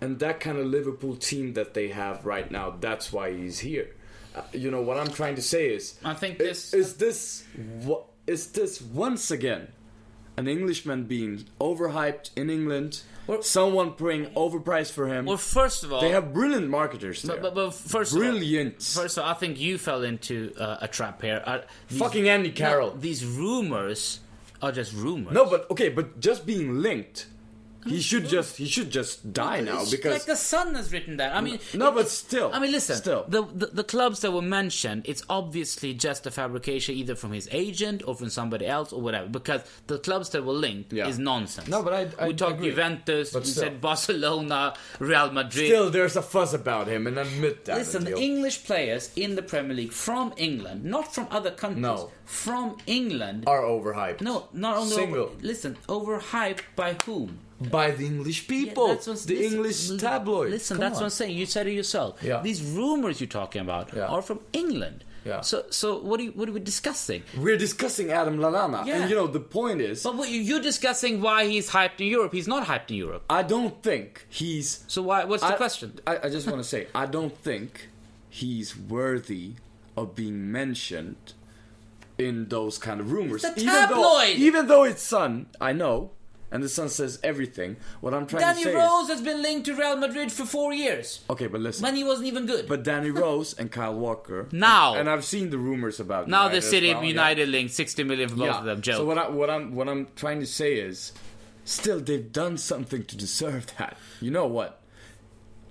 and 0.02 0.20
that 0.20 0.40
kind 0.40 0.58
of 0.58 0.66
Liverpool 0.66 1.16
team 1.16 1.54
that 1.54 1.74
they 1.74 1.90
have 1.90 2.26
right 2.26 2.50
now. 2.52 2.76
That's 2.80 3.14
why 3.14 3.32
he's 3.34 3.60
here. 3.60 3.92
Uh, 4.36 4.42
you 4.54 4.72
know 4.72 4.82
what 4.82 4.98
I'm 4.98 5.10
trying 5.12 5.36
to 5.36 5.42
say 5.42 5.68
is, 5.74 6.00
I 6.04 6.14
think 6.14 6.38
this- 6.38 6.74
is 6.74 6.96
this 6.98 7.44
what 7.84 8.06
is 8.28 8.48
this 8.52 8.82
once 8.82 9.32
again 9.32 9.68
an 10.38 10.48
Englishman 10.48 11.04
being 11.04 11.46
overhyped 11.60 12.32
in 12.36 12.50
England. 12.50 13.02
Well- 13.28 13.44
someone 13.44 13.92
paying 13.92 14.26
overpriced 14.28 14.92
for 14.94 15.08
him. 15.08 15.26
well, 15.26 15.38
first 15.38 15.84
of 15.84 15.94
all, 15.94 16.02
they 16.02 16.10
have 16.10 16.34
brilliant 16.34 16.70
marketers 16.70 17.22
there. 17.22 17.36
But, 17.38 17.54
but, 17.54 17.66
but 17.66 17.74
first 17.74 18.14
Brilliant. 18.14 18.78
Of 18.78 18.98
all, 18.98 19.04
first 19.04 19.18
of 19.18 19.24
all, 19.24 19.30
I 19.30 19.34
think 19.36 19.60
you 19.60 19.78
fell 19.78 20.04
into 20.04 20.54
uh, 20.58 20.78
a 20.82 20.88
trap 20.88 21.22
here. 21.22 21.44
Uh, 21.46 21.60
these- 21.88 22.00
Fucking 22.00 22.28
Andy 22.30 22.50
no, 22.50 22.56
Carroll. 22.56 22.92
these 22.92 23.26
rumors 23.26 24.20
are 24.62 24.72
just 24.72 24.94
rumors. 24.94 25.34
No, 25.34 25.46
but 25.50 25.70
okay, 25.72 25.90
but 25.90 26.20
just 26.20 26.46
being 26.46 26.82
linked, 26.82 27.28
he 27.86 28.00
should 28.02 28.28
just 28.28 28.58
he 28.58 28.66
should 28.68 28.90
just 28.92 29.34
die 29.34 29.62
now 29.62 29.84
because 29.90 30.12
like 30.14 30.26
the 30.26 30.36
Sun 30.36 30.76
has 30.76 30.92
written 30.92 31.18
that. 31.18 31.36
I 31.36 31.42
mean, 31.42 31.60
No, 31.74 31.90
it- 31.90 31.96
but 31.96 32.10
still, 32.10 32.52
I 32.54 32.60
mean, 32.60 32.72
listen. 32.72 32.96
still. 32.98 33.26
the, 33.28 33.44
the 33.44 33.68
the 33.68 33.84
clubs 33.84 34.20
that 34.22 34.32
were 34.32 34.42
mentioned, 34.42 35.04
it's 35.06 35.24
obviously 35.30 35.94
just 35.94 36.26
a 36.28 36.32
fabrication, 36.32 36.96
either 36.96 37.16
from 37.16 37.32
his 37.32 37.48
agent 37.52 38.04
or 38.08 38.16
from 38.16 38.30
somebody 38.30 38.66
else 38.68 38.94
or 38.94 39.02
whatever. 39.02 39.28
Because 39.28 39.62
the 39.88 40.00
clubs 40.00 40.30
that 40.30 40.44
were 40.46 40.54
linked 40.54 40.94
Yeah. 40.94 41.08
is 41.08 41.18
nonsense. 41.20 41.68
No, 41.68 41.82
but 41.84 41.94
I- 41.94 42.24
I 42.24 42.28
we 42.30 42.34
talked 42.34 42.54
agree. 42.56 42.70
Juventus, 42.70 43.32
But 43.32 43.44
we 43.44 43.50
still. 43.50 43.64
said 43.64 43.82
Barcelona, 43.82 44.74
Real 45.00 45.32
Madrid. 45.32 45.68
still 45.68 45.90
there's 45.90 46.16
a 46.16 46.22
fuss 46.22 46.54
about 46.54 46.88
him, 46.88 47.08
and 47.08 47.18
admit 47.18 47.66
that. 47.66 47.78
Listen, 47.78 48.06
Adil. 48.06 48.20
English 48.20 48.64
players 48.64 49.12
in 49.16 49.36
the 49.36 49.42
Premier 49.42 49.76
League 49.76 49.94
from 49.94 50.34
England, 50.38 50.84
not 50.86 51.14
from 51.14 51.28
other 51.32 51.52
countries, 51.52 51.82
No. 51.82 52.12
from 52.26 52.78
England. 52.86 53.44
are 53.48 53.62
overhyped. 53.64 54.22
no, 54.22 54.48
not 54.54 54.78
only 54.78 54.96
single 54.96 55.24
Over, 55.24 55.32
listen, 55.42 55.78
overhyped 55.88 56.62
by 56.76 56.96
whom? 57.06 57.40
By 57.70 57.92
the 57.92 58.06
English 58.06 58.44
Yeah, 58.44 58.48
people, 58.50 58.88
that's 58.88 59.08
what's- 59.08 59.26
the 59.26 59.36
listen, 59.38 59.54
English 59.58 59.90
li- 59.90 59.98
tabloids. 60.00 60.52
Listen, 60.52 60.78
Come 60.78 60.82
that's 60.82 60.96
on. 60.98 61.02
what 61.02 61.06
I'm 61.06 61.10
saying. 61.12 61.38
You 61.38 61.46
said 61.46 61.68
it 61.68 61.74
yourself. 61.74 62.22
Yeah. 62.24 62.42
These 62.42 62.62
rumors 62.64 63.20
you're 63.22 63.28
talking 63.28 63.62
about 63.62 63.94
Yeah. 63.96 64.08
are 64.08 64.22
from 64.22 64.40
England. 64.54 65.04
Yeah. 65.24 65.42
So, 65.42 65.66
so 65.70 66.00
what 66.00 66.20
are 66.20 66.24
you, 66.24 66.32
what 66.32 66.50
are 66.50 66.52
we 66.52 66.60
discussing? 66.60 67.22
We're 67.38 67.58
discussing 67.58 68.12
Adam 68.12 68.38
Lallana, 68.40 68.86
Yeah. 68.88 69.02
and 69.02 69.10
you 69.10 69.16
know 69.16 69.28
the 69.28 69.40
point 69.40 69.80
is, 69.80 70.02
But 70.02 70.16
what, 70.16 70.30
you- 70.30 70.42
you're 70.42 70.62
discussing 70.64 71.22
why 71.22 71.46
he's 71.48 71.70
hyped 71.70 72.00
in 72.00 72.08
Europe. 72.08 72.34
He's 72.34 72.48
not 72.48 72.66
hyped 72.66 72.90
in 72.90 72.96
Europe. 72.96 73.24
I 73.30 73.44
don't 73.44 73.84
think 73.84 74.26
he's. 74.30 74.84
So 74.88 75.04
why? 75.04 75.26
What's 75.26 75.44
the 75.44 75.50
I, 75.54 75.58
question? 75.58 76.00
I, 76.08 76.18
I 76.24 76.30
just 76.30 76.48
want 76.48 76.58
to 76.58 76.64
say, 76.68 76.88
I 76.96 77.06
don't 77.06 77.38
think 77.38 77.90
he's 78.30 78.76
worthy 78.76 79.54
of 79.96 80.16
being 80.16 80.52
mentioned 80.52 81.34
in 82.18 82.48
those 82.50 82.80
kind 82.80 83.00
of 83.00 83.12
rumors. 83.12 83.44
It's 83.44 83.58
a 83.58 83.62
Even 83.62 83.90
though, 83.90 84.24
even 84.26 84.68
though 84.68 84.84
it's 84.84 85.04
Sun, 85.04 85.48
I 85.60 85.72
know, 85.74 86.12
and 86.52 86.62
the 86.64 86.70
Sun 86.70 86.90
says 86.90 87.20
everything. 87.24 87.78
What 88.02 88.14
I'm 88.14 88.28
trying 88.28 88.42
Danny 88.42 88.64
to 88.64 88.70
say 88.72 88.76
Rose 88.76 89.08
has 89.10 89.22
been 89.22 89.42
linked 89.42 89.66
to 89.68 89.76
Real 89.76 89.98
Madrid 89.98 90.32
for 90.32 90.46
four 90.46 90.74
years 90.74 91.02
is, 91.02 91.20
okay, 91.30 91.48
but 91.48 91.62
listen. 91.62 91.84
when 91.84 91.96
he 91.96 92.04
wasn't 92.04 92.28
even 92.28 92.46
good. 92.46 92.68
But 92.68 92.84
Danny 92.84 93.10
Rose 93.24 93.54
and 93.54 93.72
Kyle 93.72 93.96
Walker 93.96 94.48
Now. 94.52 94.96
and 94.96 95.10
I've 95.10 95.26
seen 95.26 95.50
the 95.50 95.58
rumors 95.58 96.00
about 96.00 96.28
now 96.28 96.44
United 96.44 96.58
the 96.58 96.62
City 96.62 96.88
well, 96.90 96.98
of 96.98 97.04
yeah. 97.04 97.10
United 97.10 97.50
linked 97.50 97.74
60 97.74 98.04
million 98.04 98.30
for 98.30 98.36
both 98.36 98.46
Yeah. 98.46 98.60
of 98.60 98.66
them. 98.66 98.82
Joke. 98.82 98.96
So 98.98 99.06
what 99.06 99.18
I 99.18 99.30
what 99.30 99.50
I'm 99.50 99.76
what 99.76 99.88
I'm 99.90 100.08
trying 100.16 100.40
to 100.40 100.46
say 100.46 100.76
is, 100.76 101.14
still 101.66 102.00
they've 102.00 102.32
done 102.32 102.58
something 102.58 103.04
to 103.06 103.18
deserve 103.18 103.68
that. 103.78 103.98
You 104.20 104.32
know 104.32 104.48
what? 104.48 104.82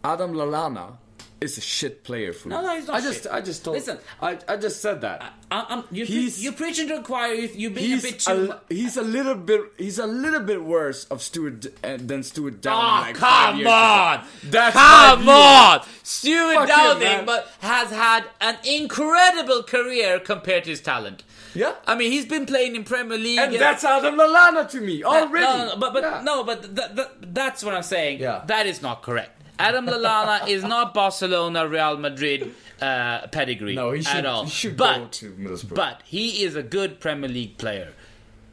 Adam 0.02 0.32
Lallana 0.32 0.96
is 1.40 1.56
a 1.58 1.60
shit 1.60 2.04
player 2.04 2.32
for 2.32 2.48
me. 2.48 2.54
No, 2.54 2.62
no, 2.62 2.74
he's 2.76 2.86
not 2.86 2.96
I 2.96 3.00
just 3.00 3.22
shit. 3.22 3.32
I 3.32 3.40
just 3.40 3.64
told. 3.64 3.76
Listen. 3.76 3.98
I 4.20 4.38
I 4.48 4.56
just 4.56 4.80
said 4.82 5.00
that. 5.00 5.22
I, 5.50 5.66
I'm, 5.68 5.84
you're, 5.90 6.06
pre- 6.06 6.50
preaching 6.52 6.88
to 6.88 6.96
the 6.96 7.02
choir. 7.02 7.32
You- 7.34 7.48
You're 7.54 7.70
being 7.70 7.98
a 7.98 8.02
bit 8.02 8.14
He's 8.14 8.24
too. 8.26 8.52
a, 8.52 8.60
he's 8.74 8.96
a 8.96 9.02
little 9.02 9.34
bit 9.34 9.60
he's 9.78 9.98
a 9.98 10.06
little 10.06 10.40
bit 10.40 10.62
worse 10.64 11.04
of 11.06 11.22
Stuart 11.22 11.66
uh, 11.82 11.96
than 11.98 12.22
Stuart 12.22 12.60
Downing. 12.60 12.84
Oh, 12.84 13.00
like 13.08 13.14
come 13.16 13.66
on! 13.66 14.24
That's 14.44 14.76
come 14.76 15.28
on! 15.28 15.80
Stuart 16.02 16.54
Fuck 16.54 16.68
Downing 16.68 17.24
but 17.26 17.48
has 17.60 17.90
had 17.90 18.24
an 18.40 18.56
incredible 18.64 19.62
career 19.62 20.20
compared 20.20 20.64
to 20.64 20.70
his 20.70 20.80
talent. 20.80 21.22
Yeah. 21.54 21.74
I 21.86 21.96
mean, 21.96 22.12
he's 22.12 22.26
been 22.26 22.46
playing 22.46 22.76
in 22.76 22.84
Premier 22.84 23.18
League. 23.18 23.38
And 23.38 23.54
that's 23.56 23.82
Adam 23.82 24.14
Lallana 24.16 24.70
to 24.70 24.80
me 24.80 25.00
No, 25.00 25.08
already. 25.08 25.44
No, 25.46 25.66
no, 25.70 25.76
but 25.78 25.92
but 25.92 26.02
Yeah. 26.04 26.22
no, 26.22 26.44
but 26.44 26.76
th- 26.76 26.94
th- 26.94 27.08
that's 27.22 27.64
what 27.64 27.74
I'm 27.74 27.82
saying. 27.82 28.20
Yeah. 28.20 28.42
That 28.46 28.66
is 28.66 28.82
not 28.82 29.02
correct. 29.02 29.39
Adam 29.60 29.86
Lallana 29.86 30.48
is 30.48 30.62
not 30.62 30.94
Barcelona, 30.94 31.68
Real 31.68 31.96
Madrid 31.96 32.54
uh, 32.80 33.26
pedigree 33.28 33.74
No, 33.74 33.92
he 33.92 34.02
should- 34.02 34.16
at 34.16 34.26
all. 34.26 34.44
he 34.44 34.50
should 34.50 34.76
go 34.76 34.84
but, 35.00 35.12
to 35.12 35.32
Middlesbrough. 35.32 35.74
But 35.74 36.02
he 36.04 36.42
is 36.44 36.56
a 36.56 36.62
good 36.62 37.00
Premier 37.00 37.28
League 37.28 37.58
player. 37.58 37.92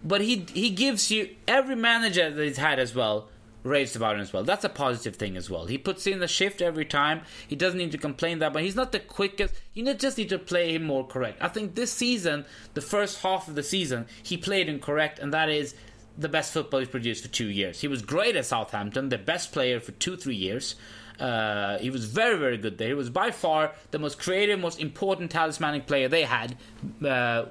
But 0.03 0.21
he 0.21 0.45
he 0.53 0.69
gives 0.69 1.09
you 1.09 1.29
every 1.47 1.75
manager 1.75 2.29
that 2.29 2.43
he's 2.43 2.57
had 2.57 2.79
as 2.79 2.93
well 2.93 3.29
raves 3.63 3.95
about 3.95 4.15
him 4.15 4.21
as 4.21 4.31
well. 4.31 4.43
That's 4.43 4.63
a 4.63 4.69
positive 4.69 5.15
thing 5.15 5.35
as 5.35 5.49
well. 5.49 5.65
He 5.65 5.77
puts 5.77 6.07
in 6.07 6.19
the 6.19 6.27
shift 6.27 6.61
every 6.61 6.85
time. 6.85 7.21
He 7.47 7.55
doesn't 7.55 7.77
need 7.77 7.91
to 7.91 7.97
complain 7.97 8.39
that, 8.39 8.53
but 8.53 8.63
he's 8.63 8.75
not 8.75 8.91
the 8.91 8.99
quickest. 8.99 9.53
You 9.73 9.93
just 9.93 10.17
need 10.17 10.29
to 10.29 10.39
play 10.39 10.73
him 10.73 10.83
more 10.83 11.05
correct. 11.05 11.41
I 11.41 11.47
think 11.49 11.75
this 11.75 11.91
season, 11.91 12.45
the 12.73 12.81
first 12.81 13.21
half 13.21 13.47
of 13.47 13.55
the 13.55 13.63
season, 13.63 14.05
he 14.23 14.37
played 14.37 14.69
incorrect, 14.69 15.19
and 15.19 15.33
that 15.33 15.49
is 15.49 15.75
the 16.17 16.29
best 16.29 16.53
football 16.53 16.79
he's 16.79 16.89
produced 16.89 17.23
for 17.23 17.29
two 17.29 17.47
years. 17.47 17.81
He 17.81 17.87
was 17.87 18.01
great 18.01 18.35
at 18.35 18.45
Southampton, 18.45 19.09
the 19.09 19.17
best 19.17 19.51
player 19.51 19.79
for 19.79 19.91
two, 19.93 20.17
three 20.17 20.35
years. 20.35 20.75
Uh, 21.19 21.79
he 21.79 21.89
was 21.89 22.05
very, 22.05 22.37
very 22.37 22.57
good 22.57 22.77
there. 22.77 22.89
He 22.89 22.93
was 22.93 23.09
by 23.09 23.31
far 23.31 23.73
the 23.89 23.97
most 23.97 24.19
creative, 24.19 24.59
most 24.59 24.79
important 24.79 25.31
talismanic 25.31 25.87
player 25.87 26.07
they 26.07 26.23
had 26.23 26.57
uh, 27.03 27.45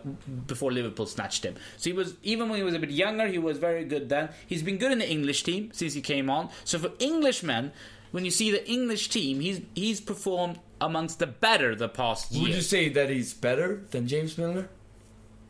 before 0.47 0.71
Liverpool 0.71 1.07
snatched 1.07 1.45
him. 1.45 1.57
So 1.77 1.91
he 1.91 1.93
was, 1.93 2.15
even 2.23 2.49
when 2.49 2.59
he 2.59 2.65
was 2.65 2.75
a 2.75 2.79
bit 2.79 2.91
younger, 2.91 3.27
he 3.27 3.39
was 3.39 3.59
very 3.59 3.85
good 3.85 4.09
then. 4.09 4.29
He's 4.47 4.63
been 4.63 4.79
good 4.79 4.93
in 4.93 4.99
the 4.99 5.11
English 5.11 5.43
team 5.43 5.71
since 5.73 5.95
he 5.95 6.01
came 6.01 6.31
on. 6.31 6.51
So 6.65 6.79
for 6.79 6.93
Englishmen, 7.01 7.73
when 8.13 8.25
you 8.25 8.31
see 8.31 8.51
the 8.51 8.69
English 8.71 9.09
team, 9.09 9.41
he's 9.41 9.61
he's 9.75 10.01
performed 10.01 10.61
amongst 10.81 11.19
the 11.19 11.27
better 11.27 11.75
the 11.75 11.89
past 11.89 12.33
year. 12.33 12.43
Would 12.43 12.55
you 12.55 12.63
say 12.63 12.89
that 12.91 13.11
he's 13.11 13.35
better 13.35 13.83
than 13.91 14.07
James 14.07 14.39
Milner? 14.39 14.69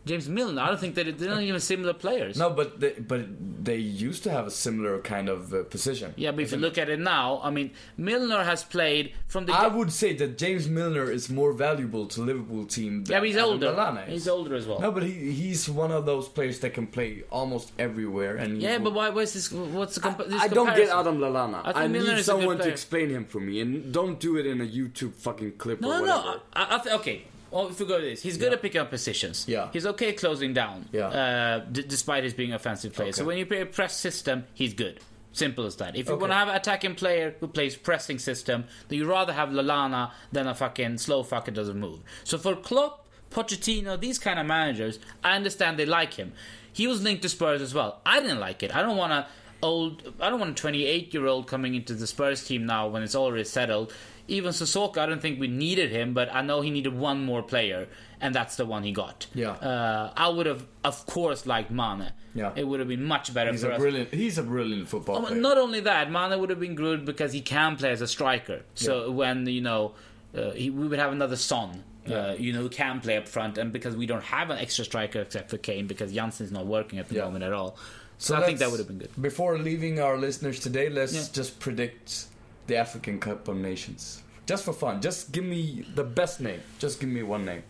James 0.07 0.29
Milner, 0.29 0.63
I 0.63 0.69
don't 0.69 0.79
think 0.79 0.95
that 0.95 1.19
they're 1.19 1.29
not 1.31 1.43
even 1.43 1.61
similar 1.61 1.93
players. 1.93 2.39
No, 2.39 2.49
but 2.51 2.79
they, 2.81 2.93
but 2.93 3.23
they 3.65 3.77
used 3.77 4.23
to 4.23 4.31
have 4.31 4.47
a 4.47 4.51
similar 4.53 5.01
kind 5.01 5.29
of 5.29 5.53
uh, 5.53 5.65
position. 5.65 6.15
Yeah, 6.17 6.31
but 6.31 6.43
if 6.45 6.53
you 6.53 6.59
look 6.59 6.79
at 6.79 6.89
it 6.89 7.01
now, 7.01 7.41
I 7.43 7.51
mean, 7.51 7.73
Milner 7.97 8.45
has 8.45 8.63
played 8.63 9.13
from 9.27 9.47
the. 9.47 9.53
I 9.53 9.67
would 9.67 9.93
say 9.93 10.15
that 10.15 10.39
James 10.39 10.69
Milner 10.69 11.11
is 11.11 11.29
more 11.29 11.53
valuable 11.53 12.07
to 12.07 12.23
Liverpool 12.23 12.67
team. 12.67 13.03
Than 13.03 13.13
yeah, 13.13 13.19
but 13.19 13.27
he's 13.27 13.37
Adam 13.37 13.51
older. 13.51 13.73
Lallana. 13.73 14.07
He's 14.07 14.29
older 14.29 14.55
as 14.55 14.67
well. 14.67 14.79
No, 14.81 14.93
but 14.93 15.03
he 15.03 15.33
he's 15.33 15.69
one 15.69 15.91
of 15.91 16.07
those 16.07 16.29
players 16.29 16.61
that 16.61 16.73
can 16.73 16.87
play 16.87 17.25
almost 17.31 17.73
everywhere. 17.79 18.37
And 18.37 18.63
yeah, 18.63 18.77
will- 18.77 18.85
but 18.85 18.95
why? 18.95 19.09
What's 19.11 19.33
this? 19.35 19.51
What's 19.51 19.97
the 19.97 20.01
comp- 20.03 20.19
this 20.29 20.41
I 20.41 20.47
don't 20.49 20.75
get? 20.77 20.89
Adam 20.89 21.19
Lallana. 21.19 21.63
I 21.65 21.85
I, 21.85 21.87
need 21.89 21.99
is 22.03 22.09
a 22.09 22.15
good 22.15 22.25
someone 22.25 22.59
to 22.59 22.69
explain 22.69 23.11
him 23.11 23.25
for 23.25 23.41
me, 23.41 23.61
and 23.61 23.93
don't 23.93 24.21
do 24.21 24.37
it 24.37 24.47
in 24.47 24.61
a 24.61 24.65
YouTube 24.65 25.15
fucking 25.15 25.53
clip 25.59 25.81
No, 25.81 25.89
or 25.89 26.01
whatever. 26.03 26.23
no. 26.23 26.41
I, 26.55 26.77
I 26.77 26.79
th- 26.79 26.95
okay. 27.01 27.25
Well, 27.51 27.69
if 27.69 27.79
we 27.81 27.87
go 27.87 27.99
to 28.01 28.05
this, 28.05 28.23
he's 28.23 28.37
good 28.37 28.53
at 28.53 28.61
picking 28.61 28.81
up 28.81 28.91
positions. 28.91 29.47
Yeah. 29.49 29.69
He's 29.73 29.87
okay 29.87 30.13
closing 30.13 30.53
down. 30.53 30.87
Yeah. 30.93 31.07
Uh, 31.09 31.59
d- 31.61 31.85
despite 31.87 32.25
his 32.25 32.35
being 32.35 32.53
offensive 32.53 32.93
player. 32.93 33.13
So 33.13 33.25
when 33.25 33.39
you 33.39 33.47
play 33.47 33.61
a 33.61 33.67
press 33.67 33.97
system, 33.97 34.45
he's 34.55 34.75
good. 34.75 35.01
Simple 35.33 35.67
as 35.67 35.77
that. 35.77 35.97
If 35.97 36.07
you 36.09 36.15
Okay. 36.15 36.21
want 36.23 36.33
to 36.33 36.37
have 36.37 36.49
an 36.49 36.57
attacking 36.57 36.95
player 36.95 37.35
who 37.41 37.47
plays 37.49 37.77
pressing 37.77 38.19
system, 38.19 38.65
then 38.89 38.99
you 38.99 39.07
rather 39.07 39.33
have 39.35 39.51
Lallana 39.51 40.11
than 40.33 40.47
a 40.47 40.55
fucking 40.55 40.99
slow 40.99 41.23
fucker 41.23 41.53
doesn't 41.53 41.79
move. 41.79 42.01
So 42.25 42.39
for 42.39 42.57
Klopp, 42.57 43.07
Pochettino, 43.31 44.01
these 44.01 44.19
kind 44.19 44.39
of 44.39 44.47
managers, 44.47 44.99
I 45.23 45.37
understand 45.37 45.79
they 45.79 45.85
like 45.87 46.15
him. 46.15 46.33
He 46.73 46.87
was 46.87 47.03
linked 47.03 47.23
to 47.23 47.29
Spurs 47.29 47.61
as 47.63 47.75
well. 47.75 48.01
I 48.07 48.21
didn't 48.21 48.41
like 48.41 48.63
it. 48.63 48.75
I 48.75 48.81
don't 48.83 48.97
want 48.97 49.13
a 49.13 49.27
old. 49.63 50.13
I 50.21 50.31
don't 50.31 50.39
want 50.41 50.53
a 50.53 50.61
28 50.61 51.13
year 51.15 51.27
old 51.27 51.47
coming 51.47 51.75
into 51.75 51.95
the 51.95 52.07
Spurs 52.07 52.45
team 52.47 52.67
now 52.67 52.89
when 52.89 53.03
it's 53.03 53.15
already 53.15 53.45
settled. 53.45 53.93
Even 54.29 54.53
Sissoko, 54.53 54.99
I 54.99 55.07
don't 55.07 55.23
think 55.23 55.39
we 55.39 55.47
needed 55.47 55.91
him, 55.93 56.13
but 56.13 56.35
I 56.35 56.43
know 56.43 56.61
he 56.61 56.71
needed 56.71 56.93
one 56.99 57.25
more 57.25 57.43
player, 57.45 57.87
and 58.21 58.35
that's 58.35 58.57
the 58.57 58.67
one 58.67 58.83
he 58.83 58.91
got. 58.91 59.29
Yeah. 59.35 59.51
Uh, 59.53 60.13
I 60.17 60.29
would 60.29 60.47
have, 60.47 60.67
of 60.83 61.07
course, 61.07 61.47
liked 61.47 61.71
Mane. 61.71 62.11
Yeah. 62.35 62.51
It 62.57 62.65
would 62.67 62.81
have 62.81 62.89
been 62.89 63.05
much 63.05 63.33
better 63.33 63.53
He's 63.53 63.63
for 63.63 63.71
a 63.71 63.75
us. 63.75 63.79
brilliant. 63.81 64.13
He's 64.13 64.37
a 64.37 64.43
brilliant 64.43 64.89
football 64.89 65.25
Oh. 65.31 65.33
Not 65.33 65.59
only 65.59 65.79
that, 65.81 66.11
Mane 66.11 66.39
would 66.41 66.51
have 66.51 66.59
been 66.59 66.75
good 66.75 67.05
because 67.05 67.33
he 67.33 67.41
can 67.41 67.77
play 67.77 67.91
as 67.91 68.01
a 68.01 68.09
striker. 68.09 68.63
So 68.75 69.13
when 69.13 69.47
you 69.47 69.61
know, 69.61 69.95
uh, 70.37 70.51
he, 70.51 70.71
we 70.71 70.89
would 70.89 70.99
have 70.99 71.13
another 71.13 71.37
Son. 71.37 71.85
Uh, 72.09 72.37
you 72.39 72.53
know, 72.53 72.61
who 72.61 72.69
can 72.69 73.01
play 73.01 73.17
up 73.17 73.27
front, 73.27 73.59
and 73.59 73.73
because 73.73 73.97
we 73.97 74.07
don't 74.07 74.23
have 74.23 74.51
an 74.51 74.59
extra 74.59 74.85
striker 74.85 75.21
except 75.23 75.51
for 75.51 75.59
Kane, 75.59 75.89
because 75.89 76.13
Janssen's 76.13 76.53
not 76.53 76.65
working 76.65 77.01
at 77.01 77.09
the 77.09 77.17
Yeah. 77.17 77.25
moment 77.25 77.43
at 77.43 77.53
all. 77.53 77.77
So, 78.19 78.35
I 78.35 78.45
think 78.47 78.59
that 78.61 78.71
would 78.71 78.79
have 78.79 78.89
been 78.89 78.99
good. 78.99 79.11
Before 79.21 79.59
leaving 79.59 80.01
our 80.01 80.17
listeners 80.17 80.59
today, 80.61 80.89
let's 80.89 81.13
Yeah. 81.15 81.25
just 81.33 81.61
predict 81.61 82.27
the 82.67 82.77
African 82.77 83.21
Cup 83.21 83.47
of 83.49 83.57
Nations. 83.57 84.23
Just 84.47 84.65
for 84.65 84.73
fun. 84.73 85.01
Just 85.03 85.33
give 85.33 85.45
me 85.45 85.85
the 85.95 86.05
best 86.05 86.41
name. 86.41 86.61
Just 86.79 87.01
give 87.01 87.09
me 87.11 87.23
one 87.23 87.45
name. 87.45 87.63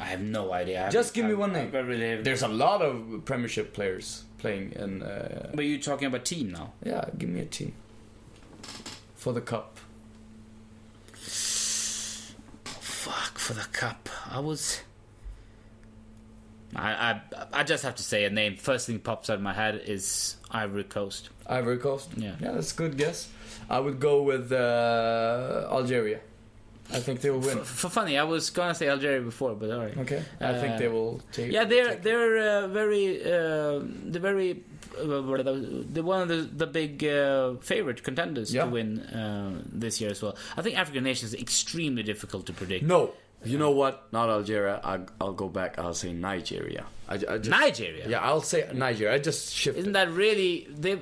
I 0.00 0.04
have 0.06 0.20
no 0.22 0.52
idea. 0.52 0.86
I 0.86 0.90
Just 0.90 1.14
give 1.14 1.26
me 1.26 1.34
one 1.34 1.52
name. 1.52 1.70
Really 1.72 2.22
There's 2.22 2.42
a 2.42 2.48
lot 2.48 2.80
of 2.82 3.24
Premiership 3.24 3.72
players 3.74 4.24
playing 4.38 4.72
in. 4.72 5.02
Uh, 5.02 5.50
But 5.54 5.64
you're 5.66 5.78
talking 5.80 6.06
about 6.06 6.24
team 6.24 6.50
now. 6.50 6.72
yeah, 6.84 7.04
give 7.18 7.28
me 7.28 7.40
a 7.40 7.44
team 7.44 7.72
for 9.14 9.32
the 9.32 9.40
cup. 9.40 9.78
Fuck 12.64 13.38
for 13.38 13.54
the 13.54 13.66
cup. 13.72 14.08
I 14.30 14.40
was. 14.40 14.80
I, 16.74 16.90
I 17.10 17.20
I 17.52 17.62
just 17.64 17.82
have 17.84 17.94
to 17.96 18.02
say 18.02 18.24
a 18.24 18.30
name. 18.30 18.56
First 18.56 18.86
thing 18.86 18.98
pops 18.98 19.28
out 19.30 19.36
of 19.36 19.42
my 19.42 19.52
head 19.52 19.82
is 19.86 20.36
Ivory 20.50 20.84
Coast. 20.84 21.28
Ivory 21.46 21.78
Coast. 21.78 22.10
Yeah. 22.16 22.34
yeah, 22.40 22.52
that's 22.52 22.72
a 22.72 22.76
good 22.76 22.96
guess. 22.96 23.28
I 23.68 23.78
would 23.78 24.00
go 24.00 24.22
with 24.22 24.52
uh, 24.52 25.68
Algeria. 25.70 26.20
I 26.92 27.00
think 27.00 27.20
they 27.20 27.30
will 27.30 27.40
win. 27.40 27.58
For, 27.58 27.64
for 27.64 27.88
funny, 27.88 28.18
I 28.18 28.24
was 28.24 28.50
gonna 28.50 28.74
say 28.74 28.88
Algeria 28.88 29.20
before, 29.20 29.54
but 29.54 29.70
alright. 29.70 29.96
Okay, 29.98 30.22
I 30.40 30.52
think 30.60 30.74
Uh, 30.74 30.78
they 30.78 30.88
will 30.88 31.20
take. 31.32 31.52
Yeah, 31.52 31.64
they're 31.64 31.94
they're 31.96 32.64
uh, 32.64 32.68
very 32.68 33.20
uh, 33.22 33.80
they're 34.10 34.20
very 34.20 34.62
uh, 34.98 35.22
what 35.22 35.40
are 35.40 35.42
those- 35.44 35.86
they're 35.92 36.02
one 36.02 36.20
of 36.22 36.28
the 36.28 36.42
the 36.64 36.66
big 36.66 37.04
uh, 37.04 37.54
favorite 37.60 38.02
contenders 38.02 38.52
Yeah. 38.52 38.64
to 38.64 38.70
win 38.70 38.98
uh, 39.00 39.62
this 39.72 40.00
year 40.00 40.10
as 40.10 40.20
well. 40.22 40.36
I 40.56 40.60
think 40.62 40.76
African 40.78 41.04
nations 41.04 41.32
is 41.34 41.40
extremely 41.40 42.02
difficult 42.02 42.44
to 42.46 42.52
predict. 42.52 42.84
No, 42.84 43.12
you 43.44 43.58
know 43.58 43.70
what? 43.70 44.12
Not 44.12 44.28
Algeria. 44.30 44.80
I'll, 44.84 45.06
I'll 45.20 45.32
go 45.32 45.48
back. 45.48 45.78
I'll 45.78 45.94
say 45.94 46.12
Nigeria. 46.12 46.84
I, 47.08 47.14
I 47.14 47.38
just, 47.38 47.50
Nigeria. 47.50 48.08
Yeah, 48.08 48.20
I'll 48.20 48.40
say 48.40 48.68
Nigeria. 48.72 49.14
I 49.14 49.18
just 49.18 49.52
shifted. 49.54 49.80
Isn't 49.80 49.92
that 49.92 50.10
really 50.10 50.66
they 50.70 51.00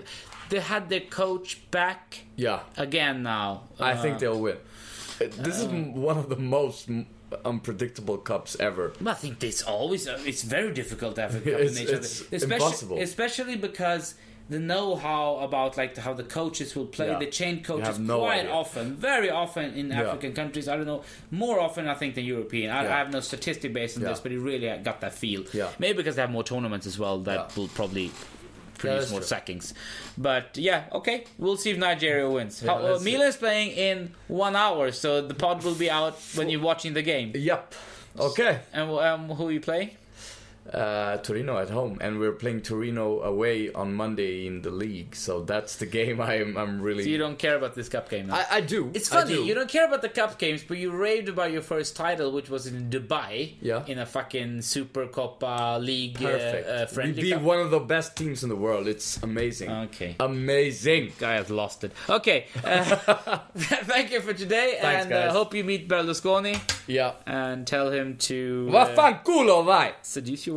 they 0.49 0.61
had 0.61 0.88
their 0.88 1.01
coach 1.01 1.59
back 1.70 2.20
yeah, 2.36 2.61
again 2.76 3.22
now? 3.22 3.64
I 3.78 3.93
Uh, 3.93 4.03
think 4.03 4.18
they'll 4.18 4.41
win. 4.41 4.57
Uh, 5.20 5.26
This 5.38 5.59
is 5.61 5.66
one 6.11 6.18
of 6.18 6.28
the 6.28 6.36
most 6.36 6.88
unpredictable 7.45 8.18
cups 8.18 8.57
ever. 8.59 8.93
I 9.07 9.14
think 9.14 9.43
it's 9.45 9.62
always 9.62 10.09
uh, 10.09 10.18
it's 10.24 10.43
very 10.43 10.72
difficult 10.72 11.14
to 11.16 11.22
have 11.22 11.34
a 11.34 11.38
It's- 11.49 11.66
combination. 11.74 11.95
it's 11.99 12.20
especially, 12.32 12.55
impossible. 12.55 12.99
especially 12.99 13.57
because 13.57 14.14
the 14.51 14.59
know-how 14.59 15.36
about 15.36 15.76
like 15.76 15.96
how 15.96 16.12
the 16.12 16.24
coaches 16.24 16.74
will 16.76 16.86
play. 16.86 17.09
Yeah. 17.09 17.18
They 17.18 17.26
change 17.26 17.64
coaches 17.64 17.98
no 17.98 18.18
quite 18.18 18.40
idea. 18.40 18.53
often, 18.53 18.96
very 18.96 19.30
often 19.30 19.72
in 19.74 19.88
Yeah. 19.88 20.03
African 20.03 20.32
countries. 20.34 20.68
I 20.68 20.76
don't 20.76 20.86
know 20.86 21.03
more 21.30 21.59
often 21.61 21.88
I 21.88 21.94
think 21.94 22.16
than 22.16 22.24
European. 22.24 22.70
I, 22.70 22.82
Yeah. 22.82 22.94
I 22.94 22.98
have 22.98 23.11
no 23.12 23.20
statistic 23.20 23.72
based 23.72 23.96
on 23.96 24.03
this, 24.03 24.20
but 24.20 24.32
it 24.32 24.38
really 24.40 24.68
got 24.82 25.01
that 25.01 25.14
feel. 25.14 25.44
Yeah. 25.55 25.68
Maybe 25.78 25.96
because 25.98 26.16
they 26.16 26.22
have 26.22 26.30
more 26.30 26.44
tournaments 26.44 26.86
as 26.86 26.98
well 26.98 27.18
that 27.20 27.57
will 27.57 27.68
probably. 27.68 28.11
Produce 28.78 29.11
more 29.11 29.20
true. 29.20 29.26
sackings, 29.26 29.74
but 30.16 30.57
yeah, 30.57 30.84
okay. 30.92 31.24
We'll 31.36 31.59
see 31.59 31.70
if 31.70 31.76
Nigeria 31.76 32.26
wins. 32.30 32.62
Yeah, 32.62 32.72
uh, 32.72 32.80
let's. 32.80 33.05
Milan 33.05 33.28
is 33.28 33.36
playing 33.36 33.72
in 33.72 34.14
one 34.26 34.57
hour, 34.57 34.90
so 34.90 35.20
the 35.20 35.34
pod 35.34 35.62
will 35.64 35.74
be 35.74 35.90
out 35.90 36.14
when 36.34 36.48
you're 36.48 36.62
watching 36.62 36.94
the 36.94 37.03
game. 37.03 37.30
Yep. 37.34 37.74
Okay. 38.18 38.59
And 38.72 38.90
um, 38.90 39.28
who 39.28 39.51
you 39.51 39.61
playing? 39.61 39.90
Uh, 40.73 41.16
Torino 41.18 41.59
at 41.59 41.68
home, 41.71 41.99
and 42.01 42.18
we're 42.21 42.33
playing 42.33 42.62
Torino 42.62 43.21
away 43.23 43.73
on 43.73 43.93
Monday 43.95 44.47
in 44.47 44.62
the 44.62 44.71
league. 44.71 45.16
So 45.16 45.43
that's 45.43 45.77
the 45.77 45.87
game 45.99 46.21
I'm. 46.21 46.57
I'm 46.57 46.81
really. 46.81 47.03
So 47.05 47.11
you 47.11 47.18
don't 47.18 47.39
care 47.39 47.57
about 47.57 47.75
this 47.75 47.89
cup 47.89 48.09
game 48.09 48.29
now? 48.29 48.37
I, 48.37 48.47
I 48.59 48.61
do. 48.61 48.91
it's 48.95 49.09
funny, 49.09 49.35
do. 49.35 49.43
you 49.45 49.55
don't 49.55 49.68
care 49.68 49.87
about 49.87 50.03
the 50.03 50.09
cup 50.09 50.39
games, 50.39 50.62
but 50.62 50.79
you 50.79 50.91
raved 50.93 51.29
about 51.29 51.51
your 51.51 51.62
first 51.62 51.97
title, 51.97 52.31
which 52.33 52.49
was 52.49 52.66
in 52.66 52.89
Dubai. 52.91 53.55
Yeah. 53.61 53.85
In 53.87 53.99
a 53.99 54.07
fucking 54.07 54.62
Super 54.62 55.07
Copa 55.07 55.79
League 55.81 56.14
Perfect. 56.18 56.68
Uh, 56.68 56.73
uh, 56.73 56.87
we 56.89 56.95
friendly 56.95 57.23
beat 57.23 57.33
cup. 57.35 57.43
one 57.43 57.59
of 57.61 57.71
the 57.71 57.81
best 57.81 58.16
teams 58.16 58.43
in 58.45 58.49
the 58.49 58.57
world. 58.57 58.87
It's 58.87 59.21
amazing. 59.23 59.71
Okay. 59.71 60.16
Amazing. 60.21 61.12
Guy 61.18 61.35
has 61.35 61.51
lost 61.51 61.85
it. 61.85 61.93
Okay. 62.09 62.47
Uh, 62.64 62.85
thank 63.57 64.11
you 64.12 64.21
for 64.21 64.33
today, 64.35 64.79
Thanks, 64.81 65.05
and 65.07 65.12
uh, 65.12 65.33
hope 65.33 65.55
you 65.55 65.64
meet 65.64 65.89
Berlusconi 65.89 66.61
Yeah. 66.87 67.12
and 67.27 67.66
tell 67.66 67.91
him 67.91 68.16
to 68.29 68.68
uh, 68.73 68.87
Vaffanculo, 68.95 69.64
vai. 69.64 69.95
seduce 70.03 70.47
your 70.47 70.57